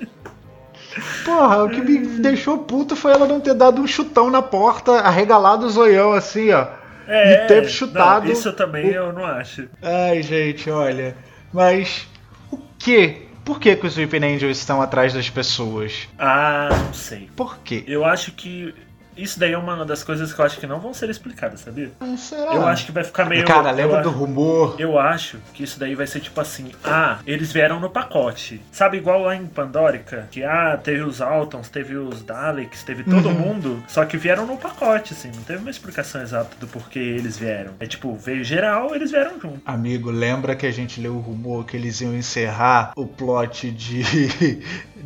Porra, 1.25 1.65
o 1.65 1.69
que 1.71 1.81
me 1.81 1.99
deixou 2.21 2.59
puto 2.59 2.95
foi 2.97 3.13
ela 3.13 3.27
não 3.27 3.41
ter 3.41 3.55
dado 3.55 3.81
um 3.83 3.87
chutão 3.87 4.31
na 4.31 4.41
porta, 4.43 4.93
arregalado 5.01 5.67
o 5.67 5.71
zoião 5.71 6.13
assim, 6.13 6.51
ó. 6.53 6.67
É, 7.09 7.45
e 7.45 7.47
ter 7.49 7.69
chutado. 7.69 8.25
Não, 8.27 8.33
isso 8.33 8.53
também 8.53 8.87
o- 8.91 8.95
eu 8.95 9.13
não 9.13 9.25
acho. 9.25 9.69
Ai, 9.83 10.23
gente, 10.23 10.69
olha. 10.71 11.17
Mas 11.53 12.07
o 12.51 12.59
que? 12.79 13.23
Por 13.45 13.61
que, 13.61 13.77
que 13.77 13.87
os 13.87 13.97
Weeping 13.97 14.25
Angels 14.25 14.59
estão 14.59 14.83
atrás 14.83 15.13
das 15.15 15.31
pessoas? 15.31 16.09
Ah, 16.19 16.69
não 16.87 16.93
sei. 16.93 17.31
Por 17.37 17.59
quê? 17.59 17.85
Eu 17.87 18.05
acho 18.05 18.33
que 18.33 18.75
isso 19.17 19.39
daí 19.39 19.53
é 19.53 19.59
uma 19.59 19.85
das 19.85 20.03
coisas 20.05 20.33
que 20.33 20.41
eu 20.41 20.45
acho 20.45 20.59
que 20.59 20.67
não 20.67 20.81
vão 20.81 20.93
ser 20.95 21.09
explicadas, 21.11 21.61
sabia? 21.61 21.91
Ah, 22.01 22.17
será? 22.17 22.55
Eu 22.55 22.67
acho 22.67 22.87
que 22.87 22.93
vai 22.93 23.05
ficar 23.05 23.25
meio. 23.25 23.45
Cara, 23.45 23.71
lembra 23.71 24.03
do 24.03 24.11
rumor? 24.11 24.77
Eu 24.79 24.99
acho 24.99 25.39
que 25.55 25.63
isso 25.65 25.79
daí 25.79 25.95
vai 25.95 26.07
ser 26.07 26.21
tipo 26.21 26.41
assim, 26.41 26.71
ah, 26.85 27.19
eles 27.27 27.53
vieram 27.53 27.81
no 27.81 27.91
pacote. 27.91 28.61
Sabe, 28.73 28.97
igual 28.99 29.23
lá 29.23 29.35
em 29.37 29.47
Pandorica, 29.47 30.29
que 30.31 30.43
ah, 30.45 30.79
teve 30.83 31.03
os 31.03 31.21
Altons, 31.21 31.69
teve 31.69 31.97
os 31.97 32.23
Daleks, 32.23 32.83
teve 32.83 33.03
todo 33.05 33.27
Uhum. 33.29 33.35
mundo, 33.35 33.83
só 33.89 34.05
que 34.05 34.17
vieram 34.17 34.47
no 34.47 34.57
pacote, 34.57 35.13
assim, 35.13 35.31
não 35.35 35.43
teve 35.43 35.61
uma 35.61 35.71
explicação 35.71 36.21
exata 36.23 36.57
do 36.61 36.67
porquê 36.67 36.99
eles 36.99 37.37
vieram. 37.37 37.73
É 37.81 37.87
tipo, 37.87 38.15
veio 38.17 38.45
geral, 38.45 38.95
eles 38.95 39.11
vieram 39.11 39.41
junto. 39.41 39.61
Amigo, 39.65 40.11
lembra 40.11 40.55
que 40.55 40.67
a 40.67 40.71
gente 40.73 41.01
leu 41.01 41.15
o 41.15 41.21
rumor 41.21 41.65
que 41.65 41.77
eles 41.77 42.01
iam 42.01 42.15
encerrar 42.15 42.93
o 42.97 43.07
plot 43.07 43.71
de, 43.71 44.03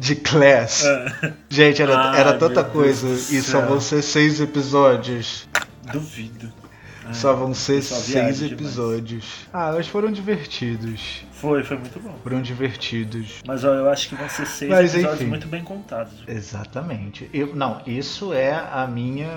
de 0.01 0.17
Class? 0.17 0.85
Ah, 0.87 1.33
Gente, 1.49 1.83
era, 1.83 1.97
Ai, 2.11 2.21
era 2.21 2.33
tanta 2.39 2.65
coisa 2.65 3.07
Deus 3.07 3.31
e 3.31 3.43
só 3.43 3.61
vão 3.61 3.81
ser 3.81 4.03
seis 4.03 4.41
episódios. 4.41 5.47
duvido. 5.93 6.51
Só 7.13 7.35
vão 7.35 7.53
ser 7.53 7.83
só 7.83 7.97
seis 7.97 8.07
viaja 8.09 8.33
demais. 8.33 8.53
episódios. 8.53 9.25
Ah, 9.53 9.73
mas 9.75 9.87
foram 9.87 10.11
divertidos. 10.11 11.25
Foi, 11.41 11.63
foi 11.63 11.79
muito 11.79 11.99
bom. 12.01 12.15
Foram 12.23 12.43
divertidos. 12.43 13.41
Mas 13.47 13.65
ó, 13.65 13.73
eu 13.75 13.89
acho 13.89 14.11
que 14.11 14.15
vão 14.15 14.29
ser 14.29 14.47
seis 14.47 14.71
Mas, 14.71 14.95
episódios 14.95 15.21
enfim. 15.21 15.31
muito 15.31 15.49
bem 15.49 15.65
contados. 15.65 16.13
Exatamente. 16.29 17.29
Eu, 17.33 17.55
não, 17.55 17.81
isso 17.87 18.33
é 18.33 18.53
a 18.53 18.87
minha. 18.87 19.29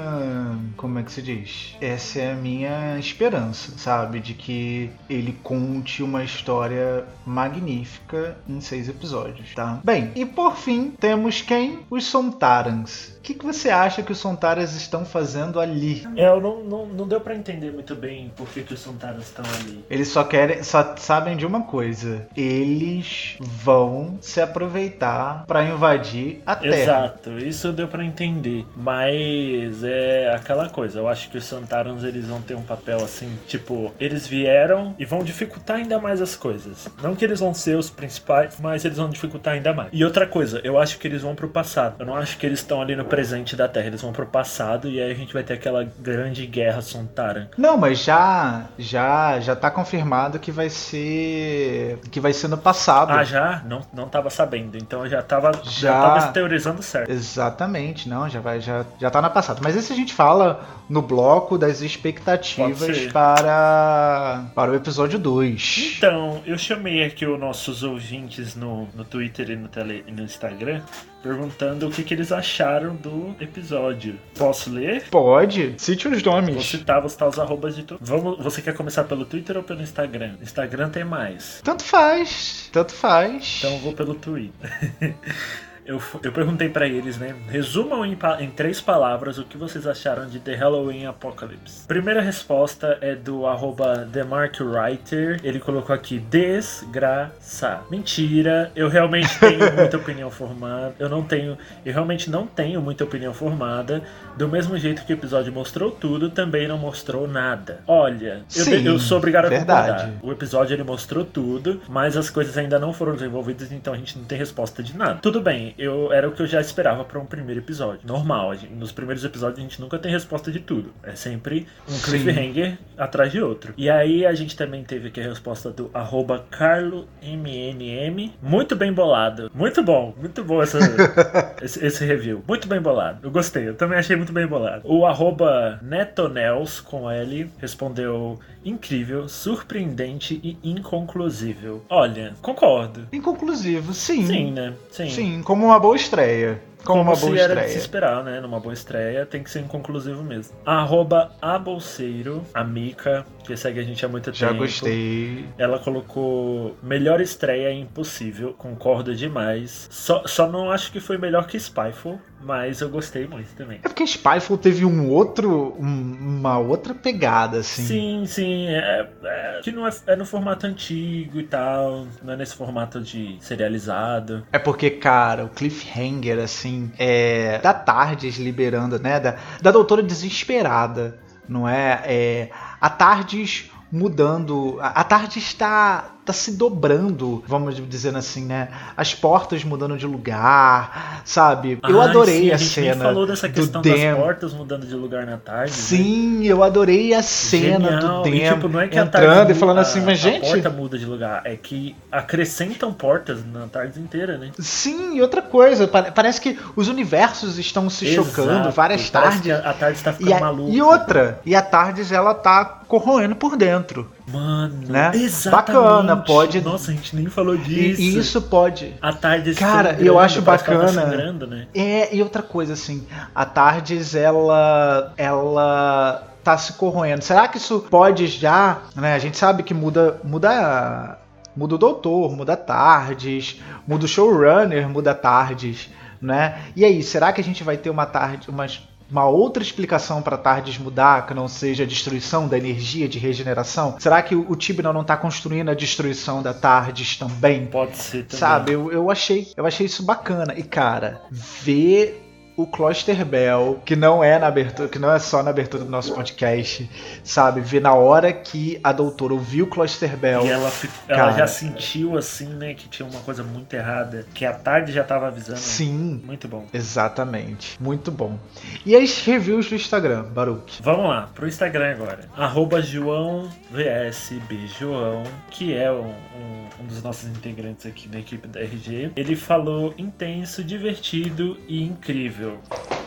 Como 0.75 0.99
é 0.99 1.03
que 1.03 1.11
se 1.11 1.21
diz? 1.21 1.75
Essa 1.79 2.19
é 2.19 2.31
a 2.33 2.35
minha 2.35 2.99
esperança, 2.99 3.71
sabe? 3.77 4.19
De 4.19 4.33
que 4.33 4.89
ele 5.09 5.37
conte 5.43 6.03
uma 6.03 6.23
história 6.23 7.05
magnífica 7.25 8.37
em 8.47 8.59
seis 8.59 8.89
episódios, 8.89 9.53
tá? 9.55 9.79
Bem, 9.83 10.11
e 10.15 10.25
por 10.25 10.57
fim, 10.57 10.91
temos 10.99 11.41
quem? 11.41 11.79
Os 11.89 12.05
Sontarans. 12.05 13.12
O 13.23 13.25
que, 13.25 13.35
que 13.35 13.45
você 13.45 13.69
acha 13.69 14.03
que 14.03 14.11
os 14.11 14.17
Sontarans 14.17 14.75
estão 14.75 15.05
fazendo 15.05 15.57
ali? 15.57 16.05
É, 16.17 16.27
eu 16.27 16.41
não, 16.41 16.61
não, 16.61 16.85
não 16.85 17.07
deu 17.07 17.21
pra 17.21 17.33
entender 17.33 17.71
muito 17.71 17.95
bem 17.95 18.29
por 18.35 18.45
que, 18.49 18.61
que 18.61 18.73
os 18.73 18.81
Sontarans 18.81 19.23
estão 19.23 19.45
ali. 19.59 19.83
Eles 19.89 20.09
só 20.09 20.25
querem, 20.25 20.61
só 20.61 20.95
sabem 20.97 21.37
de 21.37 21.45
uma 21.45 21.61
coisa. 21.63 21.93
coisa. 21.93 22.27
Eles 22.35 23.35
vão 23.39 24.17
se 24.21 24.41
aproveitar 24.41 25.45
para 25.47 25.63
invadir 25.63 26.41
a 26.45 26.55
Terra. 26.55 26.75
Exato, 26.75 27.37
isso 27.39 27.71
deu 27.71 27.87
para 27.87 28.03
entender. 28.03 28.65
Mas 28.75 29.83
é 29.83 30.33
aquela 30.35 30.69
coisa, 30.69 30.99
eu 30.99 31.07
acho 31.07 31.29
que 31.29 31.37
os 31.37 31.45
Santarans 31.45 32.03
eles 32.03 32.27
vão 32.27 32.41
ter 32.41 32.55
um 32.55 32.61
papel 32.61 32.97
assim, 32.97 33.29
tipo, 33.47 33.93
eles 33.99 34.27
vieram 34.27 34.95
e 34.99 35.05
vão 35.05 35.23
dificultar 35.23 35.77
ainda 35.77 35.99
mais 35.99 36.21
as 36.21 36.35
coisas. 36.35 36.87
Não 37.01 37.15
que 37.15 37.23
eles 37.25 37.39
vão 37.39 37.53
ser 37.53 37.77
os 37.77 37.89
principais, 37.89 38.57
mas 38.59 38.85
eles 38.85 38.97
vão 38.97 39.09
dificultar 39.09 39.53
ainda 39.53 39.73
mais. 39.73 39.89
E 39.93 40.03
outra 40.03 40.27
coisa, 40.27 40.61
eu 40.63 40.79
acho 40.79 40.99
que 40.99 41.07
eles 41.07 41.21
vão 41.21 41.35
pro 41.35 41.47
passado. 41.49 41.95
Eu 41.99 42.05
não 42.05 42.15
acho 42.15 42.37
que 42.37 42.45
eles 42.45 42.59
estão 42.59 42.81
ali 42.81 42.95
no 42.95 43.05
presente 43.13 43.55
da 43.55 43.67
Terra, 43.67 43.85
eles 43.85 44.01
vão 44.01 44.11
pro 44.11 44.25
passado 44.25 44.89
e 44.89 44.99
aí 44.99 45.11
a 45.11 45.13
gente 45.13 45.31
vai 45.31 45.43
ter 45.43 45.53
aquela 45.53 45.87
grande 45.99 46.47
guerra 46.47 46.81
Sontaran. 46.81 47.47
Não, 47.55 47.77
mas 47.77 48.03
já 48.03 48.65
já 48.75 49.39
já 49.39 49.55
tá 49.55 49.69
confirmado 49.69 50.39
que 50.39 50.51
vai 50.51 50.67
ser 50.67 51.99
que 52.09 52.19
vai 52.19 52.33
ser 52.33 52.47
no 52.47 52.57
passado. 52.57 53.11
Ah, 53.11 53.23
já? 53.23 53.61
Não, 53.67 53.81
não 53.93 54.09
tava 54.09 54.31
sabendo. 54.31 54.77
Então 54.77 55.03
eu 55.03 55.11
já 55.11 55.21
tava 55.21 55.51
já, 55.63 55.91
já 55.91 55.93
tava 55.93 56.31
teorizando 56.31 56.81
certo. 56.81 57.11
Exatamente, 57.11 58.09
não, 58.09 58.27
já 58.27 58.39
vai 58.39 58.59
já 58.59 58.83
já 58.99 59.11
tá 59.11 59.21
no 59.21 59.29
passado. 59.29 59.61
Mas 59.61 59.75
esse 59.75 59.93
a 59.93 59.95
gente 59.95 60.11
fala 60.11 60.65
no 60.89 61.03
bloco 61.03 61.55
das 61.55 61.81
expectativas 61.81 63.11
para 63.11 64.45
para 64.55 64.71
o 64.71 64.75
episódio 64.75 65.19
2. 65.19 65.97
Então, 65.97 66.41
eu 66.47 66.57
chamei 66.57 67.03
aqui 67.03 67.27
os 67.27 67.39
nossos 67.39 67.83
ouvintes 67.83 68.55
no, 68.55 68.87
no 68.95 69.05
Twitter 69.05 69.51
e 69.51 69.55
no, 69.55 69.67
tele, 69.67 70.03
e 70.07 70.11
no 70.11 70.23
Instagram 70.23 70.81
perguntando 71.23 71.87
o 71.87 71.91
que, 71.91 72.03
que 72.03 72.13
eles 72.13 72.31
acharam 72.31 72.95
do 72.95 73.33
episódio. 73.39 74.19
Posso 74.37 74.69
ler? 74.69 75.05
Pode. 75.09 75.73
Cite 75.77 76.09
os 76.09 76.21
nomes. 76.21 76.53
Vou 76.53 76.63
citar, 76.63 77.03
os 77.03 77.39
arrobas 77.39 77.75
de 77.75 77.83
tudo. 77.83 77.99
Vamos, 78.03 78.43
você 78.43 78.61
quer 78.61 78.73
começar 78.73 79.05
pelo 79.05 79.23
Twitter 79.25 79.55
ou 79.55 79.63
pelo 79.63 79.81
Instagram? 79.81 80.35
Instagram 80.41 80.89
tem 80.89 81.05
mais. 81.05 81.61
Tanto 81.63 81.83
faz. 81.83 82.69
Tanto 82.73 82.93
faz. 82.93 83.55
Então 83.59 83.71
eu 83.71 83.79
vou 83.79 83.93
pelo 83.93 84.13
Twitter. 84.13 84.69
eu, 85.85 86.01
eu 86.21 86.31
perguntei 86.31 86.69
para 86.69 86.87
eles, 86.87 87.17
né? 87.17 87.35
Resumam 87.49 88.05
em, 88.05 88.17
em, 88.39 88.49
três 88.49 88.79
palavras 88.79 89.37
o 89.37 89.43
que 89.43 89.57
vocês 89.57 89.85
acharam 89.85 90.27
de 90.27 90.39
The 90.39 90.55
Halloween 90.55 91.05
Apocalypse. 91.05 91.85
Primeira 91.87 92.21
resposta 92.21 92.97
é 93.01 93.15
do 93.15 93.45
arroba 93.45 94.07
TheMarkWriter. 94.11 95.39
Ele 95.43 95.59
colocou 95.59 95.93
aqui 95.93 96.19
desgraça. 96.19 97.81
Mentira, 97.89 98.71
eu 98.75 98.87
realmente 98.87 99.37
tenho 99.39 99.59
muita 99.75 99.97
opinião 99.97 100.29
formada. 100.29 100.95
Eu 100.99 101.09
não 101.09 101.23
tenho, 101.23 101.57
eu 101.85 101.93
realmente 101.93 102.29
não 102.29 102.47
tenho 102.47 102.81
muita 102.81 103.03
opinião 103.03 103.33
formada. 103.33 104.01
Do 104.37 104.47
mesmo 104.47 104.77
jeito 104.77 105.05
que 105.05 105.13
o 105.13 105.15
episódio 105.15 105.51
mostrou 105.53 105.91
tudo, 105.91 106.29
também 106.29 106.67
não 106.67 106.77
mostrou 106.77 107.27
nada. 107.27 107.81
Olha, 107.87 108.43
eu, 108.55 108.63
Sim, 108.63 108.85
eu 108.85 108.99
sou 108.99 109.17
obrigado 109.17 109.49
verdade. 109.49 109.89
a 109.89 109.93
concordar. 109.93 110.19
O 110.23 110.31
episódio 110.31 110.73
ele 110.73 110.83
mostrou 110.83 111.23
tudo, 111.23 111.81
mas 111.87 112.17
as 112.17 112.29
coisas 112.29 112.57
ainda 112.57 112.79
não 112.79 112.93
foram 112.93 113.13
desenvolvidas, 113.13 113.71
então 113.71 113.93
a 113.93 113.97
gente 113.97 114.17
não 114.17 114.25
tem 114.25 114.37
resposta 114.37 114.81
de 114.81 114.97
nada. 114.97 115.19
Tudo 115.21 115.41
bem, 115.41 115.72
eu 115.77 116.11
era 116.11 116.27
o 116.27 116.31
que 116.31 116.41
eu 116.41 116.47
já 116.47 116.61
esperava 116.61 117.03
para 117.03 117.19
um 117.19 117.25
primeiro 117.25 117.61
episódio. 117.61 118.01
Normal, 118.05 118.55
gente, 118.55 118.73
nos 118.73 118.91
primeiros 118.91 119.23
episódios 119.23 119.59
a 119.59 119.61
gente 119.61 119.79
nunca 119.81 119.97
tem 119.97 120.11
resposta 120.11 120.51
de 120.51 120.59
tudo. 120.59 120.93
É 121.03 121.15
sempre 121.15 121.67
um 121.89 121.99
cliffhanger 121.99 122.77
atrás 122.97 123.31
de 123.31 123.41
outro. 123.41 123.73
E 123.77 123.89
aí 123.89 124.25
a 124.25 124.33
gente 124.33 124.55
também 124.55 124.83
teve 124.83 125.07
aqui 125.09 125.21
a 125.21 125.23
resposta 125.23 125.69
do 125.71 125.89
arroba 125.93 126.45
CarloMNM. 126.49 128.33
Muito 128.41 128.75
bem 128.75 128.93
bolado. 128.93 129.51
Muito 129.53 129.83
bom, 129.83 130.13
muito 130.17 130.43
bom 130.43 130.61
essa, 130.61 130.79
esse, 131.61 131.85
esse, 131.85 132.05
review. 132.05 132.43
Muito 132.47 132.67
bem 132.67 132.81
bolado. 132.81 133.19
Eu 133.23 133.31
gostei, 133.31 133.67
eu 133.67 133.75
também 133.75 133.97
achei 133.97 134.15
muito 134.15 134.33
bem 134.33 134.47
bolado. 134.47 134.81
O 134.85 135.05
arroba 135.05 135.79
Netonels 135.81 136.79
com 136.79 137.09
L 137.09 137.49
respondeu 137.59 138.39
incrível, 138.65 139.27
surpreendente 139.27 140.39
e 140.43 140.57
inconclusível. 140.63 141.83
Olha, 141.89 142.33
concordo. 142.41 143.07
Inconclusivo, 143.11 143.93
sim. 143.93 144.25
Sim, 144.25 144.51
né? 144.51 144.73
Sim. 144.89 145.09
Sim, 145.09 145.41
como 145.43 145.62
uma 145.65 145.79
boa 145.79 145.95
estreia. 145.95 146.61
Como, 146.83 146.99
Como 146.99 147.11
uma 147.11 147.15
se 147.15 147.21
boa 147.25 147.37
era 147.39 147.43
estreia. 147.53 147.67
de 147.67 147.71
se 147.73 147.79
esperar, 147.79 148.23
né? 148.25 148.41
Numa 148.41 148.59
boa 148.59 148.73
estreia 148.73 149.25
tem 149.25 149.41
que 149.41 149.49
ser 149.49 149.59
inconclusivo 149.61 150.21
mesmo. 150.21 150.53
Arroba 150.65 151.31
a 151.41 151.57
Bolseiro, 151.57 152.43
a 152.53 152.61
Mica, 152.61 153.25
que 153.45 153.55
segue 153.55 153.79
a 153.79 153.83
gente 153.83 154.05
há 154.05 154.09
muito 154.09 154.33
Já 154.33 154.49
tempo. 154.49 154.59
gostei. 154.59 155.45
Ela 155.57 155.79
colocou 155.79 156.75
melhor 156.83 157.21
estreia 157.21 157.69
é 157.69 157.73
impossível, 157.73 158.53
concordo 158.57 159.15
demais. 159.15 159.87
Só, 159.89 160.23
só 160.25 160.45
não 160.51 160.69
acho 160.71 160.91
que 160.91 160.99
foi 160.99 161.17
melhor 161.17 161.47
que 161.47 161.57
Spyful, 161.57 162.19
mas 162.45 162.81
eu 162.81 162.89
gostei 162.89 163.27
muito 163.27 163.53
também. 163.55 163.79
É 163.83 163.87
porque 163.87 164.05
Spyful 164.05 164.57
teve 164.57 164.85
um 164.85 165.09
outro, 165.09 165.75
um- 165.79 166.17
uma 166.39 166.57
outra 166.57 166.93
pegada, 166.93 167.59
assim. 167.59 167.85
Sim, 167.85 168.23
sim, 168.25 168.67
é, 168.67 169.09
é- 169.23 169.59
que 169.63 169.71
não 169.71 169.87
é, 169.87 169.91
é 170.07 170.15
no 170.15 170.25
formato 170.25 170.65
antigo 170.67 171.39
e 171.39 171.43
tal, 171.43 172.05
não 172.21 172.33
é 172.33 172.37
nesse 172.37 172.55
formato 172.55 172.99
de 173.01 173.37
serializado. 173.39 174.45
É 174.51 174.59
porque, 174.59 174.89
cara, 174.89 175.45
o 175.45 175.49
cliffhanger, 175.49 176.39
assim, 176.39 176.91
é. 176.97 177.59
Da 177.59 177.73
Tardes 177.73 178.37
liberando, 178.37 178.99
né? 178.99 179.19
Da, 179.19 179.37
da 179.61 179.71
doutora 179.71 180.03
desesperada, 180.03 181.17
não 181.47 181.67
é? 181.67 182.01
é 182.05 182.49
a 182.79 182.89
Tardes 182.89 183.69
mudando. 183.91 184.77
A, 184.81 184.87
a 185.01 185.03
Tardes 185.03 185.37
está 185.43 186.12
tá 186.25 186.31
se 186.33 186.51
dobrando, 186.53 187.43
vamos 187.47 187.75
dizendo 187.89 188.17
assim, 188.17 188.45
né? 188.45 188.69
As 188.95 189.13
portas 189.13 189.63
mudando 189.63 189.97
de 189.97 190.05
lugar, 190.05 191.21
sabe? 191.25 191.79
Eu 191.87 192.01
Ai, 192.01 192.09
adorei 192.09 192.41
sim, 192.43 192.51
a, 192.51 192.55
a 192.55 192.57
gente 192.57 192.69
cena. 192.69 193.03
falou 193.05 193.25
dessa 193.27 193.49
questão 193.49 193.81
das 193.81 194.15
portas 194.15 194.53
mudando 194.53 194.85
de 194.85 194.95
lugar 194.95 195.25
na 195.25 195.37
tarde. 195.37 195.71
né? 195.71 195.77
Sim, 195.77 196.43
eu 196.45 196.63
adorei 196.63 197.13
a 197.13 197.21
cena 197.21 197.91
Genial. 197.91 198.21
do 198.23 198.27
E, 198.29 198.31
Dem 198.31 198.53
tipo, 198.53 198.67
não 198.69 198.79
é 198.79 198.87
que 198.87 198.97
a 198.97 199.03
entrando 199.03 199.35
tarde 199.35 199.51
e 199.51 199.55
falando 199.55 199.79
assim, 199.79 199.99
mas 200.01 200.19
a 200.19 200.29
gente. 200.29 200.49
porta 200.49 200.69
muda 200.69 200.97
de 200.97 201.05
lugar, 201.05 201.41
é 201.45 201.55
que 201.55 201.95
acrescentam 202.11 202.93
portas 202.93 203.39
na 203.45 203.67
tarde 203.67 203.99
inteira, 203.99 204.37
né? 204.37 204.51
Sim, 204.59 205.15
e 205.17 205.21
outra 205.21 205.41
coisa, 205.41 205.87
pa- 205.87 206.03
parece 206.11 206.39
que 206.39 206.57
os 206.75 206.87
universos 206.87 207.57
estão 207.59 207.89
se 207.89 208.07
chocando, 208.13 208.51
Exato. 208.51 208.71
várias 208.71 209.09
Parece 209.09 209.41
tardes. 209.41 209.51
A, 209.65 209.69
a 209.69 209.73
tarde 209.73 209.97
está 209.97 210.13
ficando 210.13 210.29
E, 210.29 210.33
a- 210.33 210.39
maluca. 210.39 210.71
e 210.71 210.81
outra, 210.81 211.39
e 211.45 211.55
a 211.55 211.61
Tardes 211.61 212.11
ela 212.11 212.33
tá 212.33 212.82
corroendo 212.99 213.35
por 213.35 213.57
dentro. 213.57 214.07
Mano, 214.31 214.75
Né? 214.87 215.09
exatamente. 215.15 215.73
Bacana, 215.83 216.17
pode- 216.17 216.61
Nossa, 216.61 216.91
a 216.91 216.93
gente 216.93 217.15
nem 217.15 217.25
falou 217.25 217.57
disso. 217.57 217.99
e 217.99 218.17
isso 218.19 218.39
pode. 218.43 218.93
A 219.01 219.11
tarde 219.11 219.55
Cara, 219.55 219.97
eu 219.99 220.19
acho 220.19 220.37
ela 220.37 220.45
tá 220.45 220.51
bacana. 220.51 220.87
sangrando, 220.89 221.47
né? 221.47 221.65
É, 221.73 222.15
e 222.15 222.21
outra 222.21 222.43
coisa 222.43 222.73
assim, 222.73 223.03
a 223.33 223.45
Tardes 223.45 224.13
ela 224.13 225.11
ela 225.17 226.23
tá 226.43 226.55
se 226.55 226.73
corroendo. 226.73 227.23
Será 227.23 227.47
que 227.47 227.57
isso 227.57 227.79
pode 227.89 228.27
já, 228.27 228.79
né? 228.95 229.15
A 229.15 229.19
gente 229.19 229.37
sabe 229.37 229.63
que 229.63 229.73
muda 229.73 230.19
muda 230.23 231.17
muda 231.55 231.73
o 231.75 231.77
doutor, 231.79 232.35
muda 232.35 232.53
a 232.53 232.57
Tardes, 232.57 233.59
muda 233.87 234.05
o 234.05 234.07
showrunner, 234.07 234.87
muda 234.87 235.11
a 235.11 235.15
Tardes, 235.15 235.89
né? 236.21 236.59
E 236.75 236.85
aí, 236.85 237.01
será 237.01 237.31
que 237.33 237.41
a 237.41 237.43
gente 237.43 237.63
vai 237.63 237.75
ter 237.77 237.89
uma 237.89 238.05
tarde, 238.05 238.49
uma, 238.49 238.65
uma 239.13 239.27
outra 239.27 239.61
explicação 239.61 240.23
para 240.23 240.37
Tardes 240.37 240.79
mudar, 240.79 241.27
que 241.27 241.35
não 241.35 241.47
seja 241.47 241.83
a 241.83 241.85
destruição 241.85 242.47
da 242.47 242.57
energia 242.57 243.07
de 243.07 243.19
regeneração? 243.19 243.95
Será 243.99 244.21
que 244.23 244.35
o, 244.35 244.49
o 244.49 244.91
não 244.91 245.03
tá 245.03 245.15
construindo 245.15 245.69
a 245.69 245.75
destruição 245.75 246.41
da 246.41 246.51
Tardes 246.51 247.15
também? 247.15 247.67
Pode 247.67 247.95
ser 247.95 248.25
também. 248.25 248.39
Sabe, 248.39 248.71
eu, 248.71 248.91
eu 248.91 249.11
achei, 249.11 249.53
eu 249.55 249.67
achei 249.67 249.85
isso 249.85 250.03
bacana. 250.03 250.55
E 250.57 250.63
cara, 250.63 251.21
ver 251.29 252.22
o 252.55 252.67
Closter 252.67 253.25
Bell, 253.25 253.81
que 253.85 253.95
não 253.95 254.23
é 254.23 254.37
na 254.37 254.47
abertura, 254.47 254.87
que 254.87 254.99
não 254.99 255.11
é 255.11 255.19
só 255.19 255.41
na 255.41 255.49
abertura 255.49 255.83
do 255.83 255.89
nosso 255.89 256.13
podcast, 256.13 256.89
sabe, 257.23 257.61
ver 257.61 257.81
na 257.81 257.93
hora 257.93 258.31
que 258.31 258.79
a 258.83 258.91
doutora 258.91 259.33
ouviu 259.33 259.65
o 259.65 259.67
Closter 259.67 260.15
Bell. 260.17 260.45
E 260.45 260.49
ela, 260.49 260.71
ela 261.07 261.31
já 261.33 261.47
sentiu 261.47 262.17
assim, 262.17 262.47
né, 262.47 262.73
que 262.73 262.87
tinha 262.87 263.07
uma 263.07 263.19
coisa 263.21 263.43
muito 263.43 263.73
errada, 263.73 264.25
que 264.33 264.45
a 264.45 264.53
tarde 264.53 264.91
já 264.91 265.03
tava 265.03 265.27
avisando. 265.27 265.59
Sim, 265.59 266.21
Muito 266.25 266.47
bom. 266.47 266.65
exatamente. 266.73 267.77
Muito 267.81 268.11
bom. 268.11 268.37
E 268.85 268.95
as 268.95 269.23
reviews 269.25 269.67
do 269.69 269.75
Instagram, 269.75 270.23
Baruch? 270.23 270.81
Vamos 270.81 271.05
lá, 271.09 271.29
pro 271.33 271.47
Instagram 271.47 271.91
agora. 271.91 272.19
Arroba 272.37 272.81
João 272.81 273.49
VSB 273.71 274.67
João, 274.79 275.23
que 275.49 275.73
é 275.75 275.91
um, 275.91 276.05
um- 276.09 276.63
um 276.81 276.85
dos 276.87 277.01
nossos 277.03 277.29
integrantes 277.29 277.85
aqui 277.85 278.07
da 278.07 278.19
equipe 278.19 278.47
da 278.47 278.59
RG. 278.59 279.11
Ele 279.15 279.35
falou 279.35 279.93
intenso, 279.97 280.63
divertido 280.63 281.57
e 281.67 281.81
incrível. 281.83 282.42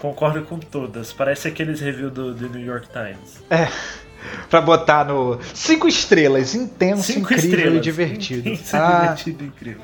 Concordo 0.00 0.42
com 0.42 0.58
todas. 0.58 1.12
Parece 1.12 1.48
aqueles 1.48 1.80
reviews 1.80 2.12
do, 2.12 2.34
do 2.34 2.48
New 2.48 2.64
York 2.64 2.88
Times. 2.88 3.42
Pra 4.50 4.60
botar 4.60 5.04
no 5.04 5.38
cinco 5.54 5.86
estrelas, 5.88 6.54
intenso, 6.54 7.04
Cinco 7.04 7.32
incrível 7.32 7.50
estrelas. 7.50 7.76
e 7.78 7.80
divertido. 7.80 8.48
Intenso, 8.48 8.76
Ah, 8.76 9.00
divertido 9.02 9.44
e 9.44 9.46
incrível. 9.46 9.82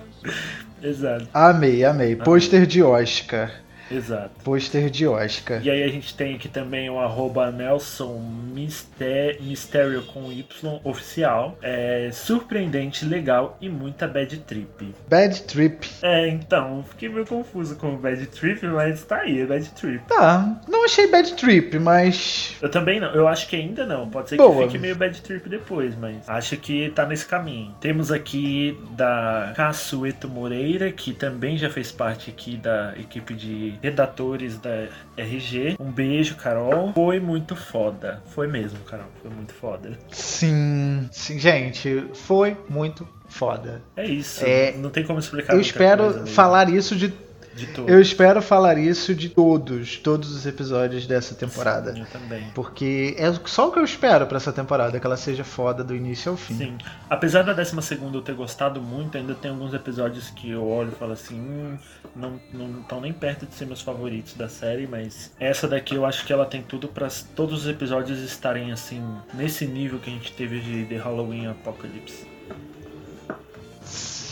Exato. 0.82 1.28
amei, 1.32 1.84
amei. 1.84 2.16
Pôster 2.16 2.66
de 2.66 2.82
Oscar. 2.82 3.52
Exato. 3.96 4.30
Pôster 4.44 4.90
de 4.90 5.06
Oscar. 5.06 5.60
E 5.64 5.70
aí 5.70 5.82
a 5.82 5.88
gente 5.88 6.14
tem 6.14 6.34
aqui 6.34 6.48
também 6.48 6.88
o 6.90 6.98
arroba 6.98 7.50
Nelson 7.50 8.18
Mistério 8.52 10.02
com 10.02 10.30
Y 10.32 10.80
oficial. 10.84 11.56
É 11.62 12.10
surpreendente, 12.12 13.04
legal 13.04 13.56
e 13.60 13.68
muita 13.68 14.06
bad 14.06 14.36
trip. 14.38 14.94
Bad 15.08 15.42
Trip. 15.42 15.88
É, 16.02 16.28
então, 16.28 16.84
fiquei 16.90 17.08
meio 17.08 17.26
confuso 17.26 17.76
com 17.76 17.94
o 17.94 17.96
bad 17.96 18.24
trip, 18.26 18.66
mas 18.66 19.04
tá 19.04 19.18
aí, 19.18 19.40
é 19.40 19.46
bad 19.46 19.68
trip. 19.70 20.02
Tá, 20.06 20.60
não 20.68 20.84
achei 20.84 21.06
Bad 21.10 21.34
Trip, 21.34 21.78
mas. 21.78 22.56
Eu 22.60 22.70
também 22.70 23.00
não, 23.00 23.12
eu 23.14 23.28
acho 23.28 23.48
que 23.48 23.56
ainda 23.56 23.86
não. 23.86 24.08
Pode 24.08 24.30
ser 24.30 24.36
Boa. 24.36 24.54
que 24.54 24.64
fique 24.64 24.78
meio 24.78 24.96
bad 24.96 25.20
trip 25.20 25.48
depois, 25.48 25.94
mas 25.96 26.28
acho 26.28 26.56
que 26.56 26.90
tá 26.90 27.06
nesse 27.06 27.26
caminho. 27.26 27.74
Temos 27.80 28.10
aqui 28.10 28.78
da 28.90 29.52
Cassueto 29.54 30.28
Moreira, 30.28 30.90
que 30.90 31.12
também 31.12 31.56
já 31.56 31.70
fez 31.70 31.92
parte 31.92 32.30
aqui 32.30 32.56
da 32.56 32.94
equipe 32.98 33.34
de 33.34 33.74
redatores 33.82 34.58
da 34.58 34.88
RG. 35.16 35.76
Um 35.78 35.90
beijo, 35.90 36.36
Carol. 36.36 36.92
Foi 36.94 37.18
muito 37.18 37.56
foda. 37.56 38.22
Foi 38.26 38.46
mesmo, 38.46 38.78
Carol. 38.80 39.08
Foi 39.20 39.30
muito 39.30 39.52
foda. 39.52 39.98
Sim, 40.10 41.08
sim, 41.10 41.38
gente, 41.38 42.06
foi 42.14 42.56
muito 42.68 43.06
foda. 43.28 43.82
É 43.96 44.04
isso. 44.04 44.44
É, 44.44 44.72
não 44.72 44.90
tem 44.90 45.04
como 45.04 45.18
explicar. 45.18 45.54
Eu 45.54 45.60
espero 45.60 46.10
mesmo. 46.10 46.26
falar 46.28 46.68
isso 46.68 46.94
de. 46.94 47.12
De 47.54 47.66
tudo. 47.66 47.88
Eu 47.88 48.00
espero 48.00 48.40
falar 48.40 48.78
isso 48.78 49.14
de 49.14 49.28
todos, 49.28 49.96
todos 49.98 50.34
os 50.34 50.46
episódios 50.46 51.06
dessa 51.06 51.34
temporada. 51.34 51.96
Eu 51.96 52.06
também. 52.06 52.50
Porque 52.54 53.14
é 53.18 53.32
só 53.46 53.68
o 53.68 53.72
que 53.72 53.78
eu 53.78 53.84
espero 53.84 54.26
pra 54.26 54.36
essa 54.36 54.52
temporada, 54.52 54.98
que 54.98 55.06
ela 55.06 55.16
seja 55.16 55.44
foda 55.44 55.84
do 55.84 55.94
início 55.94 56.30
ao 56.30 56.36
fim. 56.36 56.56
Sim. 56.56 56.78
Apesar 57.08 57.42
da 57.42 57.52
12 57.52 57.80
segunda 57.82 58.16
eu 58.16 58.22
ter 58.22 58.34
gostado 58.34 58.80
muito, 58.80 59.16
ainda 59.16 59.34
tem 59.34 59.50
alguns 59.50 59.74
episódios 59.74 60.30
que 60.30 60.50
eu 60.50 60.66
olho 60.66 60.92
e 60.92 60.98
falo 60.98 61.12
assim, 61.12 61.40
hum, 61.40 61.78
não 62.14 62.40
não 62.52 62.80
estão 62.80 63.00
nem 63.00 63.12
perto 63.12 63.46
de 63.46 63.54
ser 63.54 63.66
meus 63.66 63.80
favoritos 63.80 64.34
da 64.34 64.48
série, 64.48 64.86
mas 64.86 65.32
essa 65.38 65.68
daqui 65.68 65.94
eu 65.94 66.06
acho 66.06 66.24
que 66.26 66.32
ela 66.32 66.46
tem 66.46 66.62
tudo 66.62 66.88
pra 66.88 67.08
todos 67.34 67.62
os 67.62 67.68
episódios 67.68 68.18
estarem 68.20 68.72
assim 68.72 69.02
nesse 69.34 69.66
nível 69.66 69.98
que 69.98 70.10
a 70.10 70.12
gente 70.12 70.32
teve 70.32 70.60
de 70.60 70.84
The 70.86 70.96
Halloween 70.96 71.46
Apocalypse. 71.46 72.31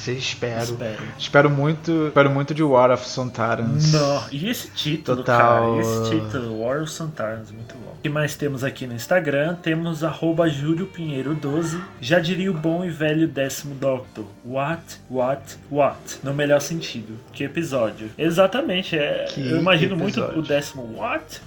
Se 0.01 0.13
espero. 0.13 0.63
Espero. 0.63 1.03
Espero 1.19 1.51
muito, 1.51 2.07
espero 2.07 2.31
muito 2.31 2.55
de 2.55 2.63
War 2.63 2.91
of 2.91 3.07
Sontarans. 3.07 3.93
Não, 3.93 4.25
e 4.33 4.49
esse 4.49 4.71
título, 4.71 5.19
Total. 5.19 5.39
cara, 5.39 5.81
esse 5.81 6.11
título, 6.11 6.63
War 6.63 6.81
of 6.83 6.91
Santarns, 6.91 7.51
muito 7.51 7.75
bom. 7.75 7.91
O 7.99 8.03
que 8.03 8.09
mais 8.09 8.35
temos 8.35 8.65
aqui 8.65 8.87
no 8.87 8.95
Instagram? 8.95 9.57
Temos 9.57 10.03
arroba 10.03 10.49
Júlio 10.49 10.87
Pinheiro 10.87 11.35
12. 11.35 11.79
Já 12.01 12.19
diria 12.19 12.51
o 12.51 12.55
bom 12.55 12.83
e 12.83 12.89
velho 12.91 13.29
décimo 13.29 13.75
Doctor. 13.75 14.25
What, 14.43 14.83
what, 15.11 15.59
what? 15.71 15.99
No 16.25 16.33
melhor 16.33 16.63
sentido. 16.63 17.19
Que 17.31 17.45
episódio. 17.45 18.11
Exatamente, 18.17 18.97
é, 18.97 19.27
Que 19.29 19.51
eu 19.51 19.59
imagino 19.59 19.97
muito 19.99 20.19
episódio. 20.19 20.39
o 20.41 20.43
décimo 20.43 20.95
what? 20.97 21.43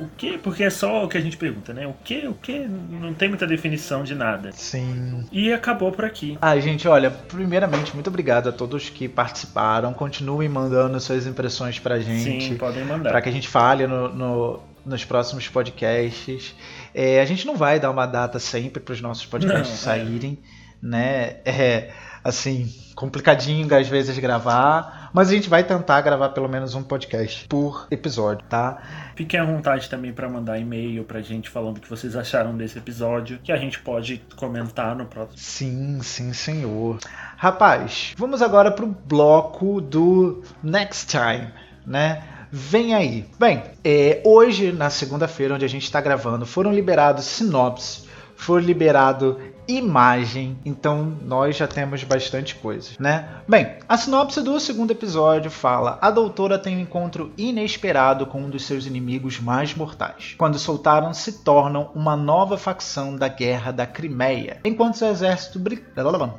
O 0.00 0.08
que? 0.16 0.38
Porque 0.38 0.64
é 0.64 0.70
só 0.70 1.04
o 1.04 1.08
que 1.08 1.16
a 1.18 1.20
gente 1.20 1.36
pergunta, 1.36 1.72
né? 1.72 1.86
O 1.86 1.94
que? 2.04 2.26
O 2.26 2.34
que? 2.34 2.58
Não 2.66 3.12
tem 3.14 3.28
muita 3.28 3.46
definição 3.46 4.02
de 4.02 4.14
nada. 4.14 4.50
Sim. 4.52 5.24
E 5.30 5.52
acabou 5.52 5.92
por 5.92 6.04
aqui. 6.04 6.38
Ah, 6.40 6.58
gente, 6.58 6.86
olha, 6.88 7.10
primeiramente, 7.10 7.94
muito 7.94 8.08
obrigado 8.08 8.48
a 8.48 8.52
todos 8.52 8.88
que 8.90 9.08
participaram. 9.08 9.92
Continuem 9.92 10.48
mandando 10.48 10.98
suas 11.00 11.26
impressões 11.26 11.78
pra 11.78 11.98
gente. 12.00 12.42
Sim, 12.48 12.56
podem 12.56 12.84
mandar. 12.84 13.10
para 13.10 13.20
que 13.22 13.28
a 13.28 13.32
gente 13.32 13.48
fale 13.48 13.86
no- 13.86 14.08
no- 14.14 14.60
nos 14.84 15.04
próximos 15.04 15.46
podcasts. 15.48 16.54
É, 16.94 17.20
a 17.20 17.24
gente 17.24 17.46
não 17.46 17.54
vai 17.56 17.78
dar 17.78 17.90
uma 17.90 18.06
data 18.06 18.38
sempre 18.38 18.80
para 18.80 18.92
os 18.94 19.00
nossos 19.00 19.26
podcasts 19.26 19.68
Não, 19.68 19.92
é. 19.92 19.98
saírem, 19.98 20.38
né? 20.82 21.36
É 21.44 21.90
assim 22.22 22.72
complicadinho 22.98 23.72
às 23.76 23.86
vezes 23.86 24.18
gravar, 24.18 25.08
mas 25.14 25.28
a 25.28 25.32
gente 25.32 25.48
vai 25.48 25.62
tentar 25.62 26.00
gravar 26.00 26.30
pelo 26.30 26.48
menos 26.48 26.74
um 26.74 26.82
podcast 26.82 27.46
por 27.46 27.86
episódio, 27.92 28.44
tá? 28.48 28.82
Fiquem 29.14 29.38
à 29.38 29.44
vontade 29.44 29.88
também 29.88 30.12
para 30.12 30.28
mandar 30.28 30.58
e-mail 30.58 31.04
pra 31.04 31.20
gente 31.20 31.48
falando 31.48 31.76
o 31.76 31.80
que 31.80 31.88
vocês 31.88 32.16
acharam 32.16 32.56
desse 32.56 32.76
episódio, 32.76 33.38
que 33.38 33.52
a 33.52 33.56
gente 33.56 33.78
pode 33.78 34.20
comentar 34.34 34.96
no 34.96 35.06
próximo. 35.06 35.38
Sim, 35.38 36.00
sim, 36.02 36.32
senhor. 36.32 36.98
Rapaz, 37.36 38.14
vamos 38.16 38.42
agora 38.42 38.72
pro 38.72 38.86
bloco 38.88 39.80
do 39.80 40.42
Next 40.60 41.06
Time, 41.06 41.52
né? 41.86 42.24
Vem 42.50 42.94
aí. 42.94 43.26
Bem, 43.38 43.62
é, 43.84 44.22
hoje, 44.24 44.72
na 44.72 44.90
segunda-feira, 44.90 45.54
onde 45.54 45.64
a 45.64 45.68
gente 45.68 45.84
está 45.84 46.00
gravando, 46.00 46.44
foram 46.44 46.72
liberados 46.72 47.26
sinopse, 47.26 48.08
foi 48.34 48.60
liberado 48.60 49.38
imagem, 49.68 50.56
então 50.64 51.16
nós 51.22 51.56
já 51.56 51.66
temos 51.68 52.02
bastante 52.02 52.54
coisa, 52.54 52.92
né? 52.98 53.28
Bem, 53.46 53.74
a 53.88 53.96
sinopse 53.98 54.40
do 54.42 54.58
segundo 54.58 54.90
episódio 54.90 55.50
fala: 55.50 55.98
a 56.00 56.10
doutora 56.10 56.58
tem 56.58 56.76
um 56.76 56.80
encontro 56.80 57.32
inesperado 57.36 58.26
com 58.26 58.40
um 58.42 58.50
dos 58.50 58.64
seus 58.64 58.86
inimigos 58.86 59.38
mais 59.38 59.74
mortais. 59.74 60.34
Quando 60.38 60.58
soltaram, 60.58 61.12
se 61.12 61.44
tornam 61.44 61.90
uma 61.94 62.16
nova 62.16 62.56
facção 62.56 63.14
da 63.14 63.28
Guerra 63.28 63.70
da 63.72 63.86
Crimeia, 63.86 64.58
enquanto 64.64 65.00
o 65.02 65.04
exército 65.04 65.58
bri- 65.58 65.84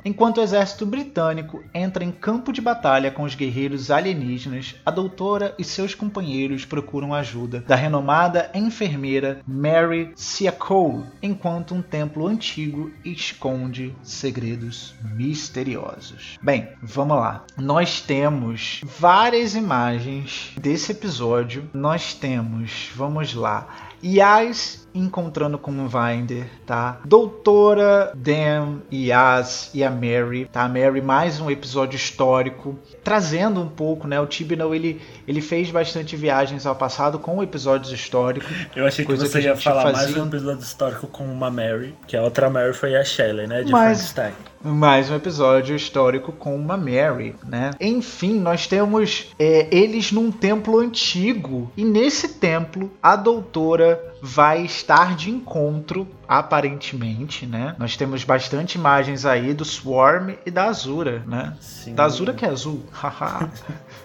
enquanto 0.04 0.38
o 0.38 0.42
exército 0.42 0.84
britânico 0.84 1.62
entra 1.72 2.04
em 2.04 2.10
campo 2.10 2.52
de 2.52 2.60
batalha 2.60 3.10
com 3.10 3.22
os 3.22 3.34
guerreiros 3.34 3.90
alienígenas, 3.90 4.74
a 4.84 4.90
doutora 4.90 5.54
e 5.58 5.64
seus 5.64 5.94
companheiros 5.94 6.64
procuram 6.64 7.14
ajuda 7.14 7.62
da 7.66 7.76
renomada 7.76 8.50
enfermeira 8.54 9.40
Mary 9.46 10.10
Siakou, 10.16 11.04
enquanto 11.22 11.74
um 11.74 11.82
templo 11.82 12.26
antigo 12.26 12.90
esconde 13.20 13.94
segredos 14.02 14.94
misteriosos. 15.02 16.38
Bem, 16.42 16.70
vamos 16.82 17.16
lá. 17.16 17.44
Nós 17.56 18.00
temos 18.00 18.80
várias 18.98 19.54
imagens 19.54 20.52
desse 20.58 20.92
episódio. 20.92 21.68
Nós 21.72 22.14
temos, 22.14 22.90
vamos 22.94 23.34
lá, 23.34 23.90
Yas 24.02 24.88
encontrando 24.94 25.58
com 25.58 25.70
o 25.72 25.88
Vinder, 25.88 26.46
tá? 26.66 27.00
Doutora, 27.04 28.12
Dan, 28.14 28.78
Yas 28.92 29.70
e 29.72 29.82
a 29.84 29.90
Mary, 29.90 30.48
tá? 30.52 30.62
A 30.64 30.68
Mary 30.68 31.00
mais 31.00 31.40
um 31.40 31.50
episódio 31.50 31.96
histórico, 31.96 32.78
trazendo 33.04 33.60
um 33.60 33.68
pouco, 33.68 34.06
né? 34.06 34.20
O 34.20 34.26
Tibnall, 34.26 34.74
ele, 34.74 35.00
ele 35.26 35.40
fez 35.40 35.70
bastante 35.70 36.16
viagens 36.16 36.66
ao 36.66 36.74
passado 36.74 37.18
com 37.18 37.42
episódios 37.42 37.92
históricos. 37.92 38.50
Eu 38.74 38.86
achei 38.86 39.04
que 39.04 39.14
você 39.14 39.40
que 39.40 39.46
ia 39.46 39.56
falar 39.56 39.84
mais 39.84 39.98
fazia- 40.06 40.22
um 40.22 40.26
episódio 40.26 40.62
histórico 40.62 41.06
com 41.06 41.24
uma 41.24 41.50
Mary, 41.50 41.94
que 42.06 42.16
a 42.16 42.22
outra 42.22 42.50
Mary 42.50 42.72
foi 42.74 42.96
a 42.96 43.04
Shelley, 43.04 43.46
né? 43.46 43.62
De 43.62 43.70
Mas- 43.72 44.10
Frankenstein. 44.12 44.50
Mais 44.62 45.10
um 45.10 45.14
episódio 45.16 45.74
histórico 45.74 46.32
com 46.32 46.54
uma 46.54 46.76
Mary, 46.76 47.34
né? 47.46 47.70
Enfim, 47.80 48.38
nós 48.38 48.66
temos 48.66 49.28
é, 49.38 49.66
eles 49.74 50.12
num 50.12 50.30
templo 50.30 50.78
antigo. 50.78 51.72
E 51.74 51.82
nesse 51.82 52.28
templo, 52.34 52.90
a 53.02 53.16
doutora 53.16 54.09
vai 54.22 54.64
estar 54.64 55.16
de 55.16 55.30
encontro, 55.30 56.06
aparentemente, 56.28 57.46
né? 57.46 57.74
Nós 57.78 57.96
temos 57.96 58.24
bastante 58.24 58.76
imagens 58.76 59.24
aí 59.24 59.54
do 59.54 59.64
Swarm 59.64 60.34
e 60.44 60.50
da 60.50 60.66
Azura, 60.66 61.22
né? 61.26 61.56
Sim. 61.60 61.94
Da 61.94 62.04
Azura 62.04 62.32
que 62.34 62.44
é 62.44 62.48
azul. 62.48 62.84
Haha. 62.92 63.50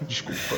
Desculpa. 0.02 0.56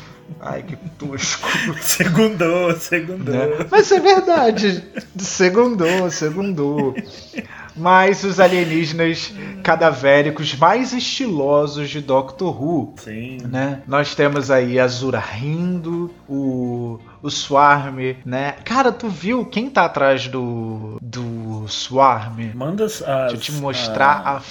Ai, 0.40 0.62
que 0.62 0.76
tosco. 0.98 1.48
Segundou, 1.80 2.74
segundou. 2.76 3.34
né? 3.34 3.66
Mas 3.70 3.90
é 3.90 4.00
verdade. 4.00 4.84
Segundou, 5.18 6.10
segundou. 6.10 6.94
Mas 7.76 8.24
os 8.24 8.40
alienígenas 8.40 9.32
cadavéricos 9.62 10.54
mais 10.56 10.94
estilosos 10.94 11.90
de 11.90 12.00
Doctor 12.00 12.62
Who. 12.62 12.94
Sim. 12.96 13.38
Né? 13.44 13.82
Nós 13.86 14.14
temos 14.14 14.50
aí 14.50 14.78
a 14.78 14.84
Azura 14.84 15.18
rindo, 15.18 16.10
o, 16.26 16.98
o 17.22 17.30
Swarm, 17.30 18.16
né? 18.24 18.52
Cara, 18.64 18.90
tu 18.90 19.08
viu 19.08 19.44
quem 19.44 19.68
tá 19.68 19.84
atrás 19.84 20.26
do, 20.26 20.96
do 21.02 21.66
Swarm? 21.68 22.52
Manda 22.54 22.86
as, 22.86 23.00
Deixa 23.00 23.34
eu 23.34 23.38
te 23.38 23.52
mostrar 23.52 24.22
a, 24.24 24.42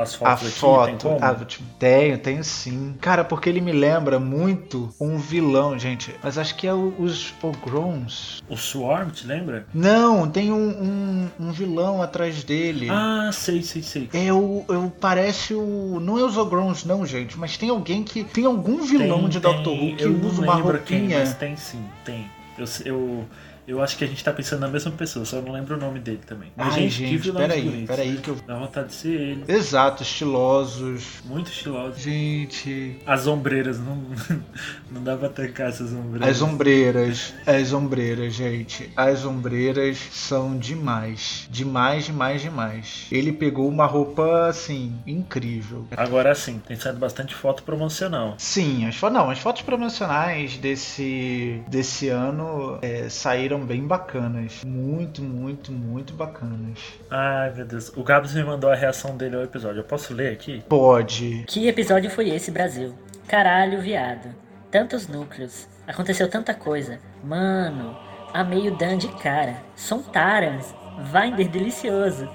as 0.00 0.14
a 0.14 0.18
fotos 0.18 0.34
aqui, 0.34 0.50
tem 0.50 0.50
foto. 0.60 0.98
como? 1.08 1.18
Ah, 1.24 1.34
tipo, 1.44 1.64
tenho, 1.78 2.18
tenho 2.18 2.42
sim. 2.44 2.94
Cara, 3.00 3.24
porque 3.24 3.48
ele 3.48 3.60
me 3.60 3.72
lembra 3.72 4.18
muito 4.18 4.88
um 5.00 5.16
vilão, 5.18 5.78
gente. 5.78 6.14
Mas 6.22 6.38
acho 6.38 6.54
que 6.56 6.66
é 6.66 6.74
o- 6.74 6.94
os 6.98 7.32
Ogrons. 7.42 8.42
O 8.48 8.56
Swarm, 8.56 9.10
te 9.10 9.26
lembra? 9.26 9.66
Não, 9.72 10.28
tem 10.28 10.50
um, 10.52 10.68
um, 10.68 11.28
um 11.48 11.52
vilão 11.52 12.02
atrás 12.02 12.42
dele. 12.44 12.88
Ah, 12.90 13.30
sei, 13.32 13.62
sei, 13.62 13.82
sei. 13.82 14.08
É 14.12 14.32
o, 14.32 14.64
é 14.68 14.72
o. 14.76 14.90
Parece 14.90 15.54
o. 15.54 15.98
Não 16.00 16.18
é 16.18 16.24
os 16.24 16.36
Ogrons, 16.36 16.84
não, 16.84 17.04
gente. 17.06 17.38
Mas 17.38 17.56
tem 17.56 17.68
alguém 17.70 18.02
que. 18.02 18.24
Tem 18.24 18.44
algum 18.44 18.82
vilão 18.82 19.20
Tem- 19.20 19.28
de 19.28 19.40
tem, 19.40 19.52
Doctor 19.52 19.72
Who 19.74 19.96
que 19.96 20.04
usa 20.06 20.42
uma 20.42 20.56
lembro 20.56 20.78
quem, 20.80 20.98
roupinha. 21.00 21.18
mas 21.20 21.34
tem 21.34 21.56
sim, 21.56 21.82
tem. 22.04 22.26
Eu, 22.58 22.66
eu, 22.84 23.24
Eu 23.70 23.80
acho 23.80 23.96
que 23.96 24.02
a 24.02 24.06
gente 24.08 24.24
tá 24.24 24.32
pensando 24.32 24.58
na 24.58 24.68
mesma 24.68 24.90
pessoa, 24.90 25.24
só 25.24 25.40
não 25.40 25.52
lembro 25.52 25.76
o 25.76 25.78
nome 25.78 26.00
dele 26.00 26.18
também. 26.26 26.50
Mas, 26.56 26.74
Ai, 26.74 26.88
gente, 26.88 27.18
gente 27.18 27.32
peraí, 27.32 27.84
peraí 27.86 28.16
que 28.16 28.28
eu... 28.28 28.36
Dá 28.44 28.58
vontade 28.58 28.88
de 28.88 28.94
ser 28.94 29.20
ele. 29.20 29.44
Exato, 29.46 30.02
estilosos. 30.02 31.20
Muito 31.24 31.52
estilosos. 31.52 32.02
Gente... 32.02 32.96
As 33.06 33.28
ombreiras, 33.28 33.78
não, 33.78 34.02
não 34.90 35.04
dá 35.04 35.16
pra 35.16 35.28
tancar 35.28 35.68
essas 35.68 35.92
ombreiras. 35.92 36.28
As 36.28 36.42
ombreiras, 36.42 37.34
as 37.46 37.72
ombreiras, 37.72 38.34
gente. 38.34 38.90
As 38.96 39.24
ombreiras 39.24 39.98
são 40.10 40.58
demais. 40.58 41.46
Demais, 41.48 42.06
demais, 42.06 42.42
demais. 42.42 43.06
Ele 43.12 43.32
pegou 43.32 43.68
uma 43.68 43.86
roupa, 43.86 44.48
assim, 44.48 44.98
incrível. 45.06 45.86
Agora 45.96 46.34
sim, 46.34 46.60
tem 46.66 46.76
saído 46.76 46.98
bastante 46.98 47.36
foto 47.36 47.62
promocional. 47.62 48.34
Sim, 48.36 48.88
as, 48.88 49.00
não, 49.00 49.30
as 49.30 49.38
fotos 49.38 49.62
promocionais 49.62 50.56
desse, 50.56 51.62
desse 51.68 52.08
ano 52.08 52.76
é, 52.82 53.08
saíram 53.08 53.59
bem 53.64 53.86
bacanas. 53.86 54.64
Muito, 54.64 55.22
muito, 55.22 55.72
muito 55.72 56.12
bacanas. 56.14 56.78
Ai, 57.10 57.52
meu 57.54 57.64
Deus. 57.64 57.92
O 57.96 58.02
Gabs 58.02 58.34
me 58.34 58.44
mandou 58.44 58.70
a 58.70 58.74
reação 58.74 59.16
dele 59.16 59.36
ao 59.36 59.42
episódio. 59.42 59.80
Eu 59.80 59.84
posso 59.84 60.14
ler 60.14 60.32
aqui? 60.32 60.62
Pode. 60.68 61.44
Que 61.46 61.68
episódio 61.68 62.10
foi 62.10 62.30
esse, 62.30 62.50
Brasil? 62.50 62.94
Caralho, 63.28 63.80
viado. 63.80 64.34
Tantos 64.70 65.08
núcleos. 65.08 65.68
Aconteceu 65.86 66.28
tanta 66.28 66.54
coisa. 66.54 66.98
Mano, 67.22 67.96
amei 68.32 68.68
o 68.68 68.76
Dan 68.76 68.98
de 68.98 69.08
cara. 69.08 69.56
São 69.74 70.02
Tarans. 70.02 70.74
Vinder 70.98 71.48
delicioso. 71.48 72.28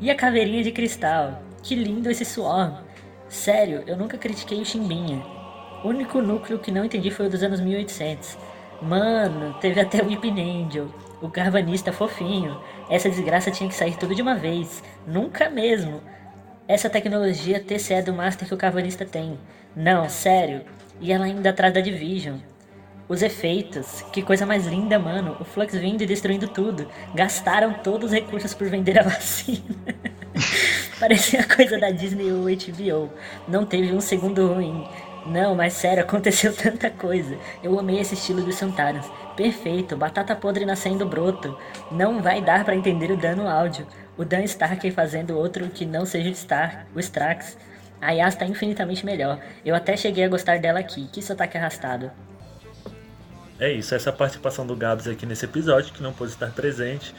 E 0.00 0.10
a 0.10 0.14
caveirinha 0.14 0.62
de 0.62 0.72
cristal. 0.72 1.42
Que 1.62 1.74
lindo 1.74 2.10
esse 2.10 2.24
suor. 2.24 2.82
Sério, 3.28 3.82
eu 3.86 3.96
nunca 3.96 4.16
critiquei 4.16 4.60
o 4.60 4.64
Chimbinha. 4.64 5.22
O 5.84 5.88
único 5.88 6.20
núcleo 6.20 6.58
que 6.58 6.72
não 6.72 6.84
entendi 6.84 7.10
foi 7.10 7.26
o 7.26 7.30
dos 7.30 7.42
anos 7.42 7.60
1800. 7.60 8.36
Mano, 8.80 9.54
teve 9.60 9.80
até 9.80 10.02
o 10.02 10.06
Whip 10.06 10.30
Angel, 10.30 10.88
o 11.20 11.28
carvanista 11.28 11.92
fofinho. 11.92 12.60
Essa 12.88 13.10
desgraça 13.10 13.50
tinha 13.50 13.68
que 13.68 13.74
sair 13.74 13.96
tudo 13.96 14.14
de 14.14 14.22
uma 14.22 14.36
vez. 14.36 14.82
Nunca 15.06 15.50
mesmo. 15.50 16.00
Essa 16.68 16.88
tecnologia 16.88 17.60
TCE 17.60 18.02
do 18.02 18.12
Master 18.12 18.46
que 18.46 18.54
o 18.54 18.58
carvanista 18.58 19.04
tem. 19.04 19.38
Não, 19.74 20.08
sério. 20.08 20.62
E 21.00 21.12
ela 21.12 21.24
ainda 21.24 21.50
atrás 21.50 21.74
da 21.74 21.80
Division. 21.80 22.38
Os 23.08 23.22
efeitos, 23.22 24.02
que 24.12 24.22
coisa 24.22 24.46
mais 24.46 24.66
linda, 24.66 24.98
mano. 24.98 25.36
O 25.40 25.44
Flux 25.44 25.74
vindo 25.74 26.02
e 26.02 26.06
destruindo 26.06 26.46
tudo. 26.46 26.86
Gastaram 27.14 27.72
todos 27.82 28.10
os 28.10 28.12
recursos 28.12 28.54
por 28.54 28.68
vender 28.68 28.98
a 28.98 29.02
vacina. 29.08 29.74
Parecia 31.00 31.42
coisa 31.44 31.78
da 31.78 31.90
Disney 31.90 32.30
ou 32.32 32.44
HBO. 32.44 33.10
Não 33.48 33.64
teve 33.64 33.92
um 33.92 34.00
segundo 34.00 34.46
ruim. 34.52 34.86
Não, 35.28 35.54
mas 35.54 35.74
sério, 35.74 36.02
aconteceu 36.04 36.54
tanta 36.54 36.90
coisa. 36.90 37.36
Eu 37.62 37.78
amei 37.78 38.00
esse 38.00 38.14
estilo 38.14 38.42
dos 38.42 38.54
Santarans. 38.54 39.06
Perfeito, 39.36 39.96
batata 39.96 40.34
podre 40.34 40.64
nascendo 40.64 41.06
broto. 41.06 41.56
Não 41.90 42.22
vai 42.22 42.40
dar 42.40 42.64
para 42.64 42.74
entender 42.74 43.10
o 43.10 43.16
dano 43.16 43.46
áudio. 43.46 43.86
O 44.16 44.24
Dan 44.24 44.42
Stark 44.44 44.90
fazendo 44.90 45.36
outro 45.36 45.68
que 45.68 45.86
não 45.86 46.04
seja 46.04 46.30
o 46.30 46.34
Star, 46.34 46.86
o 46.94 46.98
Strax. 46.98 47.56
A 48.00 48.12
Yas 48.12 48.34
tá 48.34 48.46
infinitamente 48.46 49.04
melhor. 49.04 49.38
Eu 49.64 49.74
até 49.74 49.96
cheguei 49.96 50.24
a 50.24 50.28
gostar 50.28 50.58
dela 50.58 50.80
aqui. 50.80 51.08
Que 51.12 51.22
sotaque 51.22 51.56
arrastado. 51.56 52.10
É 53.60 53.72
isso, 53.72 53.94
essa 53.94 54.12
participação 54.12 54.64
do 54.64 54.76
Gabs 54.76 55.08
aqui 55.08 55.26
nesse 55.26 55.44
episódio, 55.44 55.92
que 55.92 56.02
não 56.02 56.12
pôde 56.12 56.30
estar 56.30 56.50
presente. 56.52 57.12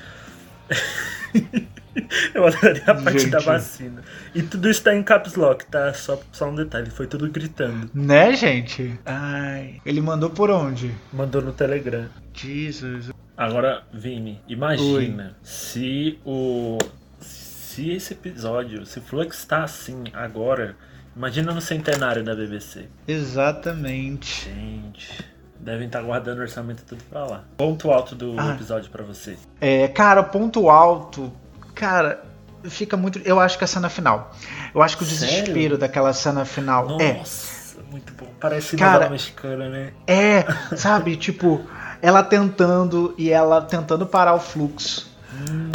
Eu 2.33 2.45
adoraria 2.47 2.83
a 2.87 2.95
parte 2.95 3.19
gente. 3.19 3.31
da 3.31 3.39
vacina. 3.39 4.01
E 4.33 4.41
tudo 4.41 4.69
isso 4.69 4.83
tá 4.83 4.95
em 4.95 5.03
caps 5.03 5.35
lock, 5.35 5.65
tá? 5.65 5.93
Só, 5.93 6.19
só 6.31 6.49
um 6.49 6.55
detalhe, 6.55 6.89
foi 6.89 7.07
tudo 7.07 7.29
gritando. 7.29 7.89
Né, 7.93 8.33
gente? 8.33 8.97
Ai. 9.05 9.81
Ele 9.85 9.99
mandou 9.99 10.29
por 10.29 10.49
onde? 10.49 10.93
Mandou 11.11 11.41
no 11.41 11.51
Telegram. 11.51 12.07
Jesus. 12.33 13.11
Agora, 13.35 13.83
Vini, 13.93 14.41
imagina 14.47 15.27
Oi. 15.27 15.35
se 15.43 16.19
o. 16.25 16.77
Se 17.19 17.91
esse 17.91 18.13
episódio, 18.13 18.85
se 18.85 18.99
o 18.99 19.01
Flux 19.01 19.45
tá 19.45 19.63
assim 19.63 20.03
agora, 20.13 20.75
imagina 21.15 21.53
no 21.53 21.61
centenário 21.61 22.23
da 22.23 22.35
BBC. 22.35 22.87
Exatamente. 23.07 24.45
Gente. 24.49 25.25
Devem 25.59 25.87
estar 25.87 25.99
tá 25.99 26.05
guardando 26.05 26.39
o 26.39 26.41
orçamento 26.41 26.83
tudo 26.83 27.03
pra 27.09 27.25
lá. 27.25 27.43
Ponto 27.57 27.91
alto 27.91 28.15
do 28.15 28.35
ah. 28.39 28.53
episódio 28.53 28.89
para 28.89 29.03
você. 29.03 29.37
É, 29.59 29.87
cara, 29.87 30.23
ponto 30.23 30.69
alto 30.69 31.31
Cara, 31.79 32.21
fica 32.65 32.97
muito. 32.97 33.19
Eu 33.19 33.39
acho 33.39 33.57
que 33.57 33.63
a 33.63 33.67
cena 33.67 33.87
final. 33.87 34.35
Eu 34.75 34.81
acho 34.81 34.97
que 34.97 35.03
o 35.03 35.07
desespero 35.07 35.53
Sério? 35.53 35.77
daquela 35.77 36.11
cena 36.11 36.43
final. 36.43 36.99
É. 36.99 37.13
Nossa, 37.13 37.79
é. 37.79 37.91
muito 37.91 38.13
bom. 38.13 38.27
Parece 38.37 38.75
Cara, 38.75 39.09
mexicana, 39.09 39.69
né? 39.69 39.93
É, 40.05 40.45
sabe? 40.75 41.15
tipo, 41.17 41.61
ela 42.01 42.21
tentando 42.21 43.15
e 43.17 43.29
ela 43.31 43.61
tentando 43.61 44.05
parar 44.05 44.33
o 44.33 44.41
fluxo. 44.41 45.09
Hum, 45.33 45.71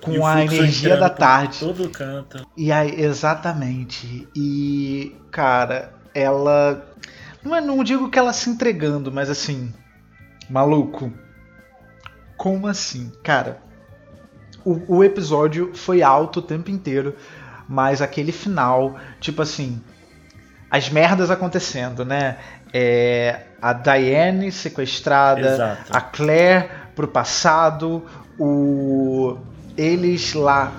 com 0.00 0.24
a 0.24 0.44
energia 0.44 0.96
da 0.96 1.10
tarde. 1.10 1.58
Todo 1.58 1.90
canto. 1.90 2.46
E 2.56 2.70
aí, 2.70 2.94
exatamente. 3.02 4.28
E, 4.36 5.16
cara, 5.32 5.92
ela. 6.14 6.86
Não, 7.42 7.56
é, 7.56 7.60
não 7.60 7.82
digo 7.82 8.10
que 8.10 8.18
ela 8.18 8.32
se 8.32 8.50
entregando, 8.50 9.10
mas 9.10 9.30
assim. 9.30 9.72
Maluco. 10.48 11.12
Como 12.36 12.66
assim? 12.66 13.12
Cara, 13.22 13.60
o, 14.64 14.96
o 14.96 15.04
episódio 15.04 15.72
foi 15.74 16.02
alto 16.02 16.40
o 16.40 16.42
tempo 16.42 16.70
inteiro, 16.70 17.14
mas 17.68 18.02
aquele 18.02 18.32
final, 18.32 18.98
tipo 19.20 19.42
assim, 19.42 19.80
as 20.70 20.88
merdas 20.88 21.30
acontecendo, 21.30 22.04
né? 22.04 22.38
É, 22.72 23.42
a 23.60 23.72
Diane 23.72 24.52
sequestrada, 24.52 25.54
Exato. 25.54 25.96
a 25.96 26.00
Claire 26.00 26.70
pro 26.94 27.08
passado, 27.08 28.04
o 28.38 29.36
eles 29.76 30.34
lá, 30.34 30.72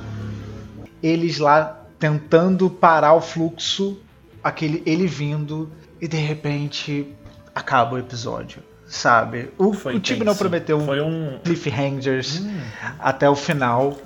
eles 1.01 1.37
lá 1.37 1.81
tentando 1.99 2.69
parar 2.69 3.13
o 3.13 3.21
fluxo, 3.21 3.99
aquele 4.43 4.81
ele 4.85 5.07
vindo 5.07 5.71
e 6.01 6.07
de 6.07 6.17
repente 6.17 7.07
acaba 7.53 7.95
o 7.95 7.99
episódio 7.99 8.63
sabe? 8.91 9.49
O, 9.57 9.71
Foi 9.71 9.95
o 9.95 9.99
time 10.01 10.25
não 10.25 10.35
prometeu 10.35 10.79
Foi 10.81 10.99
um 10.99 11.39
cliffhangers 11.43 12.41
hum. 12.41 12.59
até 12.99 13.29
o 13.29 13.35
final, 13.35 13.97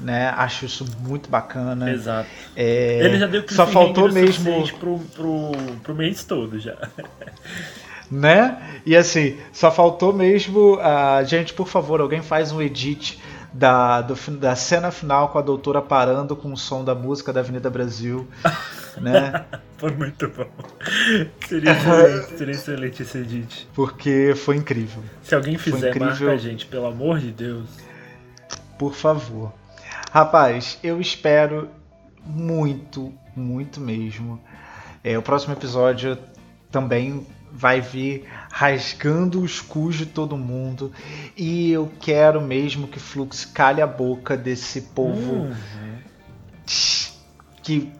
né? 0.00 0.34
Acho 0.36 0.66
isso 0.66 0.84
muito 1.00 1.30
bacana. 1.30 1.90
Exato. 1.90 2.28
É, 2.56 3.00
Ele 3.04 3.18
já 3.18 3.26
deu 3.26 3.44
só 3.48 3.66
faltou 3.66 4.10
mesmo 4.10 4.68
pro, 4.78 4.98
pro, 4.98 5.52
pro 5.82 5.94
mês 5.94 6.24
todo 6.24 6.58
já. 6.58 6.76
né? 8.10 8.80
E 8.84 8.96
assim, 8.96 9.38
só 9.52 9.70
faltou 9.70 10.12
mesmo 10.12 10.78
a 10.80 11.20
uh, 11.22 11.24
gente, 11.24 11.54
por 11.54 11.68
favor, 11.68 12.00
alguém 12.00 12.22
faz 12.22 12.50
um 12.50 12.60
edit 12.60 13.20
da, 13.52 14.02
do, 14.02 14.14
da 14.32 14.56
cena 14.56 14.90
final 14.90 15.28
com 15.28 15.38
a 15.38 15.42
doutora 15.42 15.80
parando 15.80 16.34
com 16.34 16.52
o 16.52 16.56
som 16.56 16.84
da 16.84 16.94
música 16.94 17.32
da 17.32 17.40
Avenida 17.40 17.70
Brasil, 17.70 18.28
né? 19.00 19.44
Foi 19.76 19.90
muito 19.92 20.28
bom. 20.28 20.48
Seria 21.46 21.72
excelente, 21.72 22.38
seria 22.38 22.52
excelente 22.52 23.02
esse 23.02 23.18
edit. 23.18 23.68
Porque 23.74 24.32
foi 24.36 24.56
incrível. 24.56 25.02
Se 25.22 25.34
alguém 25.34 25.58
fizer, 25.58 25.90
incrível. 25.90 26.08
marca 26.08 26.32
a 26.32 26.36
gente, 26.36 26.64
pelo 26.64 26.86
amor 26.86 27.18
de 27.18 27.32
Deus. 27.32 27.68
Por 28.78 28.94
favor. 28.94 29.52
Rapaz, 30.10 30.78
eu 30.82 31.00
espero 31.00 31.68
muito, 32.24 33.12
muito 33.36 33.80
mesmo. 33.80 34.40
É, 35.02 35.18
o 35.18 35.22
próximo 35.22 35.52
episódio 35.52 36.16
também 36.70 37.26
vai 37.52 37.80
vir 37.80 38.24
rasgando 38.50 39.40
os 39.40 39.60
cus 39.60 39.96
de 39.96 40.06
todo 40.06 40.36
mundo. 40.36 40.92
E 41.36 41.70
eu 41.70 41.90
quero 42.00 42.40
mesmo 42.40 42.88
que 42.88 42.98
Flux 42.98 43.44
calhe 43.44 43.82
a 43.82 43.86
boca 43.86 44.36
desse 44.36 44.80
povo 44.80 45.34
uhum. 45.34 45.54
que 47.62 47.92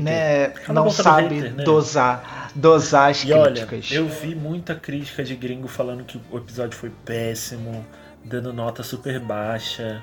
né, 0.00 0.52
não 0.68 0.90
sabe 0.90 1.36
hater, 1.36 1.54
né? 1.54 1.64
dosar, 1.64 2.50
dosar 2.54 3.10
as 3.10 3.24
e 3.24 3.28
críticas. 3.28 3.90
Olha, 3.90 3.98
eu 3.98 4.08
vi 4.08 4.34
muita 4.34 4.74
crítica 4.74 5.24
de 5.24 5.34
gringo 5.34 5.68
falando 5.68 6.04
que 6.04 6.20
o 6.30 6.36
episódio 6.36 6.76
foi 6.76 6.90
péssimo, 7.04 7.84
dando 8.24 8.52
nota 8.52 8.82
super 8.82 9.18
baixa. 9.18 10.02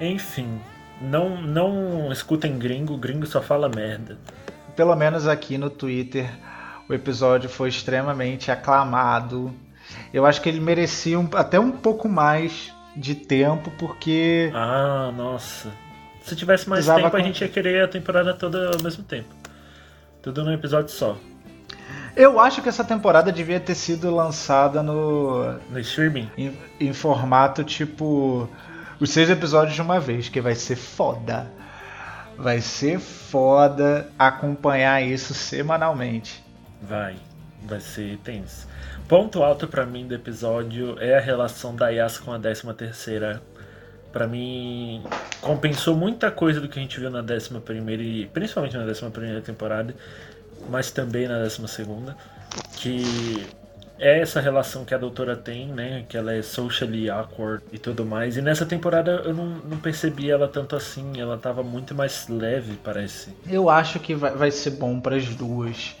Enfim, 0.00 0.60
não, 1.00 1.40
não 1.40 2.10
escutem 2.10 2.58
gringo, 2.58 2.96
gringo 2.96 3.26
só 3.26 3.42
fala 3.42 3.68
merda. 3.68 4.18
Pelo 4.74 4.94
menos 4.96 5.26
aqui 5.26 5.58
no 5.58 5.68
Twitter 5.68 6.30
o 6.88 6.94
episódio 6.94 7.48
foi 7.48 7.68
extremamente 7.68 8.50
aclamado. 8.50 9.54
Eu 10.12 10.26
acho 10.26 10.40
que 10.40 10.48
ele 10.48 10.60
merecia 10.60 11.18
um, 11.18 11.28
até 11.34 11.58
um 11.58 11.70
pouco 11.70 12.08
mais 12.08 12.72
de 12.96 13.14
tempo, 13.14 13.70
porque. 13.78 14.50
Ah, 14.54 15.12
nossa. 15.16 15.70
Se 16.30 16.36
tivesse 16.36 16.68
mais 16.68 16.86
tempo, 16.86 17.16
a 17.16 17.20
gente 17.20 17.40
ia 17.40 17.48
querer 17.48 17.82
a 17.82 17.88
temporada 17.88 18.32
toda 18.32 18.70
ao 18.70 18.80
mesmo 18.80 19.02
tempo. 19.02 19.34
Tudo 20.22 20.44
num 20.44 20.52
episódio 20.52 20.88
só. 20.94 21.16
Eu 22.14 22.38
acho 22.38 22.62
que 22.62 22.68
essa 22.68 22.84
temporada 22.84 23.32
devia 23.32 23.58
ter 23.58 23.74
sido 23.74 24.14
lançada 24.14 24.80
no. 24.80 25.58
No 25.68 25.80
streaming? 25.80 26.30
Em, 26.38 26.56
em 26.78 26.92
formato 26.92 27.64
tipo. 27.64 28.48
Os 29.00 29.10
seis 29.10 29.28
episódios 29.28 29.74
de 29.74 29.82
uma 29.82 29.98
vez, 29.98 30.28
que 30.28 30.40
vai 30.40 30.54
ser 30.54 30.76
foda. 30.76 31.50
Vai 32.38 32.60
ser 32.60 33.00
foda 33.00 34.08
acompanhar 34.16 35.02
isso 35.02 35.34
semanalmente. 35.34 36.44
Vai. 36.80 37.16
vai 37.64 37.80
ser 37.80 38.18
tenso. 38.18 38.68
Ponto 39.08 39.42
alto 39.42 39.66
para 39.66 39.84
mim 39.84 40.06
do 40.06 40.14
episódio 40.14 40.96
é 41.00 41.18
a 41.18 41.20
relação 41.20 41.74
da 41.74 41.88
Yas 41.88 42.18
com 42.18 42.32
a 42.32 42.38
13 42.38 42.72
terceira. 42.74 43.42
Para 44.12 44.26
mim, 44.26 45.02
compensou 45.40 45.94
muita 45.94 46.30
coisa 46.30 46.60
do 46.60 46.68
que 46.68 46.78
a 46.78 46.82
gente 46.82 46.98
viu 46.98 47.10
na 47.10 47.20
11 47.20 47.60
primeira 47.60 48.02
e 48.02 48.26
principalmente 48.26 48.76
na 48.76 48.84
11 48.84 49.10
primeira 49.10 49.40
temporada, 49.40 49.94
mas 50.68 50.90
também 50.90 51.28
na 51.28 51.38
12 51.38 51.68
segunda, 51.68 52.16
que 52.76 53.46
é 54.00 54.20
essa 54.20 54.40
relação 54.40 54.84
que 54.84 54.94
a 54.94 54.98
doutora 54.98 55.36
tem, 55.36 55.66
né? 55.66 56.04
Que 56.08 56.16
ela 56.16 56.32
é 56.34 56.40
socially 56.40 57.10
awkward 57.10 57.62
e 57.70 57.78
tudo 57.78 58.04
mais. 58.04 58.36
E 58.36 58.42
nessa 58.42 58.64
temporada 58.64 59.22
eu 59.24 59.34
não, 59.34 59.46
não 59.46 59.76
percebi 59.76 60.30
ela 60.30 60.48
tanto 60.48 60.74
assim. 60.74 61.20
Ela 61.20 61.36
tava 61.36 61.62
muito 61.62 61.94
mais 61.94 62.26
leve, 62.26 62.78
parece. 62.82 63.36
Eu 63.46 63.68
acho 63.68 64.00
que 64.00 64.14
vai, 64.14 64.32
vai 64.32 64.50
ser 64.50 64.70
bom 64.70 64.98
para 64.98 65.16
as 65.16 65.26
duas 65.34 65.94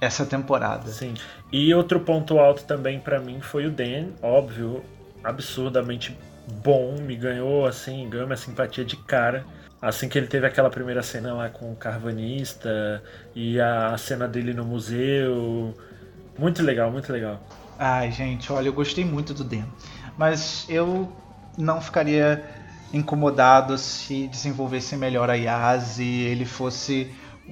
essa 0.00 0.26
temporada. 0.26 0.90
Sim. 0.90 1.14
E 1.52 1.72
outro 1.72 2.00
ponto 2.00 2.38
alto 2.38 2.64
também 2.64 2.98
para 2.98 3.20
mim 3.20 3.40
foi 3.40 3.66
o 3.66 3.70
Dan, 3.70 4.08
óbvio, 4.20 4.82
absurdamente 5.22 6.16
bom. 6.62 6.96
Me 7.00 7.16
ganhou, 7.16 7.66
assim, 7.66 8.08
ganhou 8.08 8.26
minha 8.26 8.36
simpatia 8.36 8.84
de 8.84 8.96
cara. 8.96 9.44
Assim 9.80 10.08
que 10.08 10.16
ele 10.16 10.26
teve 10.26 10.46
aquela 10.46 10.70
primeira 10.70 11.02
cena 11.02 11.34
lá 11.34 11.48
com 11.50 11.70
o 11.70 11.76
carvanista 11.76 13.02
e 13.34 13.60
a 13.60 13.94
cena 13.98 14.26
dele 14.26 14.54
no 14.54 14.64
museu 14.64 15.74
muito 16.38 16.62
legal, 16.62 16.90
muito 16.90 17.12
legal. 17.12 17.40
Ai, 17.78 18.10
gente, 18.10 18.52
olha, 18.52 18.68
eu 18.68 18.72
gostei 18.72 19.04
muito 19.04 19.32
do 19.32 19.44
Dan. 19.44 19.64
Mas 20.16 20.66
eu 20.68 21.12
não 21.56 21.80
ficaria 21.80 22.42
incomodado 22.92 23.76
se 23.78 24.28
desenvolvesse 24.28 24.96
melhor 24.96 25.28
a 25.30 25.34
Yas 25.34 25.98
e 25.98 26.22
ele 26.22 26.44
fosse 26.44 27.10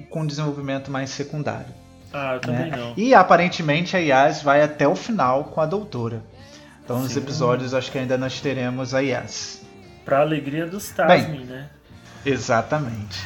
com 0.09 0.21
um 0.21 0.27
desenvolvimento 0.27 0.89
mais 0.89 1.09
secundário. 1.09 1.73
Ah, 2.11 2.35
eu 2.35 2.39
também 2.39 2.71
né? 2.71 2.77
não. 2.77 2.93
E 2.95 3.13
aparentemente 3.13 3.97
a 3.97 3.99
Yas 3.99 4.41
vai 4.41 4.61
até 4.61 4.87
o 4.87 4.95
final 4.95 5.45
com 5.45 5.59
a 5.59 5.65
doutora. 5.65 6.21
Então 6.83 6.97
Sim. 6.97 7.03
nos 7.03 7.17
episódios 7.17 7.73
acho 7.73 7.91
que 7.91 7.97
ainda 7.97 8.17
nós 8.17 8.41
teremos 8.41 8.93
a 8.93 8.99
Yas. 8.99 9.61
Pra 10.03 10.19
alegria 10.19 10.67
dos 10.67 10.89
Tasmin, 10.89 11.45
né? 11.45 11.69
Exatamente. 12.25 13.25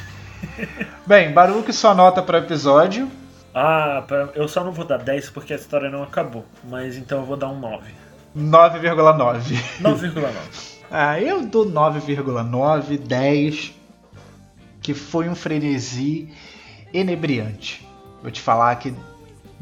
Bem, 1.06 1.32
Baruch 1.32 1.72
sua 1.72 1.94
nota 1.94 2.22
para 2.22 2.40
o 2.40 2.44
episódio. 2.44 3.10
Ah, 3.54 4.04
eu 4.34 4.46
só 4.46 4.62
não 4.62 4.70
vou 4.70 4.84
dar 4.84 4.98
10 4.98 5.30
porque 5.30 5.52
a 5.52 5.56
história 5.56 5.90
não 5.90 6.02
acabou. 6.02 6.44
Mas 6.64 6.96
então 6.96 7.18
eu 7.20 7.24
vou 7.24 7.36
dar 7.36 7.48
um 7.48 7.58
9. 7.58 7.90
9,9. 8.36 9.56
9,9. 9.80 10.32
ah, 10.90 11.20
eu 11.20 11.44
dou 11.44 11.66
9,9, 11.66 12.98
10. 12.98 13.74
Que 14.80 14.94
foi 14.94 15.28
um 15.28 15.34
frenesi 15.34 16.32
enebriante. 16.94 17.86
Vou 18.22 18.30
te 18.30 18.40
falar 18.40 18.76
que 18.76 18.94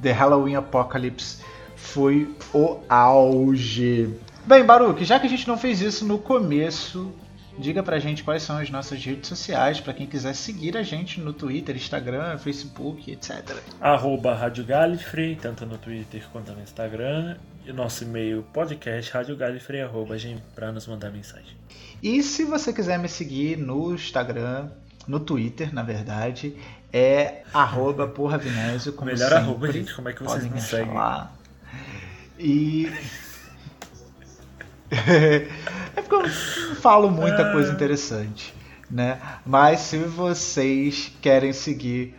The 0.00 0.12
Halloween 0.12 0.56
Apocalypse 0.56 1.38
foi 1.86 2.34
o 2.52 2.80
auge. 2.88 4.14
Bem, 4.44 4.64
Baruch, 4.64 5.04
já 5.04 5.18
que 5.18 5.26
a 5.26 5.30
gente 5.30 5.48
não 5.48 5.58
fez 5.58 5.80
isso 5.80 6.04
no 6.04 6.18
começo 6.18 7.12
Diga 7.58 7.82
pra 7.82 7.98
gente 7.98 8.22
quais 8.22 8.42
são 8.42 8.58
as 8.58 8.68
nossas 8.68 9.02
redes 9.02 9.28
sociais 9.28 9.80
para 9.80 9.94
quem 9.94 10.06
quiser 10.06 10.34
seguir 10.34 10.76
a 10.76 10.82
gente 10.82 11.20
no 11.20 11.32
Twitter, 11.32 11.74
Instagram, 11.74 12.36
Facebook, 12.36 13.10
etc. 13.10 13.56
Arroba 13.80 14.34
Rádio 14.34 14.64
Galifrey, 14.64 15.36
tanto 15.36 15.64
no 15.64 15.78
Twitter 15.78 16.22
quanto 16.30 16.52
no 16.52 16.60
Instagram. 16.60 17.36
E 17.66 17.72
nosso 17.72 18.04
e-mail 18.04 18.44
podcast 18.52 19.10
radiogalifrey, 19.10 19.80
para 20.54 20.70
nos 20.70 20.86
mandar 20.86 21.10
mensagem. 21.10 21.56
E 22.02 22.22
se 22.22 22.44
você 22.44 22.72
quiser 22.72 22.98
me 22.98 23.08
seguir 23.08 23.56
no 23.56 23.94
Instagram, 23.94 24.68
no 25.08 25.18
Twitter, 25.18 25.74
na 25.74 25.82
verdade, 25.82 26.54
é 26.92 27.42
arroba 27.54 28.06
porra 28.06 28.36
Vinésio, 28.36 28.92
como 28.92 29.10
Melhor 29.10 29.30
sempre. 29.30 29.36
arroba, 29.38 29.72
gente, 29.72 29.94
como 29.94 30.08
é 30.10 30.12
que 30.12 30.22
vocês 30.22 30.44
me 30.44 30.60
seguem? 30.60 30.94
E 32.38 32.90
é 34.90 36.00
porque 36.00 36.14
eu 36.14 36.22
não 36.22 36.28
falo 36.76 37.10
muita 37.10 37.50
coisa 37.52 37.72
interessante, 37.72 38.54
né? 38.90 39.20
Mas 39.44 39.80
se 39.80 39.98
vocês 39.98 41.12
querem 41.20 41.52
seguir 41.52 42.14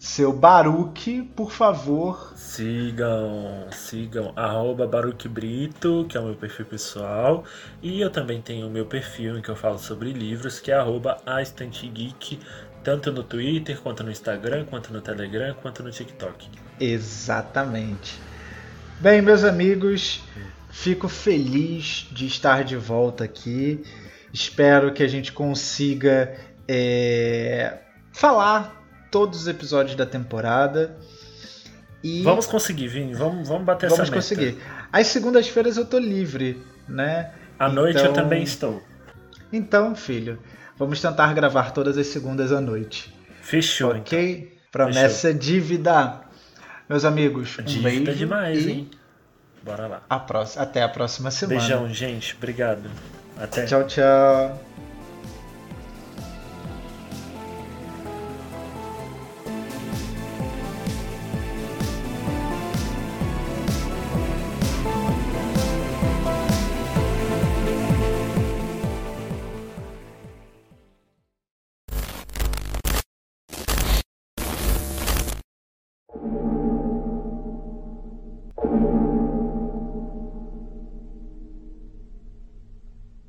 seu 0.00 0.32
Baruque, 0.32 1.22
por 1.36 1.52
favor. 1.52 2.32
Sigam, 2.34 3.66
sigam 3.70 4.32
arroba 4.34 4.86
Baruque 4.86 5.28
Brito, 5.28 6.06
que 6.08 6.16
é 6.16 6.20
o 6.20 6.24
meu 6.24 6.34
perfil 6.34 6.64
pessoal. 6.64 7.44
E 7.82 8.00
eu 8.00 8.08
também 8.08 8.40
tenho 8.40 8.66
o 8.66 8.70
meu 8.70 8.86
perfil 8.86 9.38
em 9.38 9.42
que 9.42 9.50
eu 9.50 9.56
falo 9.56 9.78
sobre 9.78 10.12
livros, 10.12 10.58
que 10.58 10.72
é 10.72 10.74
arroba 10.74 11.18
Geek, 11.92 12.40
tanto 12.82 13.12
no 13.12 13.22
Twitter, 13.22 13.78
quanto 13.80 14.02
no 14.02 14.10
Instagram, 14.10 14.64
quanto 14.64 14.90
no 14.90 15.02
Telegram, 15.02 15.54
quanto 15.60 15.82
no 15.82 15.90
TikTok. 15.90 16.48
Exatamente. 16.80 18.29
Bem, 19.00 19.22
meus 19.22 19.44
amigos, 19.44 20.22
Fico 20.70 21.08
feliz 21.08 22.06
de 22.12 22.26
estar 22.26 22.62
de 22.64 22.76
volta 22.76 23.24
aqui. 23.24 23.82
Espero 24.32 24.92
que 24.92 25.02
a 25.02 25.08
gente 25.08 25.32
consiga 25.32 26.34
é, 26.66 27.78
falar 28.12 28.80
todos 29.10 29.42
os 29.42 29.48
episódios 29.48 29.96
da 29.96 30.06
temporada. 30.06 30.96
E 32.02 32.22
vamos 32.22 32.46
conseguir, 32.46 32.86
Vini. 32.86 33.14
Vamos, 33.14 33.48
vamos 33.48 33.64
bater 33.64 33.90
vamos 33.90 34.04
essa 34.04 34.10
meta. 34.10 34.26
Vamos 34.26 34.28
conseguir. 34.28 34.58
Às 34.92 35.08
segundas-feiras 35.08 35.76
eu 35.76 35.84
tô 35.84 35.98
livre, 35.98 36.62
né? 36.88 37.32
À 37.58 37.68
então... 37.68 37.74
noite 37.74 38.04
eu 38.04 38.12
também 38.12 38.42
estou. 38.42 38.80
Então, 39.52 39.94
filho, 39.96 40.38
vamos 40.78 41.00
tentar 41.00 41.34
gravar 41.34 41.72
todas 41.72 41.98
as 41.98 42.06
segundas 42.06 42.52
à 42.52 42.60
noite. 42.60 43.12
Fechou. 43.42 43.90
Ok? 43.90 44.34
Então. 44.46 44.60
Promessa 44.70 45.28
Fechou. 45.28 45.40
dívida. 45.40 46.29
Meus 46.90 47.04
amigos, 47.04 47.56
um 47.56 47.62
dívida 47.62 47.88
beijo 47.88 48.14
demais, 48.14 48.66
e... 48.66 48.70
hein? 48.72 48.90
Bora 49.62 49.86
lá. 49.86 50.02
A 50.10 50.18
próxima, 50.18 50.64
até 50.64 50.82
a 50.82 50.88
próxima 50.88 51.30
semana. 51.30 51.60
Beijão, 51.60 51.88
gente. 51.94 52.34
Obrigado. 52.36 52.90
Até. 53.38 53.64
Tchau, 53.64 53.86
tchau. 53.86 54.60